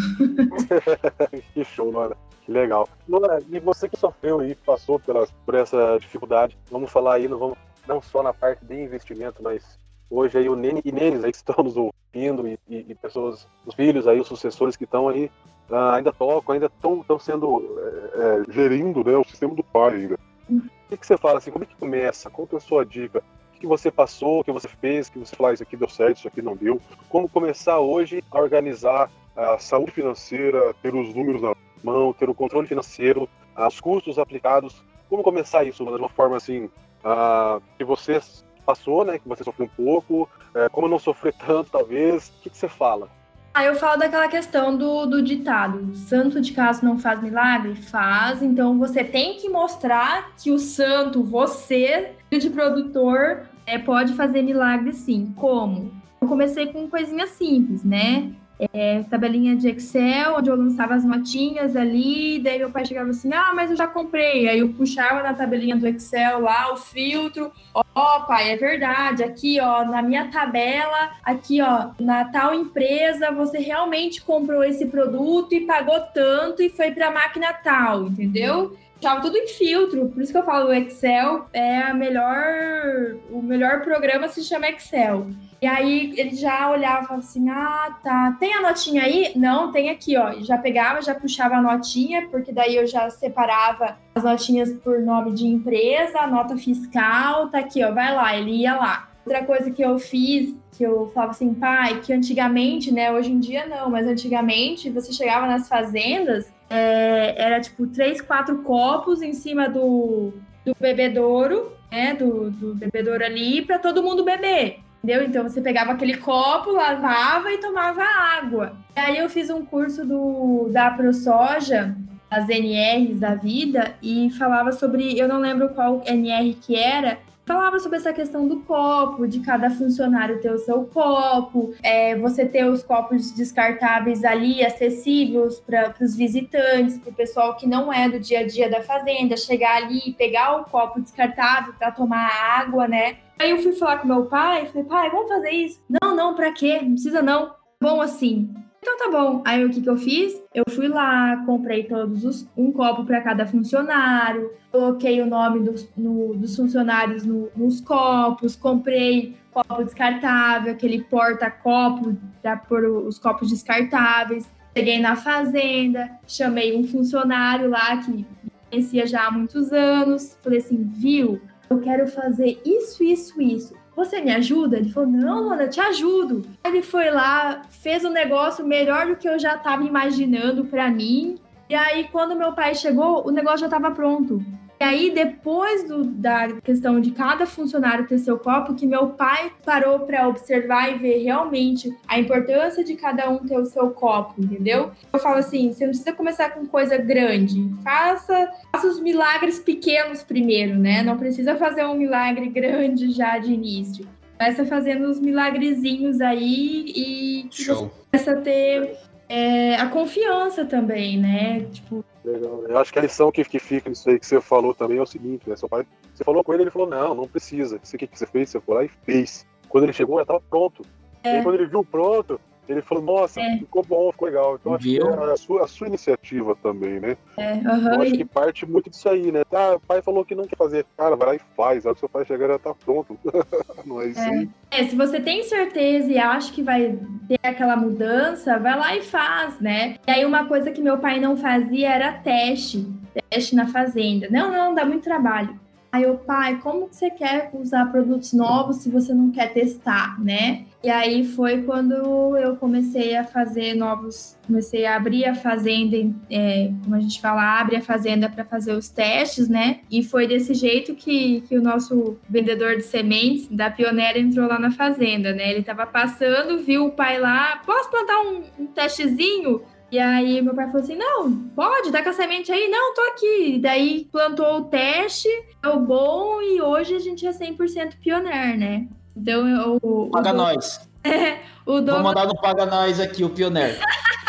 que 1.54 1.64
show, 1.66 1.92
Nora. 1.92 2.16
Que 2.46 2.52
legal. 2.52 2.88
Nora, 3.08 3.42
e 3.50 3.60
você 3.60 3.88
que 3.88 3.98
sofreu 3.98 4.46
e 4.46 4.54
passou 4.54 5.00
por 5.00 5.56
essa 5.56 5.98
dificuldade, 6.00 6.58
vamos 6.70 6.92
falar 6.92 7.16
aí, 7.16 7.28
não, 7.28 7.40
vamos, 7.40 7.58
não 7.88 8.02
só 8.02 8.24
na 8.24 8.34
parte 8.34 8.64
de 8.66 8.82
investimento, 8.82 9.42
mas 9.42 9.78
hoje 10.10 10.38
aí 10.38 10.50
o 10.50 10.56
Nene 10.56 10.82
e 10.86 10.92
Nenes 10.92 11.24
aí 11.24 11.32
que 11.32 11.38
estão 11.38 11.64
nos 11.64 11.76
ouvindo 11.76 12.48
e, 12.48 12.60
e, 12.68 12.86
e 12.90 12.96
pessoas, 12.96 13.48
os 13.66 13.76
filhos 13.76 14.08
aí, 14.08 14.20
os 14.20 14.28
sucessores 14.28 14.76
que 14.76 14.84
estão 14.84 15.10
aí, 15.10 15.32
uh, 15.70 15.92
ainda 15.94 16.14
tocam, 16.14 16.54
ainda 16.54 16.68
estão 16.68 17.20
sendo 17.20 17.80
é, 18.14 18.52
gerindo 18.52 19.04
né, 19.04 19.18
o 19.18 19.24
sistema 19.24 19.56
do 19.56 19.64
pai 19.64 19.96
ainda. 19.96 20.20
O 20.50 20.62
que, 20.90 20.98
que, 20.98 21.08
você 21.08 21.18
fala 21.18 21.40
assim? 21.40 21.52
Como 21.52 21.64
é 21.64 21.68
que 21.68 21.76
começa? 21.76 22.30
Qual 22.30 22.48
é 22.52 22.56
a 22.56 22.60
sua 22.60 22.86
dica? 22.86 23.24
O 23.56 23.60
que 23.60 23.68
você 23.68 23.90
passou, 23.90 24.42
o 24.42 24.44
que 24.44 24.52
você 24.52 24.68
fez, 24.68 25.10
que 25.10 25.18
você 25.18 25.36
fala, 25.36 25.50
ah, 25.50 25.54
isso 25.54 25.64
aqui 25.64 25.78
deu 25.78 25.90
certo, 25.90 26.18
isso 26.18 26.28
aqui 26.28 26.42
não 26.42 26.56
deu? 26.56 26.80
Como 27.10 27.30
começar 27.30 27.80
hoje 27.80 28.24
a 28.30 28.40
organizar 28.40 29.10
a 29.36 29.58
saúde 29.58 29.92
financeira, 29.92 30.74
ter 30.82 30.94
os 30.94 31.14
números 31.16 31.42
na 31.42 31.56
mão, 31.84 32.14
ter 32.14 32.30
o 32.30 32.36
controle 32.36 32.68
financeiro, 32.68 33.28
os 33.58 33.80
custos 33.80 34.20
aplicados? 34.20 34.84
Como 35.10 35.24
começar 35.24 35.64
isso 35.64 35.84
de 35.86 35.92
uma 35.92 36.10
forma 36.10 36.38
assim, 36.38 36.70
uh, 37.04 37.62
que 37.78 37.84
você 37.84 38.20
passou, 38.66 39.04
né? 39.04 39.20
Que 39.20 39.28
você 39.28 39.44
sofreu 39.44 39.68
um 39.68 39.84
pouco, 39.84 40.24
uh, 40.24 40.70
como 40.72 40.88
não 40.88 41.00
sofrer 41.00 41.34
tanto, 41.34 41.72
talvez? 41.72 42.30
O 42.30 42.42
que, 42.42 42.50
que 42.50 42.58
você 42.58 42.68
fala? 42.68 43.10
Ah, 43.54 43.66
eu 43.66 43.76
falo 43.76 44.00
daquela 44.00 44.28
questão 44.28 44.76
do, 44.76 45.06
do 45.06 45.22
ditado: 45.22 45.96
santo 45.96 46.42
de 46.42 46.54
casa 46.54 46.84
não 46.84 46.98
faz 46.98 47.22
milagre? 47.22 47.76
Faz. 47.76 48.42
Então 48.42 48.80
você 48.80 49.04
tem 49.04 49.38
que 49.38 49.48
mostrar 49.48 50.34
que 50.36 50.50
o 50.50 50.58
santo, 50.58 51.24
você, 51.24 52.14
de 52.32 52.50
produtor, 52.50 53.44
é, 53.66 53.78
pode 53.78 54.14
fazer 54.14 54.42
milagre 54.42 54.92
sim. 54.94 55.32
Como? 55.36 55.92
Eu 56.20 56.28
comecei 56.28 56.68
com 56.68 56.90
coisinhas 56.90 57.30
simples, 57.32 57.84
né? 57.84 58.34
É, 58.60 59.04
tabelinha 59.10 59.56
de 59.56 59.70
Excel, 59.70 60.36
onde 60.38 60.50
eu 60.50 60.56
lançava 60.56 60.94
as 60.94 61.04
notinhas 61.04 61.76
ali, 61.76 62.40
daí 62.40 62.60
meu 62.60 62.70
pai 62.70 62.86
chegava 62.86 63.10
assim, 63.10 63.32
ah, 63.34 63.52
mas 63.56 63.72
eu 63.72 63.78
já 63.78 63.88
comprei. 63.88 64.48
Aí 64.48 64.60
eu 64.60 64.70
puxava 64.70 65.24
na 65.24 65.34
tabelinha 65.34 65.76
do 65.76 65.88
Excel 65.88 66.42
lá 66.42 66.72
o 66.72 66.78
filtro, 66.78 67.52
ó, 67.74 67.84
oh, 67.96 68.26
pai, 68.26 68.52
é 68.52 68.56
verdade, 68.56 69.24
aqui, 69.24 69.60
ó, 69.60 69.84
na 69.86 70.02
minha 70.02 70.30
tabela, 70.30 71.12
aqui, 71.24 71.62
ó, 71.62 71.90
na 72.00 72.26
tal 72.26 72.54
empresa, 72.54 73.32
você 73.32 73.58
realmente 73.58 74.22
comprou 74.22 74.64
esse 74.64 74.86
produto 74.86 75.54
e 75.54 75.66
pagou 75.66 76.00
tanto 76.14 76.62
e 76.62 76.70
foi 76.70 76.92
para 76.92 77.08
a 77.08 77.12
máquina 77.12 77.54
tal, 77.54 78.08
entendeu? 78.08 78.78
Tava 79.04 79.22
tudo 79.22 79.38
em 79.38 79.48
filtro, 79.48 80.08
por 80.10 80.22
isso 80.22 80.32
que 80.32 80.38
eu 80.38 80.46
falo, 80.46 80.70
o 80.70 80.74
Excel 80.74 81.46
é 81.52 81.82
a 81.82 81.94
melhor, 81.94 83.18
o 83.30 83.42
melhor 83.42 83.82
programa 83.82 84.30
se 84.30 84.44
chama 84.44 84.70
Excel. 84.70 85.28
E 85.62 85.68
aí 85.68 86.14
ele 86.18 86.36
já 86.36 86.70
olhava 86.70 87.16
assim: 87.16 87.50
ah, 87.50 87.98
tá. 88.04 88.36
Tem 88.40 88.54
a 88.54 88.62
notinha 88.62 89.04
aí? 89.04 89.32
Não, 89.36 89.72
tem 89.72 89.90
aqui, 89.90 90.18
ó. 90.18 90.34
Já 90.42 90.58
pegava, 90.58 91.02
já 91.02 91.16
puxava 91.16 91.56
a 91.56 91.62
notinha, 91.62 92.28
porque 92.30 92.52
daí 92.52 92.76
eu 92.76 92.86
já 92.86 93.10
separava 93.10 93.98
as 94.16 94.24
notinhas 94.24 94.74
por 94.74 95.00
nome 95.00 95.32
de 95.32 95.48
empresa, 95.48 96.28
nota 96.28 96.58
fiscal, 96.58 97.50
tá 97.50 97.60
aqui, 97.60 97.84
ó. 97.84 97.94
Vai 97.94 98.14
lá, 98.14 98.38
ele 98.38 98.52
ia 98.52 98.76
lá. 98.76 99.10
Outra 99.26 99.46
coisa 99.46 99.72
que 99.72 99.82
eu 99.82 99.98
fiz, 100.00 100.54
que 100.78 100.84
eu 100.84 101.10
falava 101.14 101.32
assim, 101.32 101.54
pai, 101.54 102.02
que 102.02 102.12
antigamente, 102.12 102.92
né? 102.92 103.12
Hoje 103.12 103.32
em 103.32 103.40
dia 103.40 103.66
não, 103.66 103.90
mas 103.90 104.06
antigamente 104.06 104.90
você 104.90 105.14
chegava 105.14 105.48
nas 105.48 105.70
fazendas, 105.70 106.52
é, 106.74 107.36
era 107.38 107.62
tipo 107.62 107.86
três, 107.86 108.20
quatro 108.20 108.64
copos 108.64 109.22
em 109.22 109.34
cima 109.34 109.70
do, 109.70 110.34
do 110.66 110.76
bebedouro, 110.80 111.72
né? 111.92 112.16
Do, 112.16 112.50
do 112.50 112.74
bebedouro 112.74 113.24
ali, 113.24 113.62
para 113.62 113.78
todo 113.78 114.02
mundo 114.02 114.24
beber. 114.24 114.80
Entendeu? 115.04 115.24
Então 115.24 115.44
você 115.44 115.62
pegava 115.62 115.92
aquele 115.92 116.18
copo, 116.18 116.72
lavava 116.72 117.52
e 117.52 117.60
tomava 117.60 118.02
água. 118.04 118.74
E 118.96 119.00
aí 119.00 119.18
eu 119.18 119.30
fiz 119.30 119.52
um 119.52 119.64
curso 119.64 120.04
do, 120.04 120.70
da 120.72 120.90
ProSoja, 120.90 121.96
as 122.32 122.50
NRs 122.50 123.20
da 123.20 123.36
vida, 123.36 123.94
e 124.02 124.32
falava 124.32 124.72
sobre, 124.72 125.20
eu 125.20 125.28
não 125.28 125.40
lembro 125.40 125.70
qual 125.70 126.02
NR 126.06 126.56
que 126.56 126.76
era, 126.76 127.20
falava 127.46 127.80
sobre 127.80 127.98
essa 127.98 128.14
questão 128.14 128.48
do 128.48 128.62
copo, 128.62 129.28
de 129.28 129.40
cada 129.42 129.70
funcionário 129.70 130.42
ter 130.42 130.52
o 130.52 130.58
seu 130.58 130.86
copo, 130.86 131.74
é, 131.84 132.16
você 132.18 132.46
ter 132.46 132.66
os 132.66 132.84
copos 132.84 133.32
descartáveis 133.32 134.24
ali 134.24 134.66
acessíveis 134.66 135.60
para 135.60 135.94
os 136.02 136.16
visitantes, 136.16 136.98
para 136.98 137.12
o 137.12 137.16
pessoal 137.16 137.56
que 137.56 137.68
não 137.68 137.92
é 137.92 138.08
do 138.10 138.20
dia 138.20 138.40
a 138.40 138.48
dia 138.48 138.70
da 138.70 138.82
fazenda, 138.82 139.36
chegar 139.36 139.78
ali, 139.78 140.14
pegar 140.18 140.58
o 140.58 140.66
copo 140.66 141.02
descartável 141.02 141.74
para 141.74 141.92
tomar 141.92 142.30
água, 142.60 142.88
né? 142.88 143.18
Aí 143.40 143.52
eu 143.52 143.62
fui 143.62 143.74
falar 143.74 143.98
com 143.98 144.08
meu 144.08 144.26
pai, 144.26 144.66
falei, 144.68 144.84
pai, 144.84 145.10
vamos 145.10 145.28
fazer 145.28 145.52
isso? 145.52 145.84
Não, 146.02 146.16
não, 146.16 146.36
para 146.36 146.52
quê? 146.52 146.80
Não 146.82 146.92
precisa 146.92 147.22
não. 147.22 147.54
Bom 147.82 148.00
assim. 148.00 148.54
Então 148.84 148.98
tá 148.98 149.10
bom. 149.10 149.42
Aí 149.46 149.64
o 149.64 149.70
que, 149.70 149.82
que 149.82 149.90
eu 149.90 149.96
fiz? 149.96 150.34
Eu 150.54 150.66
fui 150.70 150.90
lá, 150.90 151.38
comprei 151.46 151.86
todos 151.86 152.26
os 152.26 152.46
um 152.56 152.70
copo 152.70 153.06
para 153.06 153.22
cada 153.22 153.46
funcionário, 153.46 154.52
coloquei 154.70 155.22
o 155.22 155.26
nome 155.26 155.62
dos, 155.62 155.90
no, 155.96 156.36
dos 156.36 156.54
funcionários 156.54 157.26
no, 157.26 157.50
nos 157.56 157.80
copos, 157.80 158.58
comprei 158.58 159.38
copo 159.54 159.86
descartável, 159.86 160.74
aquele 160.74 161.02
porta-copo 161.02 162.14
para 162.42 162.58
pôr 162.58 162.84
os 162.84 163.18
copos 163.18 163.50
descartáveis. 163.50 164.52
Cheguei 164.76 165.00
na 165.00 165.16
fazenda, 165.16 166.12
chamei 166.28 166.76
um 166.76 166.84
funcionário 166.84 167.70
lá 167.70 167.96
que 167.96 168.26
conhecia 168.70 169.08
já 169.08 169.28
há 169.28 169.32
muitos 169.32 169.72
anos, 169.72 170.38
falei 170.44 170.60
assim, 170.60 170.84
viu? 170.84 171.40
Eu 171.70 171.80
quero 171.80 172.06
fazer 172.08 172.62
isso, 172.66 173.02
isso, 173.02 173.42
isso 173.42 173.83
você 173.96 174.22
me 174.22 174.32
ajuda? 174.32 174.78
Ele 174.78 174.90
falou, 174.90 175.10
não, 175.10 175.60
eu 175.60 175.70
te 175.70 175.80
ajudo. 175.80 176.46
Ele 176.64 176.82
foi 176.82 177.12
lá, 177.12 177.62
fez 177.70 178.04
um 178.04 178.12
negócio 178.12 178.66
melhor 178.66 179.08
do 179.08 179.16
que 179.16 179.28
eu 179.28 179.38
já 179.38 179.56
estava 179.56 179.84
imaginando 179.84 180.66
para 180.66 180.90
mim. 180.90 181.38
E 181.70 181.76
aí, 181.76 182.08
quando 182.12 182.36
meu 182.36 182.54
pai 182.54 182.76
chegou, 182.76 183.28
o 183.28 183.32
negócio 183.32 183.60
já 183.60 183.68
estava 183.68 183.92
pronto. 183.92 184.44
E 184.84 184.86
aí, 184.86 185.12
depois 185.12 185.88
do, 185.88 186.04
da 186.04 186.60
questão 186.60 187.00
de 187.00 187.12
cada 187.12 187.46
funcionário 187.46 188.06
ter 188.06 188.18
seu 188.18 188.38
copo, 188.38 188.74
que 188.74 188.86
meu 188.86 189.12
pai 189.12 189.50
parou 189.64 190.00
para 190.00 190.28
observar 190.28 190.92
e 190.92 190.98
ver 190.98 191.24
realmente 191.24 191.96
a 192.06 192.20
importância 192.20 192.84
de 192.84 192.94
cada 192.94 193.30
um 193.30 193.38
ter 193.38 193.58
o 193.58 193.64
seu 193.64 193.92
copo, 193.92 194.44
entendeu? 194.44 194.92
Eu 195.14 195.20
falo 195.20 195.38
assim: 195.38 195.72
você 195.72 195.86
não 195.86 195.92
precisa 195.92 196.12
começar 196.12 196.50
com 196.50 196.66
coisa 196.66 196.98
grande, 196.98 197.66
faça, 197.82 198.52
faça 198.74 198.88
os 198.88 199.00
milagres 199.00 199.58
pequenos 199.58 200.22
primeiro, 200.22 200.78
né? 200.78 201.02
Não 201.02 201.18
precisa 201.18 201.56
fazer 201.56 201.86
um 201.86 201.96
milagre 201.96 202.50
grande 202.50 203.10
já 203.12 203.38
de 203.38 203.54
início. 203.54 204.06
Começa 204.38 204.66
fazendo 204.66 205.10
os 205.10 205.18
milagrezinhos 205.18 206.20
aí 206.20 206.92
e 206.94 207.48
Show. 207.50 207.90
começa 208.12 208.34
a 208.34 208.42
ter 208.42 208.98
é, 209.34 209.76
a 209.78 209.90
confiança 209.90 210.64
também, 210.64 211.18
né? 211.18 211.62
Tipo, 211.72 212.06
Legal. 212.24 212.66
Eu 212.68 212.78
acho 212.78 212.94
que 212.94 213.00
a 213.00 213.02
lição 213.02 213.32
que, 213.32 213.44
que 213.44 213.58
fica 213.58 213.90
nisso 213.90 214.08
aí 214.08 214.20
que 214.20 214.28
você 214.28 214.40
falou 214.40 214.76
também 214.76 215.00
é 215.00 215.02
o 215.02 215.08
seguinte, 215.08 215.50
né? 215.50 215.56
Seu 215.56 215.68
pai, 215.68 215.88
você 216.14 216.24
falou 216.24 216.44
com 216.44 216.54
ele, 216.54 216.64
ele 216.64 216.70
falou, 216.70 216.88
não, 216.88 217.16
não 217.16 217.28
precisa. 217.28 217.80
Isso 217.82 217.96
aqui 217.96 218.06
que 218.06 218.18
você 218.18 218.28
fez, 218.28 218.52
você 218.52 218.62
foi 218.62 218.76
lá 218.76 218.84
e 218.84 218.90
fez. 218.90 219.44
Quando 219.68 219.86
ele 219.86 219.94
chegou, 219.94 220.18
já 220.18 220.22
estava 220.22 220.40
pronto. 220.40 220.86
É. 221.24 221.34
E 221.34 221.38
aí, 221.38 221.44
quando 221.44 221.56
ele 221.56 221.66
viu 221.66 221.84
pronto, 221.84 222.40
ele 222.68 222.82
falou, 222.82 223.04
nossa, 223.04 223.42
é. 223.42 223.58
ficou 223.58 223.84
bom, 223.84 224.12
ficou 224.12 224.28
legal. 224.28 224.56
Então 224.56 224.74
acho 224.74 224.84
Viu? 224.84 225.02
que 225.06 225.20
é 225.20 225.32
a 225.32 225.38
sua, 225.38 225.64
a 225.64 225.68
sua 225.68 225.88
iniciativa 225.88 226.56
também, 226.56 227.00
né? 227.00 227.18
É, 227.38 227.54
uhum. 227.54 227.94
Eu 227.94 228.02
acho 228.02 228.14
que 228.14 228.26
parte 228.26 228.66
muito 228.66 228.90
disso 228.90 229.10
aí, 229.10 229.32
né? 229.32 229.44
Tá, 229.44 229.76
o 229.76 229.80
pai 229.80 230.02
falou 230.02 230.24
que 230.24 230.34
não 230.34 230.46
quer 230.46 230.56
fazer. 230.56 230.86
Cara, 230.98 231.16
vai 231.16 231.28
lá 231.28 231.36
e 231.36 231.42
faz. 231.58 231.86
A 231.86 231.90
hora 231.90 231.96
que 231.96 232.00
seu 232.00 232.10
pai 232.10 232.26
chegar 232.26 232.48
já 232.48 232.60
tá 232.60 232.74
pronto. 232.74 233.20
não 233.86 234.02
é 234.02 234.08
isso 234.08 234.20
é. 234.20 234.30
aí? 234.30 234.50
É, 234.72 234.84
se 234.86 234.96
você 234.96 235.20
tem 235.20 235.44
certeza 235.44 236.10
e 236.10 236.18
acha 236.18 236.54
que 236.54 236.64
vai 236.64 236.98
ter 237.28 237.40
aquela 237.44 237.76
mudança, 237.76 238.58
vai 238.58 238.78
lá 238.78 238.96
e 238.96 239.02
faz, 239.02 239.60
né? 239.60 239.98
E 240.08 240.12
aí 240.12 240.26
uma 240.26 240.46
coisa 240.46 240.72
que 240.72 240.82
meu 240.82 240.98
pai 240.98 241.20
não 241.20 241.36
fazia 241.36 241.90
era 241.90 242.14
teste. 242.14 242.88
Teste 243.30 243.56
na 243.56 243.68
fazenda. 243.68 244.28
Não, 244.30 244.50
não, 244.50 244.74
dá 244.74 244.86
muito 244.86 245.04
trabalho. 245.04 245.60
Aí 245.92 246.08
o 246.08 246.18
pai, 246.18 246.60
como 246.60 246.90
que 246.90 246.96
você 246.96 247.12
quer 247.12 247.52
usar 247.54 247.92
produtos 247.92 248.34
novos 248.34 248.78
se 248.78 248.90
você 248.90 249.14
não 249.14 249.30
quer 249.30 249.54
testar, 249.54 250.20
né? 250.20 250.66
E 250.84 250.90
aí 250.90 251.24
foi 251.24 251.62
quando 251.62 251.94
eu 252.38 252.58
comecei 252.58 253.16
a 253.16 253.24
fazer 253.24 253.74
novos, 253.74 254.36
comecei 254.46 254.86
a 254.86 254.98
abrir 254.98 255.24
a 255.24 255.34
fazenda, 255.34 255.96
é, 256.30 256.72
como 256.84 256.94
a 256.96 257.00
gente 257.00 257.22
fala, 257.22 257.62
abre 257.62 257.78
a 257.78 257.82
fazenda 257.82 258.28
para 258.28 258.44
fazer 258.44 258.74
os 258.74 258.90
testes, 258.90 259.48
né? 259.48 259.80
E 259.90 260.04
foi 260.04 260.28
desse 260.28 260.54
jeito 260.54 260.94
que, 260.94 261.40
que 261.48 261.58
o 261.58 261.62
nosso 261.62 262.18
vendedor 262.30 262.76
de 262.76 262.84
sementes 262.84 263.48
da 263.48 263.72
Pioneira 263.72 264.20
entrou 264.20 264.46
lá 264.46 264.60
na 264.60 264.72
fazenda, 264.72 265.32
né? 265.32 265.52
Ele 265.52 265.62
estava 265.62 265.86
passando, 265.86 266.62
viu 266.62 266.88
o 266.88 266.92
pai 266.92 267.18
lá, 267.18 267.62
posso 267.66 267.90
plantar 267.90 268.20
um, 268.20 268.44
um 268.60 268.66
testezinho? 268.68 269.62
E 269.90 269.98
aí 269.98 270.42
meu 270.42 270.54
pai 270.54 270.66
falou 270.66 270.82
assim: 270.82 270.98
não, 270.98 271.32
pode, 271.56 271.92
dá 271.92 272.04
com 272.04 272.10
a 272.10 272.14
semente 272.14 272.52
aí? 272.52 272.68
Não, 272.68 272.94
tô 272.94 273.02
aqui. 273.04 273.56
E 273.56 273.60
daí 273.60 274.10
plantou 274.12 274.58
o 274.58 274.66
teste, 274.66 275.30
deu 275.62 275.80
bom 275.80 276.42
e 276.42 276.62
hoje 276.62 276.94
a 276.94 277.00
gente 277.00 277.26
é 277.26 277.32
100% 277.32 278.00
pioneiro, 278.02 278.58
né? 278.58 278.88
Então 279.16 279.48
eu. 279.48 280.10
Paga 280.12 280.32
o, 280.32 280.36
nós. 280.36 280.82
É, 281.06 281.40
o 281.66 281.82
Douglas... 281.82 281.96
Vou 281.96 282.04
mandar 282.04 282.28
no 282.28 282.36
Paga 282.40 282.66
Nós 282.66 282.98
aqui, 282.98 283.26
o 283.26 283.30
pioneiro. 283.30 283.78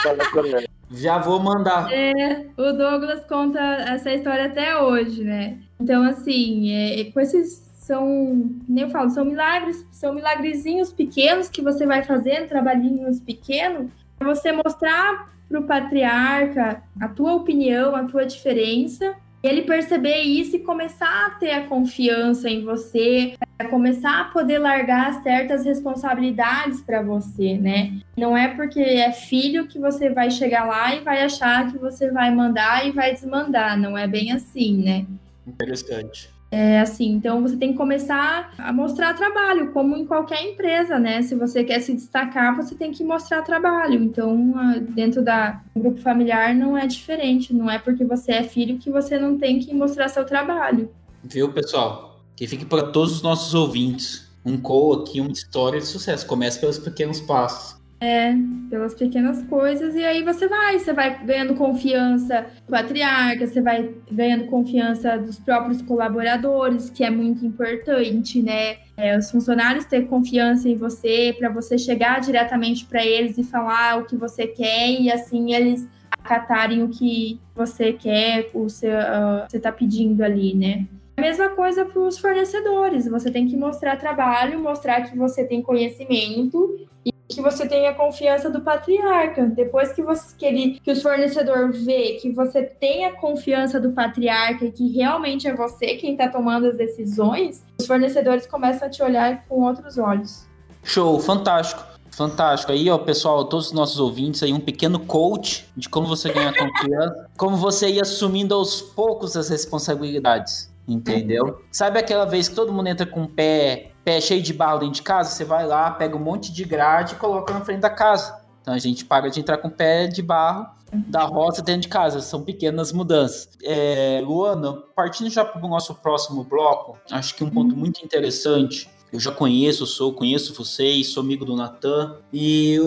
Já 0.91 1.19
vou 1.19 1.39
mandar. 1.39 1.89
É, 1.93 2.47
o 2.57 2.73
Douglas 2.73 3.25
conta 3.27 3.61
essa 3.61 4.13
história 4.13 4.47
até 4.47 4.77
hoje, 4.77 5.23
né? 5.23 5.59
Então, 5.81 6.03
assim, 6.03 6.73
é, 6.73 7.05
com 7.13 7.21
esses 7.21 7.65
são, 7.85 8.51
nem 8.67 8.85
eu 8.85 8.91
falo, 8.91 9.11
são 9.11 9.25
milagres, 9.25 9.87
são 9.93 10.15
milagrezinhos 10.15 10.91
pequenos 10.91 11.49
que 11.49 11.61
você 11.61 11.87
vai 11.87 12.03
fazendo, 12.03 12.49
trabalhinhos 12.49 13.21
pequenos, 13.21 13.91
para 14.19 14.35
você 14.35 14.53
mostrar 14.53 15.31
para 15.49 15.61
o 15.61 15.65
patriarca 15.65 16.83
a 16.99 17.09
tua 17.09 17.35
opinião, 17.35 17.95
a 17.95 18.05
tua 18.05 18.25
diferença, 18.25 19.15
ele 19.45 19.63
perceber 19.63 20.23
isso 20.23 20.57
e 20.57 20.61
começar 20.61 21.27
a 21.27 21.31
ter 21.31 21.51
a 21.51 21.67
confiança 21.67 22.49
em 22.49 22.65
você, 22.65 23.35
começar 23.69 24.21
a 24.21 24.25
poder 24.25 24.59
largar 24.59 25.23
certas 25.23 25.65
responsabilidades 25.65 26.81
para 26.81 27.03
você, 27.03 27.59
né? 27.59 27.93
Não 28.17 28.35
é 28.37 28.49
porque 28.49 28.81
é 28.81 29.13
filho 29.13 29.67
que 29.67 29.79
você 29.79 30.09
vai 30.09 30.31
chegar 30.31 30.65
lá 30.65 30.95
e 30.95 31.01
vai 31.01 31.23
achar 31.23 31.71
que 31.71 31.77
você 31.77 32.11
vai 32.11 32.35
mandar 32.35 32.87
e 32.87 32.91
vai 32.91 33.13
desmandar, 33.13 33.79
não 33.79 33.99
é 33.99 34.09
bem 34.09 34.33
assim, 34.33 34.83
né? 34.83 35.05
Interessante. 35.47 36.34
É 36.55 36.79
assim, 36.79 37.11
então 37.11 37.43
você 37.43 37.57
tem 37.57 37.73
que 37.73 37.77
começar 37.77 38.55
a 38.57 38.73
mostrar 38.73 39.13
trabalho, 39.15 39.73
como 39.73 39.97
em 39.97 40.07
qualquer 40.07 40.41
empresa, 40.45 41.01
né? 41.01 41.21
Se 41.21 41.35
você 41.35 41.65
quer 41.65 41.81
se 41.81 41.93
destacar, 41.93 42.55
você 42.55 42.77
tem 42.77 42.93
que 42.93 43.03
mostrar 43.03 43.43
trabalho. 43.43 44.01
Então, 44.01 44.55
dentro 44.91 45.21
da 45.21 45.61
grupo 45.75 46.01
familiar 46.01 46.55
não 46.55 46.79
é 46.79 46.87
diferente, 46.87 47.53
não 47.53 47.69
é 47.69 47.77
porque 47.77 48.05
você 48.05 48.31
é 48.31 48.45
filho 48.45 48.79
que 48.79 48.89
você 48.89 49.19
não 49.19 49.37
tem 49.37 49.59
que 49.59 49.75
mostrar 49.75 50.09
seu 50.09 50.25
trabalho. 50.25 50.89
Viu, 51.25 51.53
pessoal? 51.53 52.21
Que 52.37 52.47
fique 52.47 52.65
para 52.65 52.85
todos 52.85 53.17
os 53.17 53.23
nossos 53.23 53.53
ouvintes. 53.53 54.33
Um 54.47 54.57
co 54.57 54.93
aqui, 54.93 55.21
uma 55.21 55.33
história 55.33 55.81
de 55.81 55.87
sucesso. 55.87 56.25
Começa 56.25 56.61
pelos 56.61 56.79
pequenos 56.79 57.21
passos. 57.21 57.83
É, 58.01 58.35
pelas 58.69 58.93
pequenas 58.93 59.43
coisas, 59.45 59.95
e 59.95 60.05
aí 60.05 60.23
você 60.23 60.47
vai, 60.47 60.79
você 60.79 60.93
vai 60.93 61.25
ganhando 61.25 61.55
confiança 61.55 62.45
do 62.67 62.71
patriarca, 62.71 63.47
você 63.47 63.63
vai 63.63 63.95
ganhando 64.11 64.47
confiança 64.47 65.17
dos 65.17 65.39
próprios 65.39 65.81
colaboradores, 65.81 66.91
que 66.91 67.03
é 67.03 67.09
muito 67.09 67.47
importante, 67.47 68.43
né? 68.43 68.77
É, 68.97 69.17
os 69.17 69.31
funcionários 69.31 69.87
ter 69.87 70.07
confiança 70.07 70.69
em 70.69 70.77
você, 70.77 71.35
para 71.39 71.49
você 71.49 71.79
chegar 71.79 72.21
diretamente 72.21 72.85
para 72.85 73.05
eles 73.05 73.39
e 73.39 73.45
falar 73.45 73.99
o 73.99 74.05
que 74.05 74.17
você 74.17 74.47
quer, 74.47 75.01
e 75.01 75.11
assim 75.11 75.55
eles 75.55 75.89
acatarem 76.11 76.83
o 76.83 76.89
que 76.89 77.41
você 77.55 77.93
quer, 77.93 78.51
o 78.55 78.69
seu, 78.69 78.91
uh, 78.91 79.49
você 79.49 79.59
está 79.59 79.71
pedindo 79.71 80.23
ali, 80.23 80.55
né? 80.55 80.87
A 81.17 81.21
mesma 81.21 81.51
coisa 81.51 81.85
para 81.85 82.01
os 82.01 82.19
fornecedores, 82.19 83.07
você 83.07 83.31
tem 83.31 83.47
que 83.47 83.57
mostrar 83.57 83.97
trabalho, 83.97 84.59
mostrar 84.59 85.03
que 85.03 85.17
você 85.17 85.45
tem 85.45 85.63
conhecimento 85.63 86.89
que 87.35 87.43
você 87.43 87.67
tenha 87.67 87.93
confiança 87.95 88.49
do 88.49 88.61
patriarca. 88.61 89.47
Depois 89.47 89.93
que, 89.93 90.03
você, 90.03 90.35
que, 90.37 90.47
ele, 90.47 90.81
que 90.81 90.93
o 90.93 91.01
fornecedor 91.01 91.73
vê 91.73 92.19
que 92.21 92.31
você 92.31 92.63
tem 92.63 93.05
a 93.05 93.13
confiança 93.13 93.81
do 93.81 93.93
patriarca 93.93 94.65
e 94.65 94.71
que 94.71 94.89
realmente 94.93 95.49
é 95.49 95.55
você 95.55 95.97
quem 95.97 96.13
está 96.13 96.29
tomando 96.29 96.67
as 96.67 96.77
decisões, 96.77 97.63
os 97.79 97.87
fornecedores 97.87 98.47
começam 98.47 98.89
a 98.89 98.91
te 98.91 99.03
olhar 99.03 99.45
com 99.49 99.63
outros 99.63 99.99
olhos. 99.99 100.47
Show, 100.83 101.19
fantástico. 101.19 101.83
Fantástico. 102.11 102.71
Aí, 102.71 102.89
ó, 102.89 102.97
pessoal, 102.97 103.45
todos 103.45 103.67
os 103.67 103.73
nossos 103.73 103.99
ouvintes 103.99 104.43
aí, 104.43 104.53
um 104.53 104.61
pequeno 104.61 105.01
coach 105.01 105.69
de 105.77 105.89
como 105.89 106.07
você 106.07 106.33
ganha 106.33 106.53
confiança, 106.53 107.29
como 107.37 107.57
você 107.57 107.89
ir 107.89 108.01
assumindo 108.01 108.55
aos 108.55 108.81
poucos 108.81 109.37
as 109.37 109.49
responsabilidades. 109.49 110.73
Entendeu? 110.87 111.63
Sabe 111.73 111.99
aquela 111.99 112.27
vez 112.27 112.49
que 112.49 112.55
todo 112.55 112.73
mundo 112.73 112.89
entra 112.89 113.07
com 113.07 113.23
o 113.23 113.29
pé 113.29 113.94
pé 114.05 114.21
cheio 114.21 114.43
de 114.43 114.53
barro 114.53 114.81
dentro 114.81 114.97
de 114.97 115.03
casa, 115.03 115.31
você 115.31 115.45
vai 115.45 115.67
lá, 115.67 115.91
pega 115.91 116.17
um 116.17 116.21
monte 116.21 116.53
de 116.53 116.65
grade 116.65 117.15
e 117.15 117.17
coloca 117.17 117.53
na 117.53 117.61
frente 117.61 117.81
da 117.81 117.91
casa. 117.91 118.39
Então 118.61 118.75
a 118.75 118.79
gente 118.79 119.05
para 119.05 119.31
de 119.31 119.41
entrar 119.41 119.59
com 119.59 119.69
pé 119.69 120.07
de 120.07 120.23
barro 120.23 120.67
da 120.93 121.25
roça 121.25 121.63
dentro 121.63 121.83
de 121.83 121.89
casa. 121.89 122.21
São 122.21 122.43
pequenas 122.43 122.93
mudanças. 122.93 123.49
É, 123.63 124.23
Luana, 124.25 124.75
partindo 124.95 125.29
já 125.31 125.45
para 125.45 125.65
o 125.65 125.69
nosso 125.69 125.95
próximo 125.95 126.45
bloco, 126.45 126.99
acho 127.11 127.35
que 127.35 127.45
um 127.45 127.51
ponto 127.51 127.77
muito 127.77 128.05
interessante. 128.05 128.89
Eu 129.13 129.21
já 129.21 129.31
conheço, 129.31 129.87
sou, 129.87 130.13
conheço 130.13 130.55
vocês, 130.55 131.09
sou 131.09 131.23
amigo 131.23 131.45
do 131.45 131.55
Natan. 131.55 132.17
E 132.33 132.79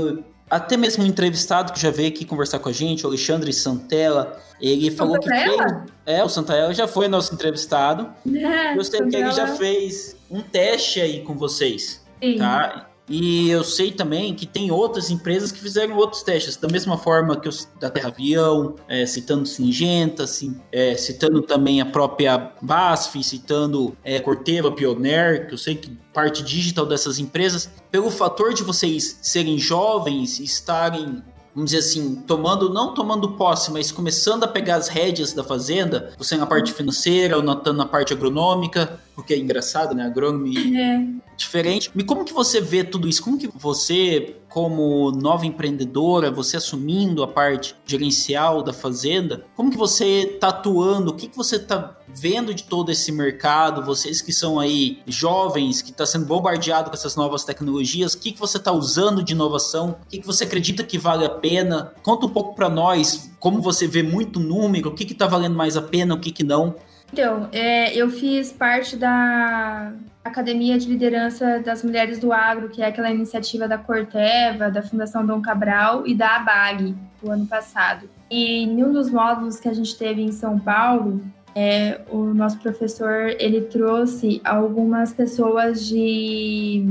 até 0.50 0.76
mesmo 0.76 1.04
um 1.04 1.08
entrevistado 1.08 1.72
que 1.72 1.80
já 1.80 1.92
veio 1.92 2.10
aqui 2.10 2.26
conversar 2.26 2.60
com 2.60 2.70
a 2.70 2.72
gente, 2.72 3.06
o 3.06 3.08
Alexandre 3.08 3.54
Santella, 3.54 4.38
ele 4.60 4.92
falou 4.92 5.20
que 5.20 5.30
fez. 5.30 5.84
É, 6.06 6.24
o 6.24 6.30
Santella 6.30 6.74
já 6.74 6.88
foi 6.88 7.08
nosso 7.08 7.34
entrevistado. 7.34 8.10
É, 8.36 8.78
eu 8.78 8.84
sei 8.84 9.02
que 9.06 9.16
ele 9.16 9.32
já 9.32 9.48
fez 9.56 10.17
um 10.30 10.42
teste 10.42 11.00
aí 11.02 11.22
com 11.22 11.36
vocês. 11.36 12.06
Sim. 12.22 12.38
Tá? 12.38 12.88
E 13.10 13.50
eu 13.50 13.64
sei 13.64 13.92
também 13.92 14.34
que 14.34 14.46
tem 14.46 14.70
outras 14.70 15.10
empresas 15.10 15.50
que 15.50 15.60
fizeram 15.60 15.96
outros 15.96 16.24
testes, 16.24 16.58
da 16.58 16.68
mesma 16.68 16.98
forma 16.98 17.40
que 17.40 17.48
os 17.48 17.66
da 17.80 17.90
Terra 17.90 18.10
Avião, 18.10 18.76
é, 18.86 19.06
citando 19.06 19.46
Singenta, 19.46 20.24
assim, 20.24 20.60
é, 20.74 20.94
citando 20.96 21.42
também 21.42 21.80
a 21.80 21.86
própria 21.86 22.52
BASF, 22.62 23.24
citando 23.24 23.96
é, 24.04 24.20
Corteva, 24.20 24.72
Pioneer, 24.74 25.48
que 25.48 25.54
eu 25.54 25.58
sei 25.58 25.76
que 25.76 25.90
parte 26.14 26.44
digital 26.44 26.86
dessas 26.86 27.18
empresas, 27.18 27.70
pelo 27.90 28.12
fator 28.12 28.54
de 28.54 28.64
vocês 28.64 29.20
serem 29.22 29.58
jovens, 29.58 30.40
estarem 30.40 31.24
vamos 31.58 31.72
dizer 31.72 31.80
assim, 31.80 32.14
tomando, 32.28 32.72
não 32.72 32.94
tomando 32.94 33.32
posse, 33.32 33.72
mas 33.72 33.92
começando 33.92 34.44
a 34.44 34.48
pegar 34.48 34.76
as 34.76 34.90
rédeas 34.90 35.34
da 35.34 35.44
fazenda, 35.44 36.14
você 36.16 36.38
na 36.38 36.46
parte 36.46 36.72
financeira, 36.72 37.40
o 37.40 37.42
Natan 37.42 37.74
na 37.74 37.86
parte 37.88 38.14
agronômica, 38.14 39.00
porque 39.16 39.34
é 39.34 39.40
engraçado, 39.40 39.96
né? 39.96 40.06
Agrônomo 40.06 40.46
é. 40.78 41.04
Diferente. 41.38 41.92
E 41.96 42.04
como 42.04 42.26
que 42.26 42.34
você 42.34 42.60
vê 42.60 42.84
tudo 42.84 43.08
isso? 43.08 43.24
Como 43.24 43.38
que 43.38 43.48
você, 43.56 44.36
como 44.50 45.12
nova 45.12 45.46
empreendedora, 45.46 46.32
você 46.32 46.58
assumindo 46.58 47.24
a 47.24 47.28
parte 47.28 47.76
gerencial 47.86 48.64
da 48.64 48.74
fazenda, 48.74 49.46
como 49.56 49.72
que 49.72 49.78
você 49.78 50.34
está 50.34 50.50
atuando? 50.50 51.12
O 51.12 51.14
que, 51.14 51.28
que 51.28 51.38
você 51.38 51.58
está 51.58 51.96
vendo 52.08 52.54
de 52.54 52.64
todo 52.64 52.92
esse 52.92 53.12
mercado? 53.12 53.86
Vocês 53.86 54.22
que 54.22 54.34
são 54.34 54.60
aí 54.60 55.00
jovens, 55.06 55.82
que 55.82 55.92
está 55.92 56.06
sendo 56.06 56.26
bombardeado 56.26 56.90
com 56.90 56.96
essas 56.96 57.16
novas 57.16 57.44
tecnologias, 57.44 58.14
o 58.14 58.20
que, 58.20 58.32
que 58.32 58.40
você 58.40 58.58
está 58.58 58.72
usando 58.72 59.24
de 59.24 59.34
inovação? 59.34 59.98
O 60.06 60.10
que, 60.10 60.20
que 60.20 60.26
você 60.26 60.44
acredita 60.44 60.84
que 60.84 60.98
vale 60.98 61.24
a 61.26 61.30
pena? 61.30 61.94
Conta 62.02 62.26
um 62.26 62.30
pouco 62.30 62.56
para 62.56 62.70
nós, 62.70 63.30
como 63.40 63.62
você 63.62 63.88
vê 63.88 64.02
muito 64.02 64.40
número, 64.40 64.90
o 64.90 64.94
que 64.94 65.04
está 65.12 65.28
valendo 65.28 65.56
mais 65.56 65.78
a 65.78 65.82
pena, 65.82 66.16
o 66.16 66.20
que, 66.20 66.32
que 66.32 66.44
não? 66.44 66.76
Então, 67.12 67.50
é, 67.52 67.96
eu 67.96 68.10
fiz 68.10 68.52
parte 68.52 68.96
da 68.96 69.94
Academia 70.24 70.78
de 70.78 70.88
Liderança 70.88 71.60
das 71.60 71.84
Mulheres 71.84 72.20
do 72.20 72.34
Agro, 72.34 72.70
que 72.70 72.82
é 72.82 72.88
aquela 72.88 73.10
iniciativa 73.10 73.68
da 73.68 73.78
Corteva, 73.78 74.70
da 74.70 74.82
Fundação 74.82 75.26
Dom 75.26 75.42
Cabral 75.42 76.06
e 76.06 76.14
da 76.14 76.36
ABAG, 76.36 76.96
do 77.22 77.32
ano 77.32 77.46
passado. 77.48 78.10
E 78.30 78.64
em 78.64 78.84
um 78.84 78.92
dos 78.92 79.10
módulos 79.10 79.60
que 79.60 79.70
a 79.70 79.74
gente 79.74 79.98
teve 79.98 80.22
em 80.22 80.32
São 80.32 80.60
Paulo, 80.60 81.22
é, 81.56 82.02
o 82.10 82.26
nosso 82.34 82.60
professor 82.60 83.34
ele 83.40 83.62
trouxe 83.62 84.42
algumas 84.44 85.14
pessoas 85.14 85.88
de 85.88 86.86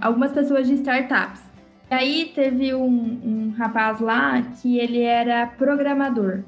algumas 0.00 0.30
pessoas 0.30 0.68
de 0.68 0.74
startups. 0.74 1.40
E 1.90 1.94
aí 1.94 2.32
teve 2.34 2.74
um, 2.74 2.86
um 3.24 3.54
rapaz 3.56 3.98
lá 3.98 4.40
que 4.42 4.78
ele 4.78 5.02
era 5.02 5.46
programador 5.46 6.44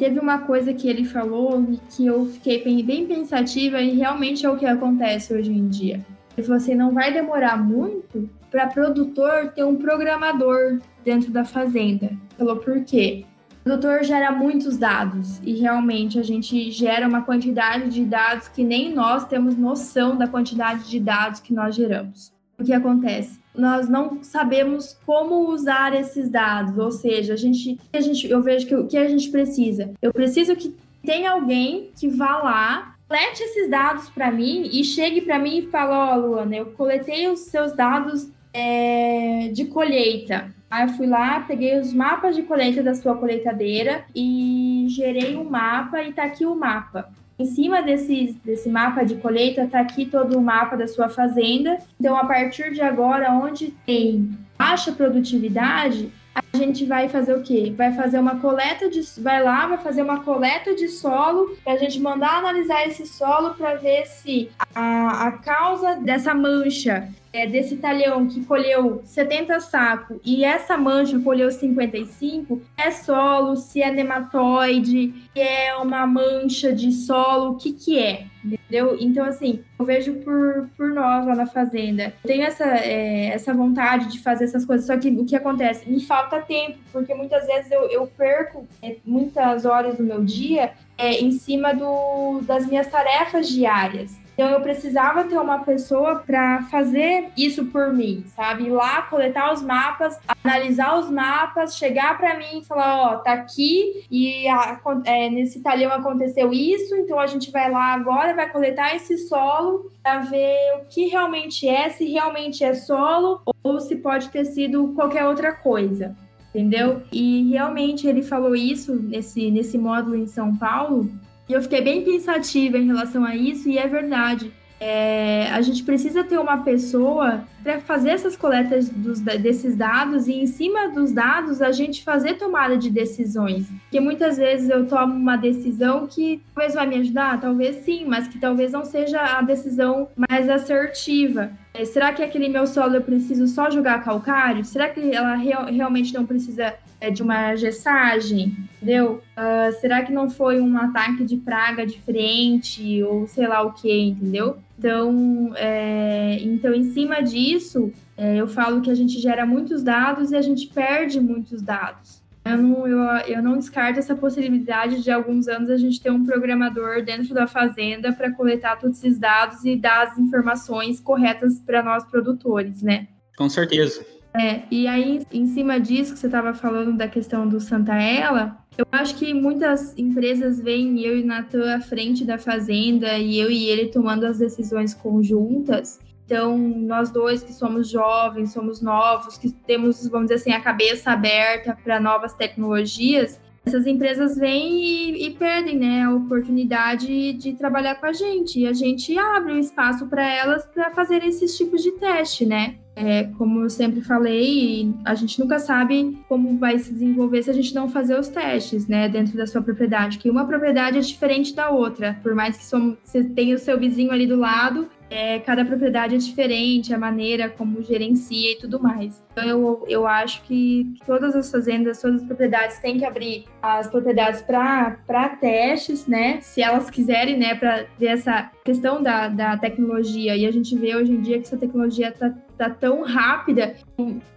teve 0.00 0.18
uma 0.18 0.38
coisa 0.38 0.72
que 0.72 0.88
ele 0.88 1.04
falou 1.04 1.62
que 1.90 2.06
eu 2.06 2.24
fiquei 2.24 2.82
bem 2.82 3.06
pensativa 3.06 3.82
e 3.82 3.90
realmente 3.90 4.46
é 4.46 4.50
o 4.50 4.56
que 4.56 4.64
acontece 4.64 5.34
hoje 5.34 5.52
em 5.52 5.68
dia. 5.68 6.00
Ele 6.34 6.46
falou 6.46 6.56
assim: 6.56 6.74
não 6.74 6.94
vai 6.94 7.12
demorar 7.12 7.62
muito 7.62 8.26
para 8.50 8.66
produtor 8.66 9.52
ter 9.54 9.62
um 9.62 9.76
programador 9.76 10.80
dentro 11.04 11.30
da 11.30 11.44
fazenda. 11.44 12.12
Falou 12.38 12.56
por 12.56 12.82
quê? 12.82 13.26
O 13.60 13.64
produtor 13.64 14.02
gera 14.02 14.32
muitos 14.32 14.78
dados 14.78 15.38
e 15.44 15.52
realmente 15.60 16.18
a 16.18 16.22
gente 16.22 16.70
gera 16.70 17.06
uma 17.06 17.20
quantidade 17.20 17.90
de 17.90 18.02
dados 18.02 18.48
que 18.48 18.64
nem 18.64 18.94
nós 18.94 19.28
temos 19.28 19.54
noção 19.54 20.16
da 20.16 20.26
quantidade 20.26 20.88
de 20.88 20.98
dados 20.98 21.40
que 21.40 21.52
nós 21.52 21.74
geramos. 21.74 22.32
O 22.58 22.64
que 22.64 22.72
acontece? 22.72 23.38
Nós 23.54 23.88
não 23.88 24.22
sabemos 24.22 24.98
como 25.04 25.50
usar 25.50 25.94
esses 25.94 26.28
dados, 26.28 26.78
ou 26.78 26.90
seja, 26.90 27.34
a 27.34 27.36
gente, 27.36 27.78
a 27.92 28.00
gente 28.00 28.30
eu 28.30 28.42
vejo 28.42 28.66
que 28.66 28.74
o 28.74 28.86
que 28.86 28.96
a 28.96 29.08
gente 29.08 29.30
precisa? 29.30 29.92
Eu 30.00 30.12
preciso 30.12 30.54
que 30.56 30.74
tenha 31.04 31.32
alguém 31.32 31.90
que 31.98 32.08
vá 32.08 32.38
lá, 32.38 32.96
colete 33.08 33.42
esses 33.42 33.68
dados 33.68 34.08
para 34.10 34.30
mim 34.30 34.68
e 34.72 34.84
chegue 34.84 35.20
para 35.20 35.38
mim 35.38 35.58
e 35.58 35.66
fale, 35.66 35.92
ó, 35.92 36.14
oh, 36.14 36.20
Luana, 36.20 36.56
eu 36.56 36.66
coletei 36.66 37.28
os 37.28 37.40
seus 37.40 37.72
dados 37.72 38.28
é, 38.52 39.50
de 39.52 39.64
colheita. 39.66 40.52
Aí 40.70 40.88
eu 40.88 40.94
fui 40.94 41.06
lá, 41.06 41.40
peguei 41.40 41.80
os 41.80 41.92
mapas 41.92 42.36
de 42.36 42.42
colheita 42.42 42.82
da 42.82 42.94
sua 42.94 43.16
colheitadeira 43.16 44.04
e 44.14 44.86
gerei 44.90 45.36
um 45.36 45.42
mapa 45.42 46.00
e 46.02 46.12
tá 46.12 46.22
aqui 46.22 46.46
o 46.46 46.54
mapa. 46.54 47.10
Em 47.40 47.46
cima 47.46 47.80
desse, 47.80 48.38
desse 48.44 48.68
mapa 48.68 49.02
de 49.02 49.14
colheita 49.14 49.62
está 49.62 49.80
aqui 49.80 50.04
todo 50.04 50.36
o 50.36 50.42
mapa 50.42 50.76
da 50.76 50.86
sua 50.86 51.08
fazenda. 51.08 51.78
Então, 51.98 52.14
a 52.14 52.26
partir 52.26 52.70
de 52.74 52.82
agora, 52.82 53.32
onde 53.32 53.68
tem 53.86 54.36
baixa 54.58 54.92
produtividade, 54.92 56.12
a 56.34 56.56
gente 56.58 56.84
vai 56.84 57.08
fazer 57.08 57.34
o 57.34 57.42
quê? 57.42 57.72
Vai 57.74 57.94
fazer 57.94 58.18
uma 58.18 58.38
coleta 58.40 58.90
de. 58.90 59.00
Vai 59.22 59.42
lá, 59.42 59.66
vai 59.66 59.78
fazer 59.78 60.02
uma 60.02 60.20
coleta 60.20 60.74
de 60.74 60.86
solo 60.88 61.56
para 61.64 61.72
a 61.72 61.76
gente 61.78 61.98
mandar 61.98 62.40
analisar 62.40 62.86
esse 62.86 63.06
solo 63.06 63.54
para 63.54 63.76
ver 63.76 64.04
se 64.04 64.50
a, 64.74 65.28
a 65.28 65.32
causa 65.32 65.94
dessa 65.96 66.34
mancha 66.34 67.08
é, 67.32 67.46
desse 67.46 67.76
talhão 67.76 68.26
que 68.26 68.44
colheu 68.44 69.02
70 69.04 69.60
sacos 69.60 70.18
e 70.24 70.44
essa 70.44 70.76
mancha 70.76 71.18
colheu 71.20 71.50
55, 71.50 72.60
é 72.76 72.90
solo, 72.90 73.56
se 73.56 73.82
é 73.82 73.90
nematóide, 73.90 75.14
se 75.32 75.40
é 75.40 75.76
uma 75.76 76.06
mancha 76.06 76.72
de 76.72 76.92
solo, 76.92 77.52
o 77.52 77.56
que 77.56 77.72
que 77.72 77.98
é? 77.98 78.26
Entendeu? 78.44 78.96
Então, 78.98 79.24
assim, 79.26 79.62
eu 79.78 79.84
vejo 79.84 80.14
por, 80.14 80.70
por 80.76 80.88
nós 80.88 81.26
lá 81.26 81.34
na 81.34 81.46
fazenda. 81.46 82.14
Eu 82.24 82.28
tenho 82.28 82.42
essa, 82.42 82.64
é, 82.64 83.26
essa 83.26 83.52
vontade 83.52 84.10
de 84.10 84.18
fazer 84.18 84.44
essas 84.44 84.64
coisas, 84.64 84.86
só 84.86 84.96
que 84.96 85.08
o 85.10 85.26
que 85.26 85.36
acontece? 85.36 85.90
Me 85.90 86.00
falta 86.00 86.40
tempo, 86.40 86.78
porque 86.90 87.12
muitas 87.14 87.46
vezes 87.46 87.70
eu, 87.70 87.82
eu 87.90 88.06
perco 88.06 88.66
é, 88.82 88.96
muitas 89.04 89.66
horas 89.66 89.96
do 89.96 90.02
meu 90.02 90.24
dia 90.24 90.72
é, 90.96 91.20
em 91.20 91.32
cima 91.32 91.74
do, 91.74 92.40
das 92.42 92.66
minhas 92.66 92.86
tarefas 92.86 93.48
diárias. 93.48 94.18
Então 94.40 94.52
eu 94.52 94.62
precisava 94.62 95.24
ter 95.24 95.38
uma 95.38 95.58
pessoa 95.58 96.20
para 96.26 96.62
fazer 96.70 97.28
isso 97.36 97.66
por 97.66 97.92
mim, 97.92 98.24
sabe? 98.34 98.68
Ir 98.68 98.70
lá, 98.70 99.02
coletar 99.02 99.52
os 99.52 99.60
mapas, 99.60 100.18
analisar 100.42 100.98
os 100.98 101.10
mapas, 101.10 101.76
chegar 101.76 102.16
para 102.16 102.38
mim 102.38 102.60
e 102.60 102.64
falar, 102.64 103.02
ó, 103.02 103.12
oh, 103.12 103.18
tá 103.18 103.34
aqui 103.34 104.02
e 104.10 104.48
a, 104.48 104.80
é, 105.04 105.28
nesse 105.28 105.60
talhão 105.60 105.92
aconteceu 105.92 106.54
isso, 106.54 106.96
então 106.96 107.20
a 107.20 107.26
gente 107.26 107.50
vai 107.50 107.70
lá 107.70 107.92
agora, 107.92 108.34
vai 108.34 108.48
coletar 108.48 108.96
esse 108.96 109.18
solo 109.28 109.90
para 110.02 110.20
ver 110.20 110.56
o 110.80 110.86
que 110.86 111.08
realmente 111.08 111.68
é, 111.68 111.90
se 111.90 112.10
realmente 112.10 112.64
é 112.64 112.72
solo 112.72 113.42
ou 113.62 113.78
se 113.78 113.94
pode 113.96 114.30
ter 114.30 114.46
sido 114.46 114.94
qualquer 114.94 115.26
outra 115.26 115.52
coisa 115.52 116.16
entendeu? 116.54 117.02
E 117.12 117.48
realmente 117.50 118.08
ele 118.08 118.22
falou 118.22 118.56
isso 118.56 118.94
nesse, 118.96 119.50
nesse 119.52 119.78
módulo 119.78 120.16
em 120.16 120.26
São 120.26 120.56
Paulo, 120.56 121.08
e 121.50 121.52
eu 121.52 121.60
fiquei 121.60 121.82
bem 121.82 122.04
pensativa 122.04 122.78
em 122.78 122.86
relação 122.86 123.24
a 123.24 123.34
isso, 123.34 123.68
e 123.68 123.76
é 123.76 123.88
verdade. 123.88 124.52
É, 124.78 125.50
a 125.50 125.60
gente 125.60 125.82
precisa 125.82 126.22
ter 126.22 126.38
uma 126.38 126.58
pessoa 126.58 127.42
para 127.60 127.80
fazer 127.80 128.10
essas 128.10 128.36
coletas 128.36 128.88
dos, 128.88 129.18
desses 129.20 129.74
dados 129.74 130.28
e, 130.28 130.32
em 130.32 130.46
cima 130.46 130.88
dos 130.90 131.10
dados, 131.10 131.60
a 131.60 131.72
gente 131.72 132.04
fazer 132.04 132.34
tomada 132.34 132.78
de 132.78 132.88
decisões. 132.88 133.66
Porque 133.82 133.98
muitas 133.98 134.36
vezes 134.36 134.70
eu 134.70 134.86
tomo 134.86 135.12
uma 135.12 135.36
decisão 135.36 136.06
que 136.06 136.40
talvez 136.54 136.74
vai 136.74 136.86
me 136.86 136.96
ajudar, 136.98 137.40
talvez 137.40 137.84
sim, 137.84 138.04
mas 138.06 138.28
que 138.28 138.38
talvez 138.38 138.70
não 138.70 138.84
seja 138.84 139.20
a 139.20 139.42
decisão 139.42 140.08
mais 140.16 140.48
assertiva. 140.48 141.50
É, 141.74 141.84
será 141.84 142.12
que 142.12 142.22
aquele 142.22 142.48
meu 142.48 142.64
solo 142.64 142.94
eu 142.94 143.02
preciso 143.02 143.48
só 143.48 143.68
jogar 143.68 144.04
calcário? 144.04 144.64
Será 144.64 144.88
que 144.88 145.12
ela 145.12 145.34
real, 145.34 145.64
realmente 145.64 146.14
não 146.14 146.24
precisa 146.24 146.74
é, 147.00 147.10
de 147.10 147.22
uma 147.22 147.56
gessagem? 147.56 148.56
Entendeu? 148.76 149.22
Uh, 149.36 149.80
será 149.80 150.02
que 150.02 150.12
não 150.12 150.28
foi 150.30 150.60
um 150.60 150.76
ataque 150.76 151.24
de 151.24 151.36
praga 151.36 151.86
diferente 151.86 153.02
ou 153.02 153.26
sei 153.26 153.46
lá 153.46 153.62
o 153.62 153.72
que, 153.72 153.92
entendeu? 153.92 154.58
Então, 154.78 155.52
é, 155.56 156.38
então 156.40 156.72
em 156.72 156.92
cima 156.92 157.22
disso, 157.22 157.92
é, 158.16 158.36
eu 158.36 158.48
falo 158.48 158.80
que 158.80 158.90
a 158.90 158.94
gente 158.94 159.18
gera 159.18 159.44
muitos 159.44 159.82
dados 159.82 160.30
e 160.30 160.36
a 160.36 160.42
gente 160.42 160.66
perde 160.68 161.20
muitos 161.20 161.60
dados. 161.60 162.20
Eu 162.42 162.56
não, 162.56 162.86
eu, 162.86 162.98
eu 163.26 163.42
não 163.42 163.58
descarto 163.58 163.98
essa 163.98 164.14
possibilidade 164.14 165.02
de 165.02 165.10
alguns 165.10 165.46
anos 165.46 165.68
a 165.68 165.76
gente 165.76 166.00
ter 166.00 166.10
um 166.10 166.24
programador 166.24 167.02
dentro 167.04 167.34
da 167.34 167.46
fazenda 167.46 168.12
para 168.12 168.30
coletar 168.32 168.76
todos 168.76 168.98
esses 168.98 169.18
dados 169.18 169.64
e 169.64 169.76
dar 169.76 170.08
as 170.08 170.18
informações 170.18 170.98
corretas 170.98 171.60
para 171.60 171.82
nós 171.82 172.04
produtores, 172.04 172.82
né? 172.82 173.08
Com 173.36 173.48
certeza. 173.48 174.04
É, 174.32 174.62
e 174.70 174.86
aí, 174.86 175.26
em 175.32 175.46
cima 175.46 175.80
disso 175.80 176.12
que 176.12 176.18
você 176.18 176.26
estava 176.26 176.54
falando 176.54 176.96
da 176.96 177.08
questão 177.08 177.48
do 177.48 177.60
Santaella, 177.60 178.56
eu 178.78 178.86
acho 178.92 179.16
que 179.16 179.34
muitas 179.34 179.96
empresas 179.98 180.60
veem 180.60 181.00
eu 181.00 181.18
e 181.18 181.24
Natan 181.24 181.76
à 181.76 181.80
frente 181.80 182.24
da 182.24 182.38
fazenda 182.38 183.18
e 183.18 183.38
eu 183.38 183.50
e 183.50 183.68
ele 183.68 183.88
tomando 183.88 184.24
as 184.24 184.38
decisões 184.38 184.94
conjuntas. 184.94 185.98
Então, 186.24 186.56
nós 186.56 187.10
dois 187.10 187.42
que 187.42 187.52
somos 187.52 187.88
jovens, 187.88 188.52
somos 188.52 188.80
novos, 188.80 189.36
que 189.36 189.50
temos, 189.50 190.06
vamos 190.06 190.28
dizer 190.28 190.36
assim, 190.36 190.52
a 190.52 190.60
cabeça 190.60 191.10
aberta 191.10 191.76
para 191.82 191.98
novas 191.98 192.32
tecnologias, 192.32 193.40
essas 193.70 193.86
empresas 193.86 194.36
vêm 194.36 194.82
e, 194.82 195.26
e, 195.26 195.30
perdem 195.30 195.78
né, 195.78 196.02
a 196.02 196.14
oportunidade 196.14 197.32
de 197.34 197.52
trabalhar 197.54 197.94
com 197.94 198.06
a 198.06 198.12
gente. 198.12 198.60
E 198.60 198.66
a 198.66 198.72
gente 198.72 199.16
abre 199.16 199.52
um 199.52 199.58
espaço 199.58 200.06
para 200.08 200.22
elas 200.22 200.64
para 200.66 200.90
fazer 200.90 201.22
esses 201.22 201.56
tipos 201.56 201.82
de 201.82 201.92
teste, 201.92 202.44
né? 202.44 202.74
É, 202.96 203.24
como 203.38 203.60
eu 203.60 203.70
sempre 203.70 204.02
falei, 204.02 204.92
a 205.04 205.14
gente 205.14 205.38
nunca 205.38 205.58
sabe 205.58 206.18
como 206.28 206.58
vai 206.58 206.78
se 206.78 206.92
desenvolver 206.92 207.42
se 207.42 207.48
a 207.48 207.54
gente 207.54 207.74
não 207.74 207.88
fazer 207.88 208.18
os 208.18 208.28
testes, 208.28 208.86
né, 208.88 209.08
dentro 209.08 209.36
da 209.36 209.46
sua 209.46 209.62
propriedade, 209.62 210.18
que 210.18 210.28
uma 210.28 210.44
propriedade 210.44 210.98
é 210.98 211.00
diferente 211.00 211.54
da 211.54 211.70
outra, 211.70 212.18
por 212.22 212.34
mais 212.34 212.58
que 212.58 212.64
você 212.64 213.24
tenha 213.24 213.54
o 213.54 213.58
seu 213.58 213.78
vizinho 213.78 214.10
ali 214.10 214.26
do 214.26 214.36
lado, 214.36 214.88
é, 215.10 215.40
cada 215.40 215.64
propriedade 215.64 216.14
é 216.14 216.18
diferente, 216.18 216.94
a 216.94 216.98
maneira 216.98 217.48
como 217.48 217.82
gerencia 217.82 218.52
e 218.52 218.56
tudo 218.56 218.80
mais. 218.80 219.20
Então, 219.32 219.44
eu, 219.44 219.84
eu 219.88 220.06
acho 220.06 220.42
que 220.44 220.94
todas 221.04 221.34
as 221.34 221.50
fazendas, 221.50 222.00
todas 222.00 222.20
as 222.20 222.26
propriedades 222.26 222.78
têm 222.78 222.96
que 222.96 223.04
abrir 223.04 223.44
as 223.60 223.88
propriedades 223.88 224.40
para 224.40 225.28
testes, 225.40 226.06
né? 226.06 226.40
Se 226.40 226.62
elas 226.62 226.88
quiserem, 226.88 227.36
né? 227.36 227.56
Para 227.56 227.86
ver 227.98 228.06
essa 228.06 228.50
questão 228.64 229.02
da, 229.02 229.28
da 229.28 229.56
tecnologia. 229.56 230.36
E 230.36 230.46
a 230.46 230.52
gente 230.52 230.76
vê 230.76 230.94
hoje 230.94 231.12
em 231.12 231.20
dia 231.20 231.38
que 231.38 231.46
essa 231.46 231.58
tecnologia 231.58 232.10
está 232.10 232.32
tá 232.56 232.70
tão 232.70 233.02
rápida. 233.02 233.74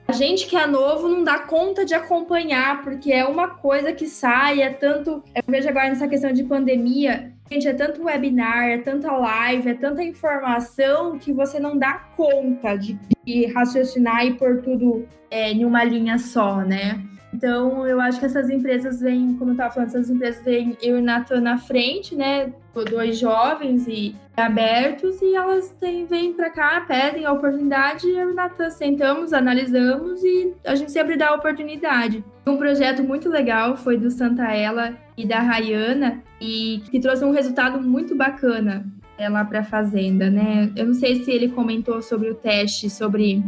A 0.07 0.11
gente 0.11 0.47
que 0.47 0.55
é 0.55 0.65
novo 0.65 1.07
não 1.07 1.23
dá 1.23 1.39
conta 1.39 1.85
de 1.85 1.93
acompanhar, 1.93 2.81
porque 2.83 3.11
é 3.11 3.25
uma 3.25 3.47
coisa 3.47 3.93
que 3.93 4.07
sai, 4.07 4.61
é 4.61 4.69
tanto. 4.69 5.23
Eu 5.35 5.43
vejo 5.47 5.69
agora 5.69 5.89
nessa 5.89 6.07
questão 6.07 6.31
de 6.31 6.43
pandemia, 6.43 7.32
Gente, 7.53 7.67
é 7.67 7.73
tanto 7.73 8.03
webinar, 8.05 8.63
é 8.63 8.79
tanta 8.79 9.11
live, 9.11 9.69
é 9.69 9.73
tanta 9.75 10.01
informação 10.01 11.19
que 11.19 11.31
você 11.31 11.59
não 11.59 11.77
dá 11.77 11.93
conta 12.17 12.75
de, 12.75 12.97
de 13.23 13.45
raciocinar 13.45 14.25
e 14.25 14.33
pôr 14.33 14.63
tudo 14.63 15.07
é, 15.29 15.51
em 15.51 15.63
uma 15.63 15.83
linha 15.83 16.17
só, 16.17 16.61
né? 16.61 16.99
Então, 17.33 17.85
eu 17.87 17.99
acho 17.99 18.19
que 18.19 18.25
essas 18.25 18.49
empresas 18.49 19.01
vêm, 19.01 19.35
como 19.37 19.49
eu 19.49 19.53
estava 19.53 19.73
falando, 19.73 19.89
essas 19.89 20.09
empresas 20.09 20.43
vêm 20.43 20.77
eu 20.81 20.99
e 20.99 21.01
Natan 21.01 21.41
na 21.41 21.57
frente, 21.57 22.15
né? 22.15 22.53
Dois 22.89 23.17
jovens 23.17 23.87
e 23.87 24.15
abertos, 24.37 25.21
e 25.21 25.35
elas 25.35 25.69
têm, 25.79 26.05
vêm 26.05 26.33
para 26.33 26.49
cá, 26.49 26.81
pedem 26.87 27.25
a 27.25 27.31
oportunidade, 27.31 28.07
e 28.07 28.17
eu 28.17 28.31
e 28.31 28.33
Natan 28.33 28.69
sentamos, 28.69 29.33
analisamos 29.33 30.23
e 30.23 30.53
a 30.65 30.75
gente 30.75 30.91
sempre 30.91 31.17
dá 31.17 31.29
a 31.29 31.35
oportunidade. 31.35 32.23
Um 32.45 32.57
projeto 32.57 33.03
muito 33.03 33.29
legal 33.29 33.75
foi 33.75 33.97
do 33.97 34.09
Santa 34.11 34.51
Ela 34.51 34.95
e 35.17 35.25
da 35.25 35.39
Rayana, 35.39 36.21
e 36.39 36.81
que 36.91 36.99
trouxe 36.99 37.23
um 37.23 37.31
resultado 37.31 37.81
muito 37.81 38.15
bacana 38.15 38.85
é, 39.17 39.29
lá 39.29 39.45
para 39.45 39.59
a 39.59 39.63
Fazenda, 39.63 40.29
né? 40.29 40.71
Eu 40.75 40.87
não 40.87 40.93
sei 40.93 41.23
se 41.23 41.31
ele 41.31 41.49
comentou 41.49 42.01
sobre 42.01 42.29
o 42.29 42.35
teste, 42.35 42.89
sobre 42.89 43.43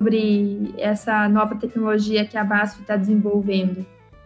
sobre 0.00 0.72
essa 0.78 1.28
nova 1.28 1.54
tecnologia 1.56 2.24
que 2.24 2.36
a 2.38 2.42
BASF 2.42 2.80
está 2.80 2.96
desenvolvendo? 2.96 3.84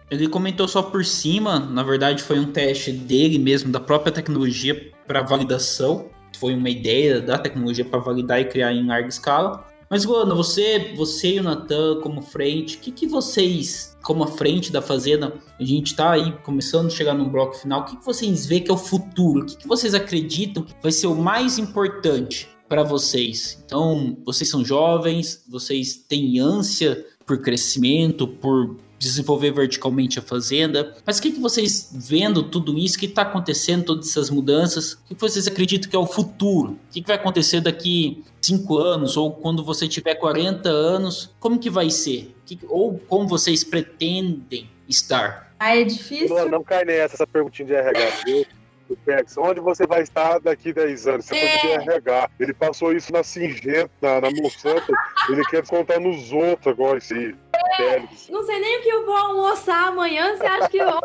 Ele 0.09 0.29
comentou 0.29 0.69
só 0.69 0.81
por 0.81 1.05
cima, 1.05 1.59
na 1.59 1.83
verdade 1.83 2.23
foi 2.23 2.39
um 2.39 2.53
teste 2.53 2.93
dele 2.93 3.39
mesmo, 3.39 3.73
da 3.73 3.81
própria 3.81 4.13
tecnologia 4.13 4.93
para 5.07 5.23
validação. 5.23 6.07
Foi 6.39 6.55
uma 6.55 6.71
ideia 6.71 7.21
da 7.21 7.39
tecnologia 7.39 7.85
para 7.85 7.99
validar 7.99 8.41
e 8.41 8.45
criar 8.45 8.73
em 8.73 8.87
larga 8.87 9.09
escala. 9.09 9.65
Mas, 9.91 10.05
Luana, 10.05 10.35
você, 10.35 10.95
você 10.97 11.35
e 11.35 11.41
o 11.41 11.43
Natan 11.43 12.01
como 12.01 12.23
frente, 12.23 12.77
o 12.77 12.81
que, 12.81 12.91
que 12.91 13.07
vocês, 13.07 13.97
como 14.03 14.25
a 14.25 14.27
frente 14.27 14.73
da 14.73 14.81
Fazenda, 14.81 15.35
a 15.59 15.65
gente 15.65 15.89
está 15.89 16.13
aí 16.13 16.33
começando 16.43 16.87
a 16.87 16.91
chegar 16.91 17.15
no 17.15 17.29
bloco 17.29 17.55
final, 17.55 17.81
o 17.81 17.85
que, 17.85 17.97
que 17.97 18.05
vocês 18.05 18.47
veem 18.47 18.63
que 18.63 18.71
é 18.71 18.75
o 18.75 18.79
futuro? 18.79 19.43
O 19.43 19.47
que, 19.47 19.57
que 19.57 19.69
vocês 19.69 19.95
acreditam 19.95 20.63
que 20.63 20.75
vai 20.83 20.91
ser 20.91 21.07
o 21.07 21.15
mais 21.15 21.59
importante 21.59 22.54
para 22.69 22.83
vocês. 22.83 23.63
Então, 23.65 24.17
vocês 24.25 24.49
são 24.49 24.65
jovens, 24.65 25.45
vocês 25.49 25.95
têm 25.95 26.39
ânsia 26.39 27.05
por 27.27 27.39
crescimento, 27.39 28.27
por 28.27 28.77
desenvolver 28.99 29.53
verticalmente 29.53 30.19
a 30.19 30.23
fazenda. 30.23 30.95
Mas 31.05 31.19
o 31.19 31.23
que, 31.23 31.33
que 31.33 31.41
vocês, 31.41 31.91
vendo 31.93 32.43
tudo 32.43 32.79
isso 32.79 32.99
que 32.99 33.07
está 33.07 33.23
acontecendo, 33.23 33.85
todas 33.85 34.09
essas 34.09 34.31
mudanças, 34.31 34.95
o 34.95 35.15
que, 35.15 35.21
vocês 35.21 35.47
acreditam 35.47 35.91
que 35.91 35.97
é 35.97 35.99
o 35.99 36.07
futuro? 36.07 36.73
O 36.73 36.93
que, 36.93 37.01
que 37.03 37.07
vai 37.07 37.17
acontecer 37.17 37.61
daqui 37.61 38.25
cinco 38.41 38.79
anos 38.79 39.17
ou 39.17 39.33
quando 39.33 39.63
você 39.63 39.87
tiver 39.87 40.15
40 40.15 40.69
anos? 40.69 41.31
Como 41.39 41.59
que 41.59 41.69
vai 41.69 41.91
ser? 41.91 42.35
Que, 42.47 42.59
ou 42.69 42.99
como 43.09 43.29
vocês 43.29 43.63
pretendem 43.63 44.69
estar? 44.89 45.55
Ah, 45.59 45.77
é 45.77 45.85
difícil. 45.85 46.37
Não, 46.37 46.49
não 46.49 46.65
cai 46.65 46.85
nessa 46.85 47.15
essa 47.15 47.27
perguntinha 47.27 47.67
de 47.67 47.75
RH, 47.75 48.25
viu? 48.25 48.47
Do 48.95 48.97
PEX. 49.05 49.37
Onde 49.37 49.61
você 49.61 49.87
vai 49.87 50.03
estar 50.03 50.39
daqui 50.39 50.73
10 50.73 51.07
anos? 51.07 51.27
Você 51.27 51.37
é. 51.37 51.59
pode 51.59 51.91
RH. 51.91 52.31
Ele 52.41 52.55
passou 52.55 52.93
isso 52.93 53.13
na 53.13 53.23
Singenta, 53.23 53.91
na, 54.01 54.21
na 54.21 54.31
Monsanto. 54.31 54.93
ele 55.29 55.45
quer 55.47 55.67
contar 55.67 56.01
nos 56.01 56.33
outros 56.33 56.67
agora, 56.67 56.99
esse 56.99 57.35
é. 57.81 58.03
Não 58.31 58.45
sei 58.45 58.61
nem 58.61 58.79
o 58.79 58.83
que 58.83 58.89
eu 58.89 59.05
vou 59.05 59.17
almoçar 59.17 59.89
amanhã. 59.89 60.37
Você 60.37 60.47
acha 60.47 60.69
que 60.69 60.77
eu 60.77 61.01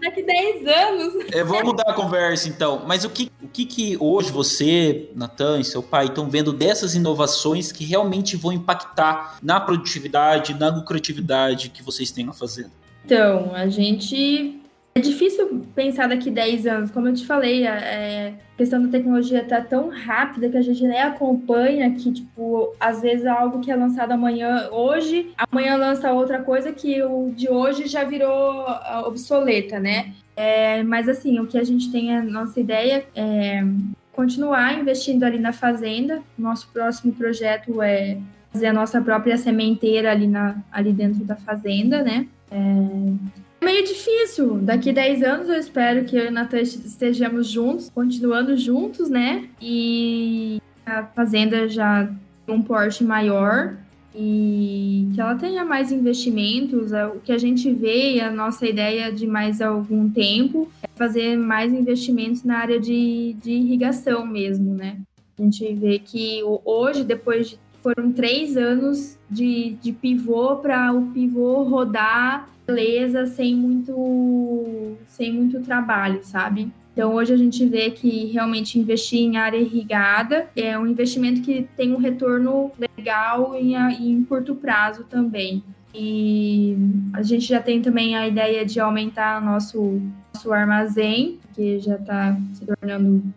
daqui 0.00 0.22
10 0.22 0.66
anos? 0.66 1.32
É, 1.32 1.42
vamos 1.42 1.64
mudar 1.64 1.90
a 1.90 1.94
conversa 1.94 2.48
então. 2.48 2.82
Mas 2.86 3.04
o 3.04 3.10
que, 3.10 3.30
que, 3.52 3.64
que 3.64 3.96
hoje 3.98 4.30
você, 4.30 5.10
Natan 5.14 5.60
e 5.60 5.64
seu 5.64 5.82
pai 5.82 6.06
estão 6.06 6.28
vendo 6.28 6.52
dessas 6.52 6.94
inovações 6.94 7.72
que 7.72 7.84
realmente 7.84 8.36
vão 8.36 8.52
impactar 8.52 9.38
na 9.42 9.60
produtividade, 9.60 10.54
na 10.54 10.68
lucratividade 10.68 11.70
que 11.70 11.82
vocês 11.82 12.10
têm 12.10 12.28
a 12.28 12.32
fazer? 12.32 12.68
Então, 13.04 13.54
a 13.54 13.68
gente 13.68 14.63
é 14.96 15.00
difícil 15.00 15.66
pensar 15.74 16.08
daqui 16.08 16.30
10 16.30 16.66
anos. 16.66 16.90
Como 16.92 17.08
eu 17.08 17.14
te 17.14 17.26
falei, 17.26 17.66
é, 17.66 18.34
a 18.54 18.56
questão 18.56 18.80
da 18.80 18.88
tecnologia 18.88 19.42
está 19.42 19.60
tão 19.60 19.88
rápida 19.88 20.48
que 20.48 20.56
a 20.56 20.62
gente 20.62 20.84
nem 20.84 21.00
acompanha 21.00 21.92
que, 21.94 22.12
tipo, 22.12 22.72
às 22.78 23.02
vezes 23.02 23.26
algo 23.26 23.60
que 23.60 23.72
é 23.72 23.76
lançado 23.76 24.12
amanhã, 24.12 24.68
hoje, 24.70 25.32
amanhã 25.50 25.76
lança 25.76 26.12
outra 26.12 26.40
coisa 26.42 26.72
que 26.72 27.02
o 27.02 27.32
de 27.34 27.48
hoje 27.48 27.88
já 27.88 28.04
virou 28.04 28.66
obsoleta, 29.04 29.80
né? 29.80 30.14
É, 30.36 30.84
mas, 30.84 31.08
assim, 31.08 31.40
o 31.40 31.46
que 31.46 31.58
a 31.58 31.64
gente 31.64 31.90
tem, 31.90 32.16
a 32.16 32.22
nossa 32.22 32.60
ideia 32.60 33.04
é 33.16 33.64
continuar 34.12 34.78
investindo 34.78 35.24
ali 35.24 35.40
na 35.40 35.52
fazenda. 35.52 36.22
Nosso 36.38 36.68
próximo 36.72 37.12
projeto 37.12 37.82
é 37.82 38.18
fazer 38.52 38.66
a 38.66 38.72
nossa 38.72 39.00
própria 39.00 39.36
sementeira 39.36 40.12
ali, 40.12 40.28
na, 40.28 40.56
ali 40.70 40.92
dentro 40.92 41.24
da 41.24 41.34
fazenda, 41.34 42.00
né? 42.00 42.28
É, 42.48 43.34
meio 43.64 43.84
difícil. 43.84 44.58
Daqui 44.58 44.92
10 44.92 45.22
anos 45.22 45.48
eu 45.48 45.58
espero 45.58 46.04
que 46.04 46.16
eu 46.16 46.26
e 46.26 46.30
Natan 46.30 46.60
estejamos 46.60 47.48
juntos, 47.48 47.90
continuando 47.92 48.56
juntos, 48.56 49.08
né? 49.08 49.48
E 49.60 50.60
a 50.84 51.04
fazenda 51.04 51.68
já 51.68 52.08
tem 52.46 52.54
um 52.54 52.62
porte 52.62 53.02
maior 53.02 53.76
e 54.14 55.08
que 55.14 55.20
ela 55.20 55.34
tenha 55.34 55.64
mais 55.64 55.90
investimentos. 55.90 56.92
É 56.92 57.06
o 57.06 57.20
que 57.20 57.32
a 57.32 57.38
gente 57.38 57.72
vê, 57.72 58.20
a 58.20 58.30
nossa 58.30 58.66
ideia 58.66 59.10
de 59.10 59.26
mais 59.26 59.60
algum 59.60 60.08
tempo 60.08 60.70
é 60.82 60.88
fazer 60.94 61.36
mais 61.36 61.72
investimentos 61.72 62.44
na 62.44 62.58
área 62.58 62.78
de, 62.78 63.34
de 63.42 63.50
irrigação 63.50 64.26
mesmo, 64.26 64.74
né? 64.74 64.98
A 65.36 65.42
gente 65.42 65.74
vê 65.74 65.98
que 65.98 66.40
hoje, 66.64 67.02
depois 67.02 67.48
de 67.48 67.58
foram 67.84 68.10
três 68.10 68.56
anos 68.56 69.18
de, 69.30 69.76
de 69.82 69.92
pivô 69.92 70.56
para 70.56 70.90
o 70.90 71.08
pivô 71.08 71.64
rodar 71.64 72.48
beleza 72.66 73.26
sem 73.26 73.54
muito 73.54 74.96
sem 75.06 75.32
muito 75.32 75.60
trabalho, 75.60 76.20
sabe? 76.22 76.70
Então 76.92 77.12
hoje 77.12 77.32
a 77.32 77.36
gente 77.36 77.66
vê 77.66 77.90
que 77.90 78.26
realmente 78.26 78.78
investir 78.78 79.20
em 79.20 79.36
área 79.36 79.58
irrigada 79.58 80.48
é 80.54 80.78
um 80.78 80.86
investimento 80.86 81.42
que 81.42 81.68
tem 81.76 81.92
um 81.92 81.98
retorno 81.98 82.70
legal 82.78 83.54
em, 83.54 83.74
em 83.74 84.24
curto 84.24 84.54
prazo 84.54 85.04
também. 85.04 85.62
E 85.94 86.76
a 87.12 87.22
gente 87.22 87.46
já 87.46 87.60
tem 87.60 87.80
também 87.80 88.16
a 88.16 88.26
ideia 88.26 88.64
de 88.64 88.80
aumentar 88.80 89.40
nosso, 89.40 90.02
nosso 90.34 90.52
armazém, 90.52 91.38
que 91.54 91.78
já 91.78 91.94
está 91.94 92.36
se 92.52 92.66
tornando 92.66 93.32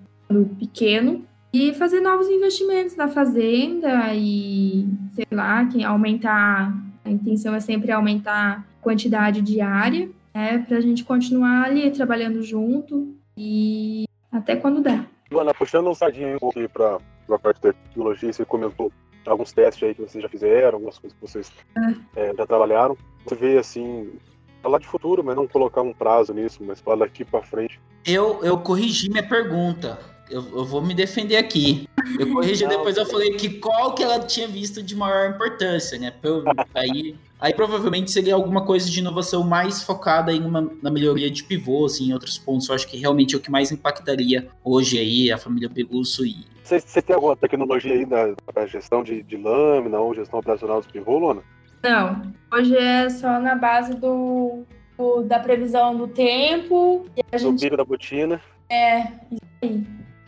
pequeno, 0.60 1.24
e 1.54 1.74
fazer 1.74 2.02
novos 2.02 2.28
investimentos 2.28 2.96
na 2.96 3.08
fazenda 3.08 4.14
e, 4.14 4.88
sei 5.14 5.26
lá, 5.32 5.66
que 5.66 5.84
aumentar. 5.84 6.76
A 7.08 7.12
intenção 7.12 7.56
é 7.56 7.60
sempre 7.62 7.90
aumentar 7.92 8.68
quantidade 8.82 9.42
diária, 9.42 10.10
né, 10.36 10.60
para 10.68 10.78
a 10.78 10.82
gente 10.82 11.06
continuar 11.06 11.64
ali 11.64 11.90
trabalhando 11.90 12.44
junto 12.44 13.16
e 13.38 14.04
até 14.30 14.58
quando 14.58 14.82
der. 14.82 15.06
Luana, 15.32 15.54
puxando 15.54 15.90
um 15.90 15.96
sardinho 15.96 16.36
um 16.36 16.40
pouquinho 16.40 16.70
para 16.70 16.98
a 17.30 17.40
parte 17.40 17.62
da 17.62 17.72
tecnologia, 17.72 18.34
você 18.34 18.44
comentou 18.44 18.92
alguns 19.26 19.54
testes 19.54 19.88
aí 19.88 19.96
que 19.96 20.02
vocês 20.02 20.22
já 20.22 20.30
fizeram, 20.30 20.76
algumas 20.76 21.00
coisas 21.00 21.18
que 21.18 21.26
vocês 21.26 21.52
é. 22.16 22.30
É, 22.30 22.36
já 22.36 22.46
trabalharam. 22.46 22.98
Você 23.26 23.36
vê 23.36 23.58
assim, 23.58 24.12
falar 24.62 24.80
de 24.80 24.88
futuro, 24.88 25.24
mas 25.24 25.36
não 25.36 25.48
colocar 25.48 25.82
um 25.82 25.94
prazo 25.94 26.34
nisso, 26.34 26.62
mas 26.62 26.82
falar 26.82 27.06
daqui 27.06 27.24
para 27.24 27.42
frente. 27.42 27.80
Eu, 28.06 28.44
eu 28.44 28.58
corrigi 28.58 29.10
minha 29.10 29.28
pergunta. 29.28 29.98
Eu, 30.30 30.46
eu, 30.58 30.66
vou 30.66 30.82
me 30.82 30.94
defender 30.94 31.38
aqui. 31.38 31.88
Eu 32.20 32.32
corrigi 32.32 32.68
depois 32.68 32.98
eu 32.98 33.06
falei 33.06 33.32
que 33.32 33.50
qual 33.50 33.94
que 33.94 34.04
ela 34.04 34.20
tinha 34.20 34.48
visto 34.48 34.84
de 34.84 34.96
maior 34.96 35.30
importância, 35.30 35.98
né? 35.98 36.14
Eu, 36.24 36.44
aí 36.74 37.16
Aí 37.40 37.54
provavelmente 37.54 38.10
seria 38.10 38.34
alguma 38.34 38.66
coisa 38.66 38.90
de 38.90 39.00
inovação 39.00 39.44
mais 39.44 39.84
focada 39.84 40.34
em 40.34 40.44
uma, 40.44 40.72
na 40.82 40.90
melhoria 40.90 41.30
de 41.30 41.44
pivôs 41.44 41.94
assim, 41.94 42.10
em 42.10 42.14
outros 42.14 42.38
pontos. 42.38 42.68
Eu 42.68 42.76
acho 42.76 42.88
que 42.88 42.98
realmente 42.98 43.36
é 43.36 43.38
o 43.38 43.42
que 43.42 43.52
mais 43.52 43.72
impactaria 43.72 44.48
hoje 44.64 44.98
aí 44.98 45.32
a 45.32 45.38
família 45.38 45.70
Belusso 45.70 46.26
e. 46.26 46.36
Você, 46.64 47.02
tem 47.02 47.16
alguma 47.16 47.36
tecnologia 47.36 47.94
aí 47.94 48.06
para 48.46 48.66
gestão 48.66 49.04
de, 49.04 49.24
de, 49.24 49.38
lâmina 49.38 50.00
ou 50.00 50.14
gestão 50.14 50.40
operacional 50.40 50.82
dos 50.82 50.92
pivôs, 50.92 51.22
Luana? 51.22 51.42
Não. 51.82 52.34
Hoje 52.52 52.76
é 52.76 53.10
só 53.10 53.40
na 53.40 53.56
base 53.56 53.94
do, 53.94 54.64
do 54.98 55.22
da 55.22 55.40
previsão 55.40 55.96
do 55.96 56.08
tempo. 56.08 57.06
E 57.16 57.22
a 57.32 57.38
gente... 57.38 57.54
Do 57.54 57.62
pico 57.62 57.78
da 57.78 57.86
botina. 57.86 58.42
É, 58.70 59.04
isso 59.32 59.42
aí. 59.62 59.88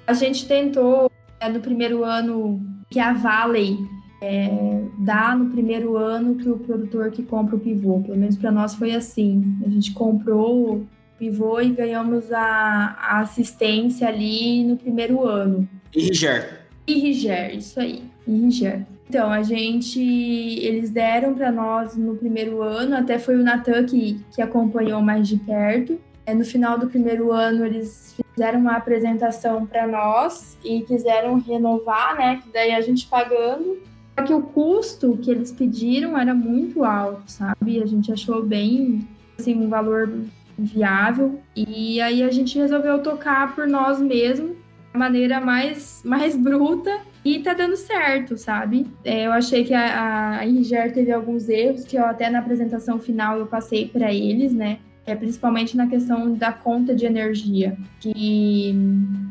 A 0.10 0.14
gente 0.14 0.48
tentou 0.48 1.12
é, 1.40 1.48
no 1.48 1.60
primeiro 1.60 2.04
ano 2.04 2.60
que 2.90 3.00
a 3.00 3.14
Valley 3.14 3.78
é, 4.20 4.82
dá 4.98 5.36
no 5.36 5.52
primeiro 5.52 5.96
ano 5.96 6.34
para 6.34 6.52
o 6.52 6.58
produtor 6.58 7.12
que 7.12 7.22
compra 7.22 7.56
o 7.56 7.60
pivô. 7.60 8.02
Pelo 8.02 8.18
menos 8.18 8.36
para 8.36 8.50
nós 8.50 8.74
foi 8.74 8.96
assim. 8.96 9.56
A 9.64 9.70
gente 9.70 9.94
comprou 9.94 10.78
o 10.78 10.88
pivô 11.20 11.62
e 11.62 11.70
ganhamos 11.70 12.32
a, 12.32 12.98
a 13.00 13.20
assistência 13.20 14.08
ali 14.08 14.64
no 14.64 14.78
primeiro 14.78 15.24
ano. 15.28 15.70
Irriger. 15.96 16.62
Irriger, 16.88 17.56
isso 17.56 17.80
aí. 17.80 18.02
Irriger. 18.28 18.88
Então, 19.08 19.32
a 19.32 19.44
gente, 19.44 20.00
eles 20.00 20.90
deram 20.90 21.36
para 21.36 21.52
nós 21.52 21.96
no 21.96 22.16
primeiro 22.16 22.64
ano, 22.64 22.96
até 22.96 23.20
foi 23.20 23.36
o 23.36 23.44
Natan 23.44 23.84
que, 23.84 24.20
que 24.34 24.42
acompanhou 24.42 25.04
mais 25.04 25.28
de 25.28 25.38
perto. 25.38 26.02
É, 26.30 26.34
no 26.36 26.46
final 26.46 26.78
do 26.78 26.88
primeiro 26.88 27.32
ano, 27.32 27.66
eles 27.66 28.16
fizeram 28.36 28.60
uma 28.60 28.76
apresentação 28.76 29.66
para 29.66 29.88
nós 29.88 30.56
e 30.64 30.82
quiseram 30.82 31.40
renovar, 31.40 32.16
né? 32.16 32.40
Que 32.44 32.52
daí 32.54 32.72
a 32.72 32.82
gente 32.82 33.08
pagando 33.08 33.80
só 34.16 34.26
que 34.26 34.34
o 34.34 34.42
custo 34.42 35.18
que 35.18 35.32
eles 35.32 35.52
pediram 35.52 36.18
era 36.18 36.36
muito 36.36 36.84
alto, 36.84 37.24
sabe? 37.26 37.82
A 37.82 37.86
gente 37.86 38.12
achou 38.12 38.44
bem, 38.44 39.08
assim, 39.40 39.56
um 39.56 39.70
valor 39.70 40.12
viável. 40.58 41.40
E 41.56 42.02
aí 42.02 42.22
a 42.22 42.30
gente 42.30 42.60
resolveu 42.60 43.02
tocar 43.02 43.56
por 43.56 43.66
nós 43.66 44.00
mesmos, 44.00 44.58
da 44.92 45.00
maneira 45.00 45.40
mais, 45.40 46.02
mais 46.04 46.36
bruta. 46.36 46.92
E 47.24 47.40
tá 47.40 47.54
dando 47.54 47.78
certo, 47.78 48.38
sabe? 48.38 48.86
É, 49.04 49.26
eu 49.26 49.32
achei 49.32 49.64
que 49.64 49.74
a, 49.74 50.40
a 50.40 50.46
Irger 50.46 50.94
teve 50.94 51.12
alguns 51.12 51.48
erros 51.48 51.86
que 51.86 51.96
eu 51.96 52.06
até 52.06 52.30
na 52.30 52.40
apresentação 52.40 53.00
final 53.00 53.40
eu 53.40 53.48
passei 53.48 53.88
para 53.88 54.14
eles, 54.14 54.54
né? 54.54 54.80
É, 55.10 55.16
principalmente 55.16 55.76
na 55.76 55.88
questão 55.88 56.34
da 56.34 56.52
conta 56.52 56.94
de 56.94 57.06
energia, 57.06 57.78
que 58.00 58.74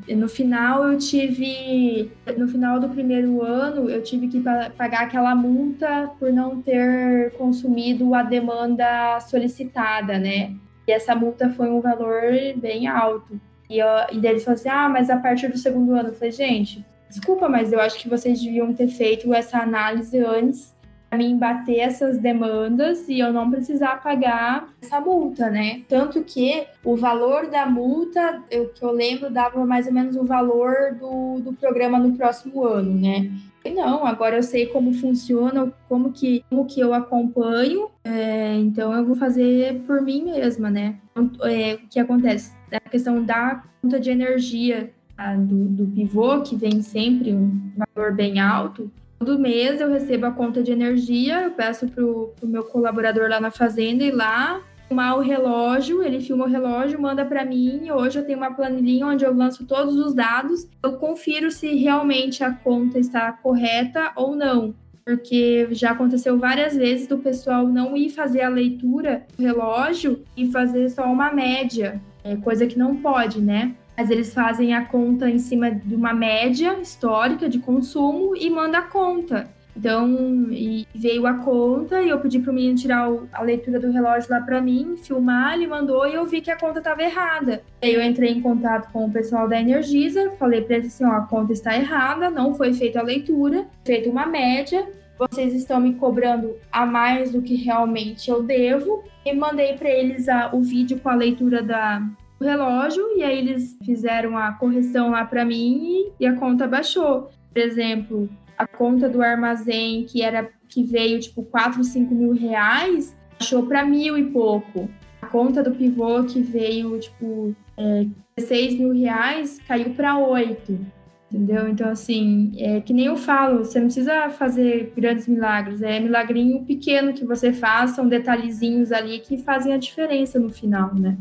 no 0.08 0.28
final 0.28 0.88
eu 0.88 0.98
tive, 0.98 2.10
no 2.36 2.48
final 2.48 2.80
do 2.80 2.88
primeiro 2.88 3.42
ano, 3.42 3.88
eu 3.88 4.02
tive 4.02 4.28
que 4.28 4.40
pagar 4.76 5.02
aquela 5.02 5.34
multa 5.34 6.10
por 6.18 6.32
não 6.32 6.60
ter 6.60 7.32
consumido 7.32 8.14
a 8.14 8.22
demanda 8.22 9.20
solicitada, 9.20 10.18
né? 10.18 10.54
E 10.86 10.92
essa 10.92 11.14
multa 11.14 11.50
foi 11.50 11.70
um 11.70 11.80
valor 11.80 12.22
bem 12.56 12.86
alto. 12.86 13.40
E, 13.70 13.78
eu, 13.78 13.86
e 14.12 14.18
daí 14.18 14.32
eles 14.32 14.44
falaram 14.44 14.60
assim, 14.60 14.68
ah, 14.68 14.88
mas 14.88 15.10
a 15.10 15.18
partir 15.18 15.48
do 15.48 15.58
segundo 15.58 15.92
ano, 15.94 16.08
eu 16.08 16.14
falei, 16.14 16.32
gente, 16.32 16.84
desculpa, 17.08 17.48
mas 17.48 17.72
eu 17.72 17.80
acho 17.80 17.98
que 17.98 18.08
vocês 18.08 18.42
deviam 18.42 18.72
ter 18.72 18.88
feito 18.88 19.32
essa 19.32 19.58
análise 19.58 20.18
antes 20.18 20.76
para 21.08 21.18
mim 21.18 21.38
bater 21.38 21.78
essas 21.78 22.18
demandas 22.18 23.08
e 23.08 23.18
eu 23.18 23.32
não 23.32 23.50
precisar 23.50 24.02
pagar 24.02 24.68
essa 24.80 25.00
multa, 25.00 25.48
né? 25.48 25.82
Tanto 25.88 26.22
que 26.22 26.66
o 26.84 26.96
valor 26.96 27.46
da 27.48 27.66
multa, 27.66 28.42
eu, 28.50 28.68
que 28.68 28.84
eu 28.84 28.92
lembro, 28.92 29.30
dava 29.30 29.64
mais 29.64 29.86
ou 29.86 29.92
menos 29.92 30.16
o 30.16 30.24
valor 30.24 30.94
do, 30.94 31.40
do 31.40 31.52
programa 31.54 31.98
no 31.98 32.14
próximo 32.14 32.64
ano, 32.64 32.94
né? 32.94 33.30
E 33.64 33.70
não, 33.70 34.06
agora 34.06 34.36
eu 34.36 34.42
sei 34.42 34.66
como 34.66 34.92
funciona, 34.94 35.72
como 35.88 36.12
que, 36.12 36.44
como 36.48 36.66
que 36.66 36.80
eu 36.80 36.94
acompanho, 36.94 37.88
é, 38.04 38.54
então 38.54 38.92
eu 38.92 39.04
vou 39.04 39.16
fazer 39.16 39.82
por 39.86 40.00
mim 40.00 40.24
mesma, 40.24 40.70
né? 40.70 40.96
Então, 41.10 41.46
é, 41.46 41.74
o 41.74 41.88
que 41.88 41.98
acontece? 41.98 42.52
A 42.70 42.80
questão 42.80 43.22
da 43.22 43.62
conta 43.82 43.98
de 43.98 44.10
energia 44.10 44.90
a, 45.16 45.34
do, 45.34 45.64
do 45.64 45.86
pivô, 45.86 46.40
que 46.42 46.54
vem 46.54 46.80
sempre 46.80 47.32
um 47.34 47.72
valor 47.76 48.14
bem 48.14 48.38
alto, 48.38 48.90
Todo 49.18 49.38
mês 49.38 49.80
eu 49.80 49.90
recebo 49.90 50.26
a 50.26 50.32
conta 50.32 50.62
de 50.62 50.70
energia, 50.70 51.42
eu 51.42 51.50
peço 51.50 51.88
pro, 51.88 52.32
pro 52.36 52.48
meu 52.48 52.62
colaborador 52.62 53.28
lá 53.28 53.40
na 53.40 53.50
fazenda 53.50 54.04
ir 54.04 54.12
lá 54.12 54.62
filmar 54.88 55.18
o 55.18 55.20
relógio, 55.20 56.02
ele 56.02 56.20
filma 56.20 56.46
o 56.46 56.48
relógio, 56.48 57.00
manda 57.00 57.24
para 57.24 57.44
mim. 57.44 57.90
Hoje 57.90 58.18
eu 58.18 58.24
tenho 58.24 58.38
uma 58.38 58.54
planilhinha 58.54 59.06
onde 59.06 59.24
eu 59.24 59.34
lanço 59.34 59.66
todos 59.66 59.94
os 59.96 60.14
dados. 60.14 60.66
Eu 60.82 60.94
confiro 60.94 61.50
se 61.50 61.74
realmente 61.76 62.42
a 62.42 62.52
conta 62.52 62.98
está 62.98 63.30
correta 63.30 64.12
ou 64.16 64.34
não. 64.34 64.74
Porque 65.04 65.68
já 65.72 65.90
aconteceu 65.90 66.38
várias 66.38 66.74
vezes 66.74 67.06
do 67.06 67.18
pessoal 67.18 67.66
não 67.66 67.96
ir 67.96 68.10
fazer 68.10 68.42
a 68.42 68.48
leitura 68.48 69.26
do 69.36 69.42
relógio 69.42 70.24
e 70.36 70.50
fazer 70.50 70.88
só 70.90 71.04
uma 71.04 71.30
média, 71.32 72.00
é 72.24 72.36
coisa 72.36 72.66
que 72.66 72.78
não 72.78 72.96
pode, 72.96 73.40
né? 73.40 73.74
Mas 73.98 74.10
eles 74.10 74.32
fazem 74.32 74.74
a 74.74 74.84
conta 74.84 75.28
em 75.28 75.40
cima 75.40 75.72
de 75.72 75.92
uma 75.92 76.14
média 76.14 76.78
histórica 76.80 77.48
de 77.48 77.58
consumo 77.58 78.36
e 78.36 78.48
manda 78.48 78.78
a 78.78 78.82
conta. 78.82 79.48
Então, 79.76 80.46
veio 80.94 81.26
a 81.26 81.34
conta 81.34 82.00
e 82.00 82.08
eu 82.08 82.20
pedi 82.20 82.38
para 82.38 82.52
o 82.52 82.54
menino 82.54 82.76
tirar 82.76 83.10
a 83.32 83.42
leitura 83.42 83.80
do 83.80 83.90
relógio 83.90 84.30
lá 84.30 84.40
para 84.40 84.60
mim, 84.60 84.96
filmar, 84.96 85.54
ele 85.54 85.66
mandou 85.66 86.06
e 86.06 86.14
eu 86.14 86.24
vi 86.26 86.40
que 86.40 86.50
a 86.50 86.56
conta 86.56 86.78
estava 86.78 87.02
errada. 87.02 87.62
Aí 87.82 87.92
eu 87.92 88.02
entrei 88.02 88.30
em 88.30 88.40
contato 88.40 88.90
com 88.92 89.04
o 89.04 89.12
pessoal 89.12 89.48
da 89.48 89.60
Energisa, 89.60 90.30
falei 90.38 90.62
para 90.62 90.76
eles 90.76 90.94
assim, 90.94 91.04
ó, 91.04 91.12
a 91.12 91.22
conta 91.22 91.52
está 91.52 91.76
errada, 91.76 92.30
não 92.30 92.54
foi 92.54 92.72
feita 92.74 93.00
a 93.00 93.04
leitura, 93.04 93.66
feita 93.84 94.08
uma 94.08 94.26
média, 94.26 94.88
vocês 95.18 95.52
estão 95.54 95.80
me 95.80 95.94
cobrando 95.94 96.54
a 96.70 96.86
mais 96.86 97.32
do 97.32 97.42
que 97.42 97.56
realmente 97.56 98.30
eu 98.30 98.44
devo. 98.44 99.02
E 99.24 99.34
mandei 99.34 99.74
para 99.74 99.90
eles 99.90 100.28
a, 100.28 100.50
o 100.54 100.60
vídeo 100.60 101.00
com 101.00 101.08
a 101.08 101.14
leitura 101.14 101.62
da, 101.62 102.00
do 102.38 102.44
relógio 102.44 103.02
e 103.16 103.22
aí 103.22 103.38
eles 103.38 103.76
fizeram 103.84 104.36
a 104.36 104.52
correção 104.52 105.10
lá 105.10 105.24
para 105.24 105.44
mim 105.44 106.12
e, 106.18 106.26
a 106.26 106.34
conta 106.34 106.66
baixou. 106.66 107.30
Por 107.52 107.60
exemplo, 107.60 108.28
a 108.56 108.66
conta 108.66 109.08
do 109.08 109.22
armazém 109.22 110.04
que 110.04 110.22
era 110.22 110.48
que 110.68 110.82
veio 110.82 111.18
tipo 111.18 111.42
4, 111.42 111.82
5 111.82 112.14
mil 112.14 112.32
reais, 112.34 113.16
achou 113.40 113.66
para 113.66 113.84
mil 113.84 114.16
e 114.18 114.24
pouco. 114.26 114.88
A 115.20 115.26
conta 115.26 115.62
do 115.62 115.72
pivô 115.72 116.22
que 116.24 116.40
veio 116.40 116.98
tipo 117.00 117.56
é, 117.76 118.06
16 118.36 118.78
mil 118.78 118.92
reais 118.92 119.58
caiu 119.66 119.90
para 119.94 120.16
8. 120.18 120.98
Entendeu? 121.30 121.68
Então, 121.68 121.90
assim, 121.90 122.52
é 122.56 122.80
que 122.80 122.94
nem 122.94 123.04
eu 123.04 123.16
falo, 123.16 123.58
você 123.58 123.78
não 123.78 123.88
precisa 123.88 124.30
fazer 124.30 124.94
grandes 124.96 125.28
milagres, 125.28 125.82
é 125.82 126.00
milagrinho 126.00 126.64
pequeno 126.64 127.12
que 127.12 127.22
você 127.22 127.52
faz, 127.52 127.90
são 127.90 128.08
detalhezinhos 128.08 128.92
ali 128.92 129.18
que 129.18 129.36
fazem 129.36 129.74
a 129.74 129.76
diferença 129.76 130.38
no 130.38 130.48
final, 130.48 130.94
né? 130.94 131.18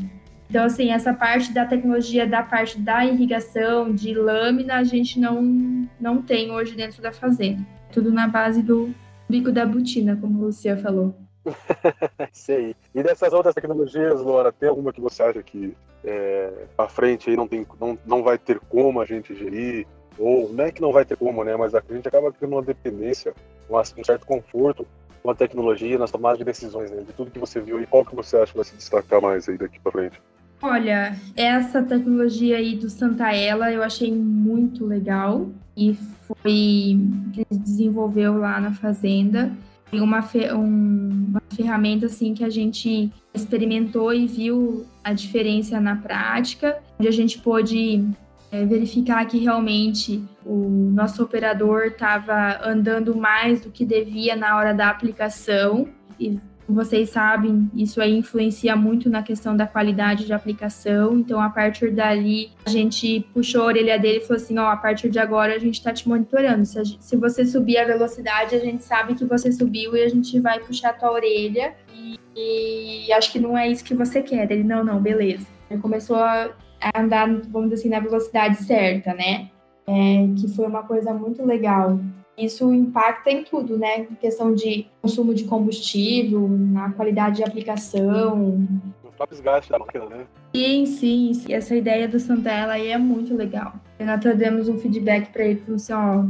Então, 0.48 0.64
assim, 0.64 0.90
essa 0.90 1.12
parte 1.12 1.52
da 1.52 1.66
tecnologia, 1.66 2.26
da 2.26 2.42
parte 2.42 2.78
da 2.78 3.04
irrigação, 3.04 3.92
de 3.94 4.14
lâmina, 4.14 4.76
a 4.76 4.84
gente 4.84 5.20
não, 5.20 5.86
não 6.00 6.22
tem 6.22 6.50
hoje 6.50 6.74
dentro 6.74 7.02
da 7.02 7.12
fazenda. 7.12 7.62
Tudo 7.92 8.10
na 8.10 8.26
base 8.26 8.62
do 8.62 8.94
bico 9.28 9.52
da 9.52 9.66
botina, 9.66 10.16
como 10.16 10.38
o 10.38 10.46
Lucia 10.46 10.76
falou. 10.76 11.14
Sei. 12.32 12.74
E 12.94 13.02
dessas 13.02 13.32
outras 13.32 13.54
tecnologias, 13.54 14.20
Laura, 14.22 14.50
tem 14.50 14.68
alguma 14.68 14.92
que 14.92 15.00
você 15.00 15.22
acha 15.22 15.42
que 15.42 15.76
é, 16.02 16.50
à 16.76 16.88
frente 16.88 17.28
aí 17.28 17.36
não, 17.36 17.46
tem, 17.46 17.66
não, 17.78 17.98
não 18.06 18.22
vai 18.22 18.38
ter 18.38 18.58
como 18.58 19.00
a 19.00 19.04
gente 19.04 19.34
gerir? 19.34 19.86
Ou 20.18 20.52
não 20.52 20.64
é 20.64 20.72
que 20.72 20.80
não 20.80 20.92
vai 20.92 21.04
ter 21.04 21.16
como, 21.16 21.44
né? 21.44 21.56
Mas 21.56 21.74
a 21.74 21.82
gente 21.90 22.08
acaba 22.08 22.32
criando 22.32 22.54
uma 22.54 22.62
dependência, 22.62 23.34
um 23.70 24.04
certo 24.04 24.26
conforto 24.26 24.86
com 25.22 25.30
a 25.30 25.34
tecnologia 25.34 25.98
nas 25.98 26.10
tomadas 26.10 26.38
de 26.38 26.44
decisões, 26.44 26.90
né? 26.90 27.02
De 27.02 27.12
tudo 27.12 27.30
que 27.30 27.38
você 27.38 27.60
viu 27.60 27.80
e 27.80 27.86
qual 27.86 28.04
que 28.04 28.16
você 28.16 28.38
acha 28.38 28.52
que 28.52 28.58
vai 28.58 28.64
se 28.64 28.74
destacar 28.74 29.20
mais 29.20 29.48
aí 29.48 29.58
daqui 29.58 29.78
para 29.78 29.92
frente? 29.92 30.20
Olha, 30.60 31.16
essa 31.36 31.82
tecnologia 31.82 32.56
aí 32.56 32.74
do 32.74 32.90
Santaella 32.90 33.72
eu 33.72 33.82
achei 33.82 34.12
muito 34.12 34.84
legal 34.84 35.48
e 35.76 35.96
foi 36.26 36.98
que 37.32 37.46
desenvolveu 37.52 38.38
lá 38.38 38.60
na 38.60 38.72
fazenda. 38.72 39.52
Uma, 39.92 40.22
um, 40.54 41.26
uma 41.28 41.42
ferramenta 41.54 42.06
assim 42.06 42.34
que 42.34 42.44
a 42.44 42.50
gente 42.50 43.10
experimentou 43.32 44.12
e 44.12 44.26
viu 44.26 44.84
a 45.02 45.12
diferença 45.12 45.80
na 45.80 45.96
prática, 45.96 46.78
onde 46.98 47.08
a 47.08 47.12
gente 47.12 47.38
pôde 47.38 48.04
é, 48.50 48.66
verificar 48.66 49.24
que 49.26 49.38
realmente 49.38 50.22
o 50.44 50.90
nosso 50.92 51.22
operador 51.22 51.84
estava 51.84 52.60
andando 52.68 53.14
mais 53.14 53.60
do 53.60 53.70
que 53.70 53.84
devia 53.84 54.34
na 54.34 54.56
hora 54.56 54.74
da 54.74 54.90
aplicação 54.90 55.88
e 56.18 56.38
vocês 56.68 57.10
sabem, 57.10 57.70
isso 57.74 58.00
aí 58.00 58.14
influencia 58.14 58.76
muito 58.76 59.08
na 59.08 59.22
questão 59.22 59.56
da 59.56 59.66
qualidade 59.66 60.26
de 60.26 60.32
aplicação. 60.34 61.18
Então, 61.18 61.40
a 61.40 61.48
partir 61.48 61.90
dali, 61.90 62.50
a 62.66 62.70
gente 62.70 63.26
puxou 63.32 63.62
a 63.62 63.66
orelha 63.66 63.98
dele 63.98 64.18
e 64.18 64.20
falou 64.20 64.42
assim: 64.42 64.58
ó, 64.58 64.68
a 64.68 64.76
partir 64.76 65.08
de 65.08 65.18
agora 65.18 65.54
a 65.54 65.58
gente 65.58 65.74
está 65.74 65.92
te 65.92 66.06
monitorando. 66.06 66.66
Se, 66.66 66.84
gente, 66.84 67.02
se, 67.02 67.16
você 67.16 67.46
subir 67.46 67.78
a 67.78 67.84
velocidade, 67.84 68.54
a 68.54 68.58
gente 68.58 68.84
sabe 68.84 69.14
que 69.14 69.24
você 69.24 69.50
subiu 69.50 69.96
e 69.96 70.02
a 70.02 70.08
gente 70.08 70.38
vai 70.40 70.60
puxar 70.60 70.90
a 70.90 70.92
tua 70.92 71.12
orelha. 71.12 71.74
E, 71.94 73.06
e 73.06 73.12
acho 73.12 73.32
que 73.32 73.38
não 73.38 73.56
é 73.56 73.68
isso 73.68 73.82
que 73.82 73.94
você 73.94 74.20
quer. 74.20 74.50
Ele, 74.50 74.62
não, 74.62 74.84
não, 74.84 75.00
beleza. 75.00 75.46
Ele 75.70 75.80
começou 75.80 76.16
a 76.16 76.50
andar, 76.94 77.26
vamos 77.26 77.70
dizer 77.70 77.74
assim, 77.74 77.88
na 77.88 78.00
velocidade 78.00 78.56
certa, 78.62 79.14
né? 79.14 79.50
É, 79.86 80.28
que 80.38 80.48
foi 80.54 80.66
uma 80.66 80.82
coisa 80.82 81.14
muito 81.14 81.44
legal. 81.46 81.98
Isso 82.38 82.72
impacta 82.72 83.30
em 83.30 83.42
tudo, 83.42 83.76
né? 83.76 84.00
Em 84.00 84.14
questão 84.14 84.54
de 84.54 84.86
consumo 85.02 85.34
de 85.34 85.44
combustível, 85.44 86.48
na 86.48 86.92
qualidade 86.92 87.36
de 87.36 87.44
aplicação. 87.44 88.36
No 89.02 89.12
próprio 89.16 89.36
desgaste 89.36 89.70
da 89.70 89.78
máquina, 89.78 90.06
né? 90.06 90.26
Sim, 90.54 90.86
sim, 90.86 91.34
sim. 91.34 91.52
Essa 91.52 91.74
ideia 91.74 92.06
do 92.06 92.20
Santella 92.20 92.74
aí 92.74 92.88
é 92.88 92.98
muito 92.98 93.34
legal. 93.34 93.74
Nós 93.98 94.20
demos 94.36 94.68
um 94.68 94.78
feedback 94.78 95.32
para 95.32 95.44
ele, 95.44 95.60
falou 95.60 95.76
assim, 95.76 95.92
ó, 95.92 96.24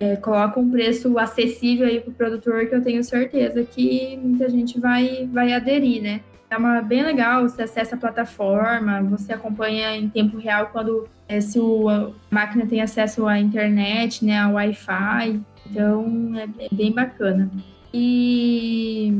é, 0.00 0.16
coloca 0.16 0.58
um 0.58 0.70
preço 0.70 1.18
acessível 1.18 1.86
aí 1.86 2.00
para 2.00 2.10
o 2.10 2.14
produtor 2.14 2.66
que 2.66 2.74
eu 2.74 2.82
tenho 2.82 3.04
certeza 3.04 3.62
que 3.62 4.16
muita 4.16 4.48
gente 4.48 4.80
vai, 4.80 5.28
vai 5.30 5.52
aderir, 5.52 6.02
né? 6.02 6.22
É 6.50 6.56
uma 6.56 6.82
bem 6.82 7.04
legal, 7.04 7.42
você 7.42 7.62
acessa 7.62 7.94
a 7.94 7.98
plataforma, 7.98 9.00
você 9.04 9.32
acompanha 9.32 9.96
em 9.96 10.08
tempo 10.08 10.36
real 10.36 10.70
quando 10.72 11.08
é, 11.28 11.40
se 11.40 11.60
o, 11.60 11.88
a 11.88 12.10
máquina 12.28 12.66
tem 12.66 12.82
acesso 12.82 13.26
à 13.28 13.38
internet, 13.38 14.24
né, 14.24 14.38
ao 14.40 14.54
Wi-Fi. 14.54 15.40
Então 15.70 16.32
é, 16.34 16.48
é 16.64 16.68
bem 16.74 16.92
bacana. 16.92 17.48
E 17.94 19.12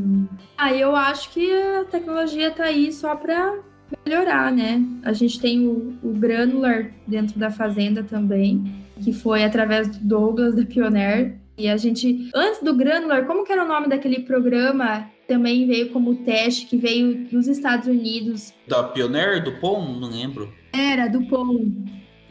aí 0.58 0.76
ah, 0.76 0.76
eu 0.76 0.96
acho 0.96 1.30
que 1.30 1.52
a 1.52 1.84
tecnologia 1.84 2.48
está 2.48 2.64
aí 2.64 2.92
só 2.92 3.14
para 3.16 3.58
melhorar, 4.04 4.52
né? 4.52 4.84
A 5.02 5.12
gente 5.12 5.40
tem 5.40 5.66
o, 5.66 5.98
o, 6.02 6.12
Granular 6.12 6.90
dentro 7.06 7.38
da 7.38 7.50
fazenda 7.50 8.02
também, 8.02 8.72
que 9.02 9.12
foi 9.12 9.44
através 9.44 9.88
do 9.88 10.04
Douglas 10.04 10.54
da 10.54 10.64
Pioneer. 10.64 11.39
E 11.60 11.68
a 11.68 11.76
gente, 11.76 12.30
antes 12.34 12.62
do 12.62 12.74
Granular, 12.74 13.26
como 13.26 13.44
que 13.44 13.52
era 13.52 13.66
o 13.66 13.68
nome 13.68 13.86
daquele 13.86 14.20
programa 14.20 15.10
também 15.28 15.66
veio 15.66 15.90
como 15.90 16.14
teste, 16.24 16.64
que 16.64 16.78
veio 16.78 17.26
dos 17.26 17.46
Estados 17.46 17.86
Unidos. 17.86 18.54
Da 18.66 18.82
Pioneer, 18.82 19.44
do 19.44 19.52
POM? 19.60 20.00
Não 20.00 20.08
lembro. 20.08 20.50
Era, 20.72 21.06
do 21.06 21.22
POM. 21.26 21.70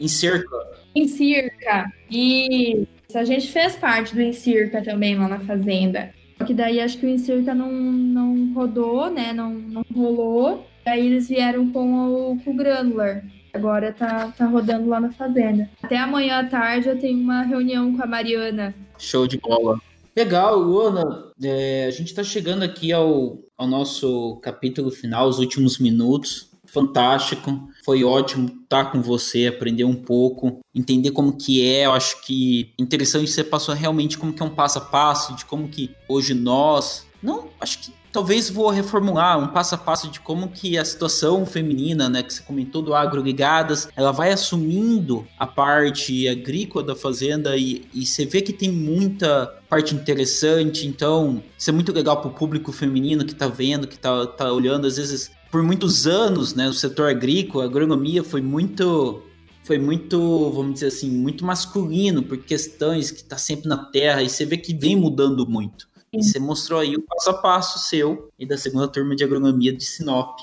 Encirca. 0.00 0.56
Encirca. 0.96 1.92
E 2.10 2.88
a 3.14 3.22
gente 3.22 3.46
fez 3.52 3.76
parte 3.76 4.16
do 4.16 4.20
Encirca 4.20 4.82
também 4.82 5.16
lá 5.16 5.28
na 5.28 5.38
fazenda. 5.38 6.12
Só 6.36 6.44
que 6.44 6.52
daí 6.52 6.80
acho 6.80 6.98
que 6.98 7.06
o 7.06 7.08
Encirca 7.08 7.54
não, 7.54 7.70
não 7.70 8.52
rodou, 8.52 9.08
né? 9.12 9.32
Não, 9.32 9.54
não 9.54 9.84
rolou. 9.94 10.66
Aí 10.84 11.06
eles 11.06 11.28
vieram 11.28 11.70
com 11.70 12.32
o, 12.32 12.40
com 12.40 12.50
o 12.50 12.56
Granular. 12.56 13.24
Agora 13.54 13.92
tá, 13.92 14.32
tá 14.36 14.46
rodando 14.46 14.88
lá 14.88 14.98
na 14.98 15.12
fazenda. 15.12 15.70
Até 15.80 15.98
amanhã 15.98 16.40
à 16.40 16.44
tarde 16.44 16.88
eu 16.88 16.98
tenho 16.98 17.18
uma 17.18 17.42
reunião 17.42 17.96
com 17.96 18.02
a 18.02 18.06
Mariana. 18.06 18.74
Show 19.00 19.26
de 19.26 19.38
bola. 19.38 19.80
Legal, 20.16 20.58
Luana. 20.58 21.32
É, 21.42 21.86
a 21.86 21.90
gente 21.90 22.08
está 22.08 22.22
chegando 22.22 22.62
aqui 22.62 22.92
ao, 22.92 23.38
ao 23.56 23.66
nosso 23.66 24.36
capítulo 24.42 24.90
final, 24.90 25.28
os 25.28 25.38
últimos 25.38 25.78
minutos. 25.78 26.50
Fantástico, 26.66 27.68
foi 27.84 28.04
ótimo 28.04 28.48
estar 28.62 28.92
com 28.92 29.02
você, 29.02 29.48
aprender 29.48 29.82
um 29.82 29.94
pouco, 29.94 30.60
entender 30.72 31.10
como 31.10 31.36
que 31.36 31.66
é. 31.66 31.86
Eu 31.86 31.92
acho 31.92 32.22
que 32.22 32.72
interessante 32.78 33.28
você 33.28 33.42
passou 33.42 33.74
realmente 33.74 34.16
como 34.16 34.32
que 34.32 34.40
é 34.40 34.46
um 34.46 34.54
passo 34.54 34.78
a 34.78 34.82
passo 34.82 35.34
de 35.34 35.44
como 35.44 35.68
que 35.68 35.90
hoje 36.08 36.32
nós, 36.32 37.06
não, 37.20 37.48
acho 37.60 37.80
que 37.80 37.92
talvez 38.12 38.50
vou 38.50 38.70
reformular 38.70 39.38
um 39.38 39.48
passo 39.48 39.74
a 39.74 39.78
passo 39.78 40.08
de 40.08 40.20
como 40.20 40.48
que 40.48 40.76
a 40.76 40.84
situação 40.84 41.46
feminina, 41.46 42.08
né, 42.08 42.22
que 42.22 42.34
você 42.34 42.42
comentou 42.42 42.82
do 42.82 42.94
agro 42.94 43.22
ligadas, 43.22 43.88
ela 43.96 44.12
vai 44.12 44.32
assumindo 44.32 45.26
a 45.38 45.46
parte 45.46 46.28
agrícola 46.28 46.84
da 46.84 46.96
fazenda 46.96 47.56
e, 47.56 47.84
e 47.94 48.04
você 48.04 48.24
vê 48.24 48.42
que 48.42 48.52
tem 48.52 48.70
muita 48.70 49.46
parte 49.68 49.94
interessante, 49.94 50.86
então 50.86 51.42
isso 51.56 51.70
é 51.70 51.72
muito 51.72 51.92
legal 51.92 52.20
para 52.20 52.30
o 52.30 52.34
público 52.34 52.72
feminino 52.72 53.24
que 53.24 53.32
está 53.32 53.46
vendo, 53.46 53.86
que 53.86 53.94
está 53.94 54.26
tá 54.26 54.52
olhando, 54.52 54.86
às 54.86 54.96
vezes 54.96 55.30
por 55.50 55.62
muitos 55.62 56.06
anos, 56.06 56.54
né, 56.54 56.68
o 56.68 56.72
setor 56.72 57.10
agrícola, 57.10 57.64
a 57.64 57.66
agronomia 57.66 58.22
foi 58.22 58.40
muito 58.40 59.22
foi 59.62 59.78
muito, 59.78 60.50
vamos 60.50 60.74
dizer 60.74 60.86
assim, 60.86 61.08
muito 61.08 61.44
masculino 61.44 62.24
por 62.24 62.38
questões 62.38 63.12
que 63.12 63.20
está 63.20 63.36
sempre 63.36 63.68
na 63.68 63.76
terra 63.76 64.20
e 64.20 64.28
você 64.28 64.44
vê 64.44 64.56
que 64.56 64.74
vem 64.74 64.96
mudando 64.96 65.46
muito. 65.46 65.89
E 66.12 66.22
você 66.22 66.38
mostrou 66.38 66.80
aí 66.80 66.96
o 66.96 67.02
passo 67.02 67.30
a 67.30 67.34
passo 67.34 67.78
seu 67.78 68.30
e 68.38 68.44
da 68.44 68.56
segunda 68.56 68.88
turma 68.88 69.14
de 69.14 69.22
agronomia 69.22 69.72
de 69.72 69.84
Sinop. 69.84 70.38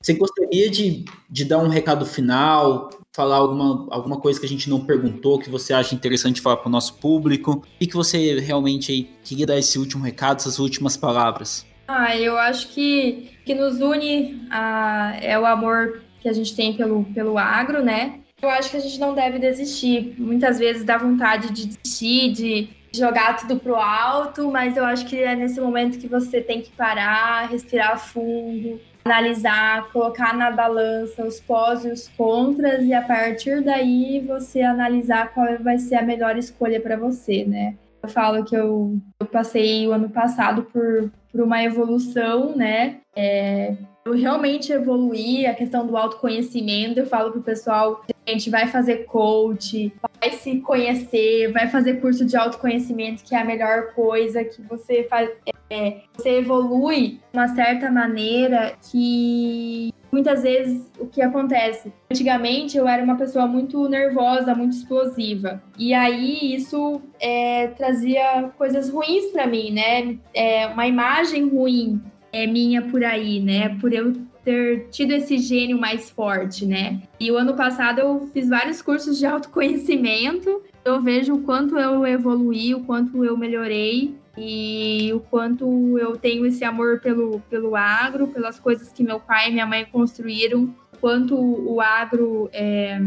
Você 0.00 0.14
gostaria 0.14 0.68
de, 0.68 1.04
de 1.30 1.44
dar 1.44 1.58
um 1.58 1.68
recado 1.68 2.04
final, 2.04 2.90
falar 3.14 3.36
alguma, 3.36 3.86
alguma 3.88 4.20
coisa 4.20 4.40
que 4.40 4.46
a 4.46 4.48
gente 4.48 4.68
não 4.68 4.84
perguntou, 4.84 5.38
que 5.38 5.48
você 5.48 5.72
acha 5.72 5.94
interessante 5.94 6.40
falar 6.40 6.56
para 6.56 6.68
o 6.68 6.72
nosso 6.72 6.94
público? 6.94 7.64
E 7.80 7.86
que 7.86 7.94
você 7.94 8.40
realmente 8.40 8.90
aí 8.90 9.10
queria 9.22 9.46
dar 9.46 9.56
esse 9.56 9.78
último 9.78 10.02
recado, 10.02 10.38
essas 10.38 10.58
últimas 10.58 10.96
palavras? 10.96 11.64
Ah, 11.86 12.16
eu 12.16 12.36
acho 12.36 12.68
que 12.70 13.30
que 13.44 13.54
nos 13.54 13.80
une 13.80 14.46
a, 14.50 15.16
é 15.20 15.38
o 15.38 15.46
amor 15.46 16.02
que 16.20 16.28
a 16.28 16.32
gente 16.32 16.54
tem 16.54 16.74
pelo, 16.74 17.04
pelo 17.06 17.38
agro, 17.38 17.82
né? 17.82 18.20
Eu 18.40 18.50
acho 18.50 18.70
que 18.70 18.76
a 18.76 18.80
gente 18.80 18.98
não 18.98 19.14
deve 19.14 19.38
desistir. 19.38 20.14
Muitas 20.18 20.58
vezes 20.58 20.84
dá 20.84 20.98
vontade 20.98 21.52
de 21.52 21.66
desistir, 21.66 22.32
de 22.32 22.68
jogar 22.94 23.36
tudo 23.38 23.58
pro 23.58 23.76
alto, 23.76 24.50
mas 24.50 24.76
eu 24.76 24.84
acho 24.84 25.06
que 25.06 25.16
é 25.16 25.34
nesse 25.34 25.60
momento 25.60 25.98
que 25.98 26.08
você 26.08 26.40
tem 26.40 26.60
que 26.60 26.70
parar, 26.70 27.48
respirar 27.48 27.98
fundo, 27.98 28.78
analisar, 29.04 29.90
colocar 29.92 30.34
na 30.34 30.50
balança 30.50 31.24
os 31.24 31.40
pós 31.40 31.84
e 31.84 31.88
os 31.88 32.08
contras 32.08 32.84
e 32.84 32.92
a 32.92 33.02
partir 33.02 33.62
daí 33.62 34.20
você 34.20 34.62
analisar 34.62 35.32
qual 35.32 35.46
vai 35.58 35.78
ser 35.78 35.96
a 35.96 36.02
melhor 36.02 36.36
escolha 36.36 36.80
para 36.80 36.96
você, 36.96 37.44
né? 37.44 37.74
Eu 38.02 38.08
falo 38.08 38.44
que 38.44 38.56
eu, 38.56 38.98
eu 39.20 39.26
passei 39.26 39.86
o 39.86 39.92
ano 39.92 40.10
passado 40.10 40.64
por, 40.64 41.10
por 41.30 41.40
uma 41.40 41.62
evolução, 41.62 42.56
né? 42.56 42.98
É, 43.14 43.76
eu 44.04 44.14
realmente 44.14 44.72
evoluí 44.72 45.46
a 45.46 45.54
questão 45.54 45.86
do 45.86 45.96
autoconhecimento. 45.96 46.98
Eu 46.98 47.06
falo 47.06 47.30
pro 47.30 47.42
pessoal, 47.42 48.04
gente, 48.26 48.50
vai 48.50 48.66
fazer 48.66 49.04
coach, 49.04 49.92
vai 50.20 50.30
se 50.32 50.58
conhecer, 50.60 51.50
vai 51.52 51.68
fazer 51.68 52.00
curso 52.00 52.24
de 52.24 52.36
autoconhecimento, 52.36 53.24
que 53.24 53.34
é 53.34 53.40
a 53.40 53.44
melhor 53.44 53.92
coisa 53.94 54.44
que 54.44 54.62
você 54.62 55.04
faz. 55.04 55.30
É, 55.68 56.02
você 56.14 56.38
evolui 56.38 57.20
de 57.32 57.38
uma 57.38 57.48
certa 57.48 57.90
maneira 57.90 58.74
que 58.90 59.92
muitas 60.12 60.42
vezes 60.42 60.86
o 60.98 61.06
que 61.06 61.22
acontece? 61.22 61.90
Antigamente 62.10 62.76
eu 62.76 62.86
era 62.86 63.02
uma 63.02 63.16
pessoa 63.16 63.46
muito 63.46 63.88
nervosa, 63.88 64.54
muito 64.54 64.76
explosiva. 64.76 65.62
E 65.78 65.94
aí 65.94 66.54
isso 66.54 67.00
é, 67.18 67.68
trazia 67.68 68.50
coisas 68.58 68.90
ruins 68.90 69.26
para 69.32 69.46
mim, 69.46 69.70
né? 69.70 70.18
É, 70.34 70.66
uma 70.66 70.86
imagem 70.86 71.48
ruim 71.48 72.02
é 72.30 72.46
minha 72.46 72.82
por 72.82 73.02
aí, 73.02 73.40
né? 73.40 73.76
Por 73.80 73.92
eu 73.92 74.12
ter 74.44 74.88
tido 74.90 75.12
esse 75.12 75.38
gênio 75.38 75.78
mais 75.78 76.10
forte, 76.10 76.66
né? 76.66 77.02
E 77.18 77.30
o 77.30 77.36
ano 77.36 77.54
passado 77.54 78.00
eu 78.00 78.28
fiz 78.32 78.48
vários 78.48 78.82
cursos 78.82 79.18
de 79.18 79.24
autoconhecimento. 79.26 80.62
Eu 80.84 81.00
vejo 81.00 81.34
o 81.34 81.42
quanto 81.42 81.78
eu 81.78 82.06
evoluí, 82.06 82.74
o 82.74 82.80
quanto 82.80 83.24
eu 83.24 83.36
melhorei 83.36 84.14
e 84.36 85.12
o 85.14 85.20
quanto 85.20 85.98
eu 85.98 86.16
tenho 86.16 86.46
esse 86.46 86.64
amor 86.64 87.00
pelo, 87.00 87.40
pelo 87.50 87.76
agro, 87.76 88.28
pelas 88.28 88.58
coisas 88.58 88.90
que 88.92 89.02
meu 89.02 89.20
pai 89.20 89.48
e 89.48 89.52
minha 89.52 89.66
mãe 89.66 89.84
construíram, 89.84 90.74
o 90.92 90.98
quanto 90.98 91.36
o 91.36 91.80
agro 91.80 92.48
é 92.52 93.00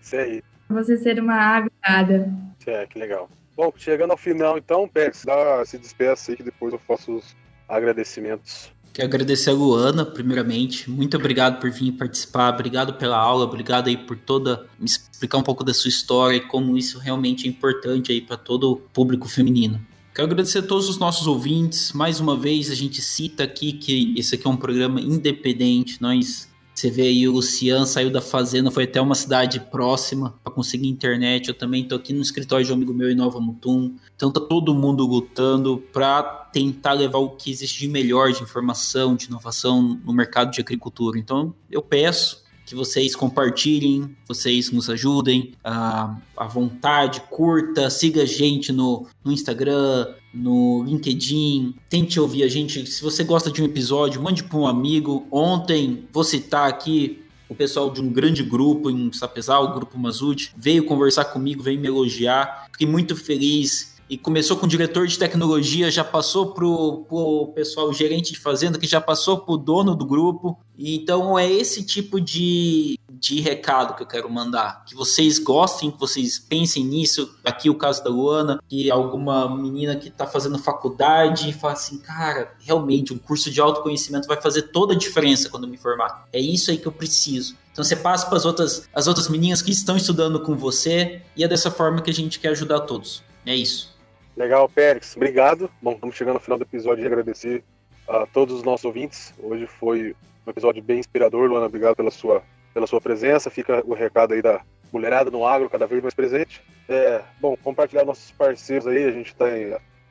Isso 0.00 0.16
aí. 0.16 0.42
Você 0.68 0.96
ser 0.96 1.20
uma 1.20 1.36
agrogada. 1.36 2.32
É, 2.66 2.84
que 2.86 2.98
legal. 2.98 3.30
Bom, 3.56 3.72
chegando 3.74 4.10
ao 4.10 4.18
final, 4.18 4.58
então, 4.58 4.86
Pérez, 4.86 5.24
dá, 5.24 5.64
se 5.64 5.78
despeça 5.78 6.30
aí 6.30 6.36
que 6.36 6.42
depois 6.42 6.72
eu 6.72 6.78
faço 6.78 7.16
os 7.16 7.34
agradecimentos. 7.66 8.70
Quero 8.92 9.08
agradecer 9.08 9.50
a 9.50 9.52
Luana, 9.52 10.04
primeiramente. 10.04 10.90
Muito 10.90 11.16
obrigado 11.16 11.58
por 11.60 11.70
vir 11.70 11.92
participar, 11.92 12.52
obrigado 12.52 12.94
pela 12.94 13.18
aula, 13.18 13.44
obrigado 13.44 13.88
aí 13.88 13.96
por 13.96 14.16
toda 14.16 14.66
me 14.78 14.86
explicar 14.86 15.38
um 15.38 15.42
pouco 15.42 15.64
da 15.64 15.72
sua 15.72 15.88
história 15.88 16.36
e 16.36 16.40
como 16.40 16.76
isso 16.76 16.98
realmente 16.98 17.46
é 17.46 17.50
importante 17.50 18.12
aí 18.12 18.20
para 18.20 18.36
todo 18.36 18.72
o 18.72 18.76
público 18.76 19.28
feminino. 19.28 19.80
Quero 20.14 20.28
agradecer 20.28 20.60
a 20.60 20.62
todos 20.62 20.88
os 20.88 20.98
nossos 20.98 21.26
ouvintes. 21.26 21.92
Mais 21.92 22.20
uma 22.20 22.34
vez, 22.34 22.70
a 22.70 22.74
gente 22.74 23.02
cita 23.02 23.44
aqui 23.44 23.74
que 23.74 24.14
esse 24.18 24.34
aqui 24.34 24.46
é 24.46 24.50
um 24.50 24.56
programa 24.56 24.98
independente. 24.98 26.00
Nós 26.00 26.48
você 26.76 26.90
vê 26.90 27.02
aí 27.02 27.26
o 27.26 27.32
Luciano 27.32 27.86
saiu 27.86 28.10
da 28.10 28.20
fazenda, 28.20 28.70
foi 28.70 28.84
até 28.84 29.00
uma 29.00 29.14
cidade 29.14 29.58
próxima 29.58 30.38
para 30.44 30.52
conseguir 30.52 30.88
internet. 30.88 31.48
Eu 31.48 31.54
também 31.54 31.88
tô 31.88 31.94
aqui 31.94 32.12
no 32.12 32.20
escritório 32.20 32.66
de 32.66 32.70
um 32.70 32.74
amigo 32.74 32.92
meu 32.92 33.10
em 33.10 33.14
Nova 33.14 33.40
Mutum. 33.40 33.96
Então 34.14 34.30
tá 34.30 34.42
todo 34.42 34.74
mundo 34.74 35.06
lutando 35.06 35.78
para 35.90 36.22
tentar 36.52 36.92
levar 36.92 37.18
o 37.18 37.30
que 37.30 37.50
existe 37.50 37.80
de 37.80 37.88
melhor 37.88 38.30
de 38.30 38.42
informação, 38.42 39.16
de 39.16 39.24
inovação 39.26 39.98
no 40.04 40.12
mercado 40.12 40.50
de 40.50 40.60
agricultura. 40.60 41.18
Então 41.18 41.54
eu 41.70 41.80
peço 41.80 42.44
que 42.66 42.74
vocês 42.74 43.14
compartilhem, 43.14 44.14
vocês 44.26 44.72
nos 44.72 44.90
ajudem 44.90 45.52
à, 45.62 46.16
à 46.36 46.46
vontade, 46.48 47.22
curta, 47.30 47.88
siga 47.88 48.22
a 48.22 48.26
gente 48.26 48.72
no, 48.72 49.06
no 49.24 49.32
Instagram, 49.32 50.08
no 50.34 50.82
LinkedIn, 50.82 51.76
tente 51.88 52.18
ouvir 52.18 52.42
a 52.42 52.48
gente. 52.48 52.84
Se 52.86 53.00
você 53.02 53.22
gosta 53.22 53.52
de 53.52 53.62
um 53.62 53.64
episódio, 53.64 54.20
mande 54.20 54.42
para 54.42 54.58
um 54.58 54.66
amigo. 54.66 55.26
Ontem, 55.30 56.08
vou 56.12 56.24
citar 56.24 56.68
aqui 56.68 57.22
o 57.48 57.54
pessoal 57.54 57.90
de 57.90 58.00
um 58.00 58.12
grande 58.12 58.42
grupo 58.42 58.90
em 58.90 59.12
Sapezal, 59.12 59.66
o 59.66 59.74
Grupo 59.74 59.96
Mazud, 59.96 60.50
veio 60.56 60.84
conversar 60.84 61.26
comigo, 61.26 61.62
veio 61.62 61.80
me 61.80 61.86
elogiar. 61.86 62.66
Fiquei 62.72 62.88
muito 62.88 63.14
feliz 63.14 63.95
e 64.08 64.16
começou 64.16 64.56
com 64.56 64.66
o 64.66 64.68
diretor 64.68 65.06
de 65.06 65.18
tecnologia, 65.18 65.90
já 65.90 66.04
passou 66.04 66.52
pro, 66.52 67.04
pro 67.08 67.52
pessoal 67.54 67.92
gerente 67.92 68.32
de 68.32 68.38
fazenda, 68.38 68.78
que 68.78 68.86
já 68.86 69.00
passou 69.00 69.38
pro 69.38 69.56
dono 69.56 69.94
do 69.94 70.06
grupo. 70.06 70.58
Então 70.78 71.38
é 71.38 71.50
esse 71.50 71.82
tipo 71.82 72.20
de, 72.20 72.98
de 73.10 73.40
recado 73.40 73.96
que 73.96 74.02
eu 74.02 74.06
quero 74.06 74.30
mandar. 74.30 74.84
Que 74.84 74.94
vocês 74.94 75.38
gostem, 75.38 75.90
que 75.90 75.98
vocês 75.98 76.38
pensem 76.38 76.84
nisso. 76.84 77.34
Aqui 77.44 77.68
o 77.68 77.74
caso 77.74 78.04
da 78.04 78.10
Luana, 78.10 78.62
que 78.68 78.88
é 78.88 78.92
alguma 78.92 79.54
menina 79.56 79.96
que 79.96 80.08
está 80.08 80.26
fazendo 80.26 80.58
faculdade 80.58 81.48
e 81.50 81.52
fala 81.52 81.72
assim, 81.72 81.98
cara, 81.98 82.52
realmente 82.60 83.12
um 83.12 83.18
curso 83.18 83.50
de 83.50 83.60
autoconhecimento 83.60 84.28
vai 84.28 84.40
fazer 84.40 84.62
toda 84.62 84.94
a 84.94 84.96
diferença 84.96 85.48
quando 85.48 85.66
me 85.66 85.76
formar. 85.76 86.28
É 86.32 86.38
isso 86.38 86.70
aí 86.70 86.78
que 86.78 86.86
eu 86.86 86.92
preciso. 86.92 87.56
Então 87.72 87.84
você 87.84 87.96
passa 87.96 88.26
para 88.26 88.36
as 88.36 88.44
outras, 88.44 88.88
as 88.94 89.06
outras 89.06 89.28
meninas 89.28 89.60
que 89.60 89.70
estão 89.70 89.96
estudando 89.96 90.40
com 90.40 90.54
você 90.54 91.22
e 91.36 91.42
é 91.42 91.48
dessa 91.48 91.70
forma 91.70 92.00
que 92.00 92.10
a 92.10 92.14
gente 92.14 92.38
quer 92.38 92.48
ajudar 92.48 92.80
todos. 92.80 93.22
É 93.44 93.54
isso. 93.54 93.95
Legal, 94.36 94.68
Pérez, 94.68 95.16
obrigado. 95.16 95.70
Bom, 95.80 95.92
estamos 95.92 96.14
chegando 96.14 96.34
ao 96.34 96.42
final 96.42 96.58
do 96.58 96.64
episódio 96.64 97.02
e 97.02 97.06
agradecer 97.06 97.64
a 98.06 98.26
todos 98.26 98.54
os 98.54 98.62
nossos 98.62 98.84
ouvintes. 98.84 99.32
Hoje 99.38 99.66
foi 99.66 100.14
um 100.46 100.50
episódio 100.50 100.82
bem 100.82 100.98
inspirador, 100.98 101.48
Luana. 101.48 101.64
Obrigado 101.64 101.96
pela 101.96 102.10
sua, 102.10 102.42
pela 102.74 102.86
sua 102.86 103.00
presença. 103.00 103.48
Fica 103.48 103.82
o 103.86 103.94
recado 103.94 104.34
aí 104.34 104.42
da 104.42 104.60
mulherada 104.92 105.30
no 105.30 105.46
agro, 105.46 105.70
cada 105.70 105.86
vez 105.86 106.02
mais 106.02 106.12
presente. 106.12 106.62
É, 106.86 107.22
bom, 107.40 107.56
compartilhar 107.56 108.04
nossos 108.04 108.30
parceiros 108.30 108.86
aí. 108.86 109.04
A 109.04 109.10
gente 109.10 109.28
está 109.28 109.46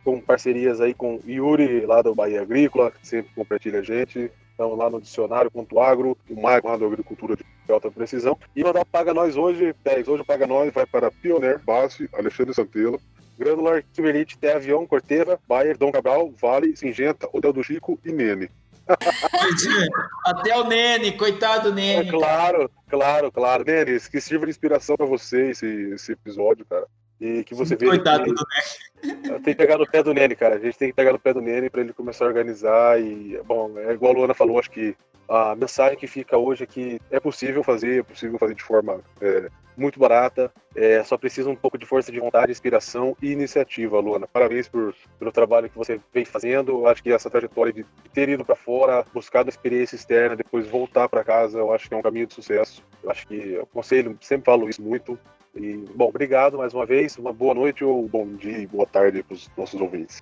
com 0.04 0.20
parcerias 0.20 0.82
aí 0.82 0.96
com 0.96 1.20
Yuri, 1.28 1.86
lá 1.86 2.02
do 2.02 2.16
Bahia 2.16 2.42
Agrícola, 2.42 2.90
que 2.90 3.08
sempre 3.08 3.32
compartilha 3.36 3.82
a 3.82 3.84
gente. 3.84 4.32
Estamos 4.50 4.76
lá 4.76 4.90
no 4.90 5.02
dicionário.agro, 5.02 6.18
o 6.28 6.42
Maicon 6.42 6.70
lá 6.70 6.78
da 6.78 6.86
agricultura 6.88 7.36
de 7.36 7.44
alta 7.72 7.92
precisão. 7.92 8.36
E 8.56 8.64
mandar 8.64 8.86
Paga 8.86 9.14
Nós 9.14 9.38
hoje, 9.38 9.76
10. 9.84 10.08
Hoje 10.08 10.24
Paga 10.24 10.48
Nós 10.48 10.74
vai 10.74 10.88
para 10.88 11.12
Pioneer, 11.12 11.60
Base, 11.60 12.10
Alexandre 12.12 12.56
Santelo, 12.56 13.00
Granular, 13.38 13.84
Kimberlite, 13.94 14.38
Té 14.38 14.54
Avião, 14.54 14.86
Corteva, 14.86 15.40
Bayer, 15.48 15.78
Dom 15.78 15.92
Cabral, 15.92 16.32
Vale, 16.40 16.76
Singenta, 16.76 17.28
Hotel 17.32 17.54
do 17.54 17.64
Chico 17.64 18.00
e 18.06 18.12
Nene. 18.12 18.50
Até 20.26 20.56
o 20.58 20.66
Nene, 20.66 21.12
coitado 21.14 21.70
do 21.70 21.76
Nene. 21.76 22.08
É, 22.08 22.12
claro, 22.12 22.70
claro, 22.88 23.32
claro. 23.32 23.64
Nene, 23.66 24.00
que 24.00 24.22
sirva 24.22 24.46
de 24.46 24.52
inspiração 24.52 24.96
para 24.96 25.06
você 25.06 25.50
esse, 25.50 25.66
esse 25.94 26.12
episódio, 26.12 26.66
cara. 26.66 26.86
E 27.20 27.44
que 27.44 27.56
você 27.56 27.76
veja. 27.76 27.92
Coitado 27.92 28.24
que... 28.24 28.32
do 28.32 28.36
Nene. 28.36 29.40
Tem 29.44 29.54
que 29.54 29.56
pegar 29.56 29.78
no 29.78 29.90
pé 29.90 30.04
do 30.04 30.14
Nene, 30.14 30.36
cara. 30.36 30.56
A 30.56 30.60
gente 30.60 30.78
tem 30.78 30.90
que 30.90 30.96
pegar 30.96 31.14
no 31.14 31.20
pé 31.20 31.32
do 31.32 31.42
Nene 31.42 31.70
para 31.70 31.82
ele 31.82 31.94
começar 31.94 32.26
a 32.26 32.28
organizar. 32.28 33.00
E, 33.00 33.40
bom, 33.46 33.78
é 33.78 33.94
igual 33.94 34.14
a 34.14 34.16
Luana 34.16 34.34
falou, 34.34 34.58
acho 34.58 34.72
que 34.72 34.96
a 35.28 35.56
mensagem 35.56 35.98
que 35.98 36.08
fica 36.08 36.38
hoje 36.38 36.64
é 36.64 36.68
que 36.68 37.00
é 37.10 37.20
possível 37.20 37.64
fazer, 37.64 38.00
é 38.00 38.04
possível 38.04 38.38
fazer 38.38 38.54
de 38.54 38.64
forma 38.64 39.02
é, 39.22 39.50
muito 39.78 40.00
barata, 40.00 40.52
é, 40.76 41.04
só 41.04 41.18
precisa 41.18 41.50
um 41.50 41.56
pouco 41.56 41.78
de 41.78 41.86
força 41.86 42.12
de 42.12 42.20
vontade, 42.20 42.52
inspiração 42.52 43.16
e 43.22 43.32
iniciativa, 43.32 44.00
Luana. 44.00 44.28
Parabéns 44.28 44.68
por, 44.68 44.96
pelo 45.20 45.32
trabalho 45.32 45.70
que 45.70 45.78
você 45.78 46.00
vem 46.14 46.26
fazendo. 46.26 46.88
Acho 46.88 47.04
que 47.04 47.12
essa 47.12 47.30
trajetória 47.30 47.74
de 47.74 47.86
ter 48.14 48.30
ido 48.30 48.46
para 48.46 48.56
fora, 48.56 49.06
buscado 49.14 49.50
experiência 49.50 49.96
externa, 49.96 50.36
depois 50.36 50.68
voltar 50.68 51.10
para 51.10 51.24
casa, 51.24 51.60
eu 51.60 51.74
acho 51.74 51.88
que 51.88 51.94
é 51.94 51.98
um 51.98 52.02
caminho 52.02 52.28
de 52.28 52.34
sucesso. 52.34 52.84
Eu 53.04 53.12
acho 53.12 53.28
que 53.28 53.36
eu 53.36 53.64
aconselho, 53.64 54.18
sempre 54.22 54.46
falo 54.46 54.70
isso 54.70 54.82
muito. 54.82 55.18
E, 55.56 55.86
bom, 55.96 56.10
obrigado 56.10 56.58
mais 56.58 56.74
uma 56.74 56.86
vez, 56.86 57.18
uma 57.18 57.32
boa 57.32 57.54
noite 57.54 57.84
ou 57.84 58.08
bom 58.08 58.28
dia 58.28 58.58
e 58.58 58.68
boa 58.68 58.86
tarde 58.86 59.24
para 59.24 59.34
os 59.34 59.50
nossos 59.58 59.80
ouvintes. 59.80 60.22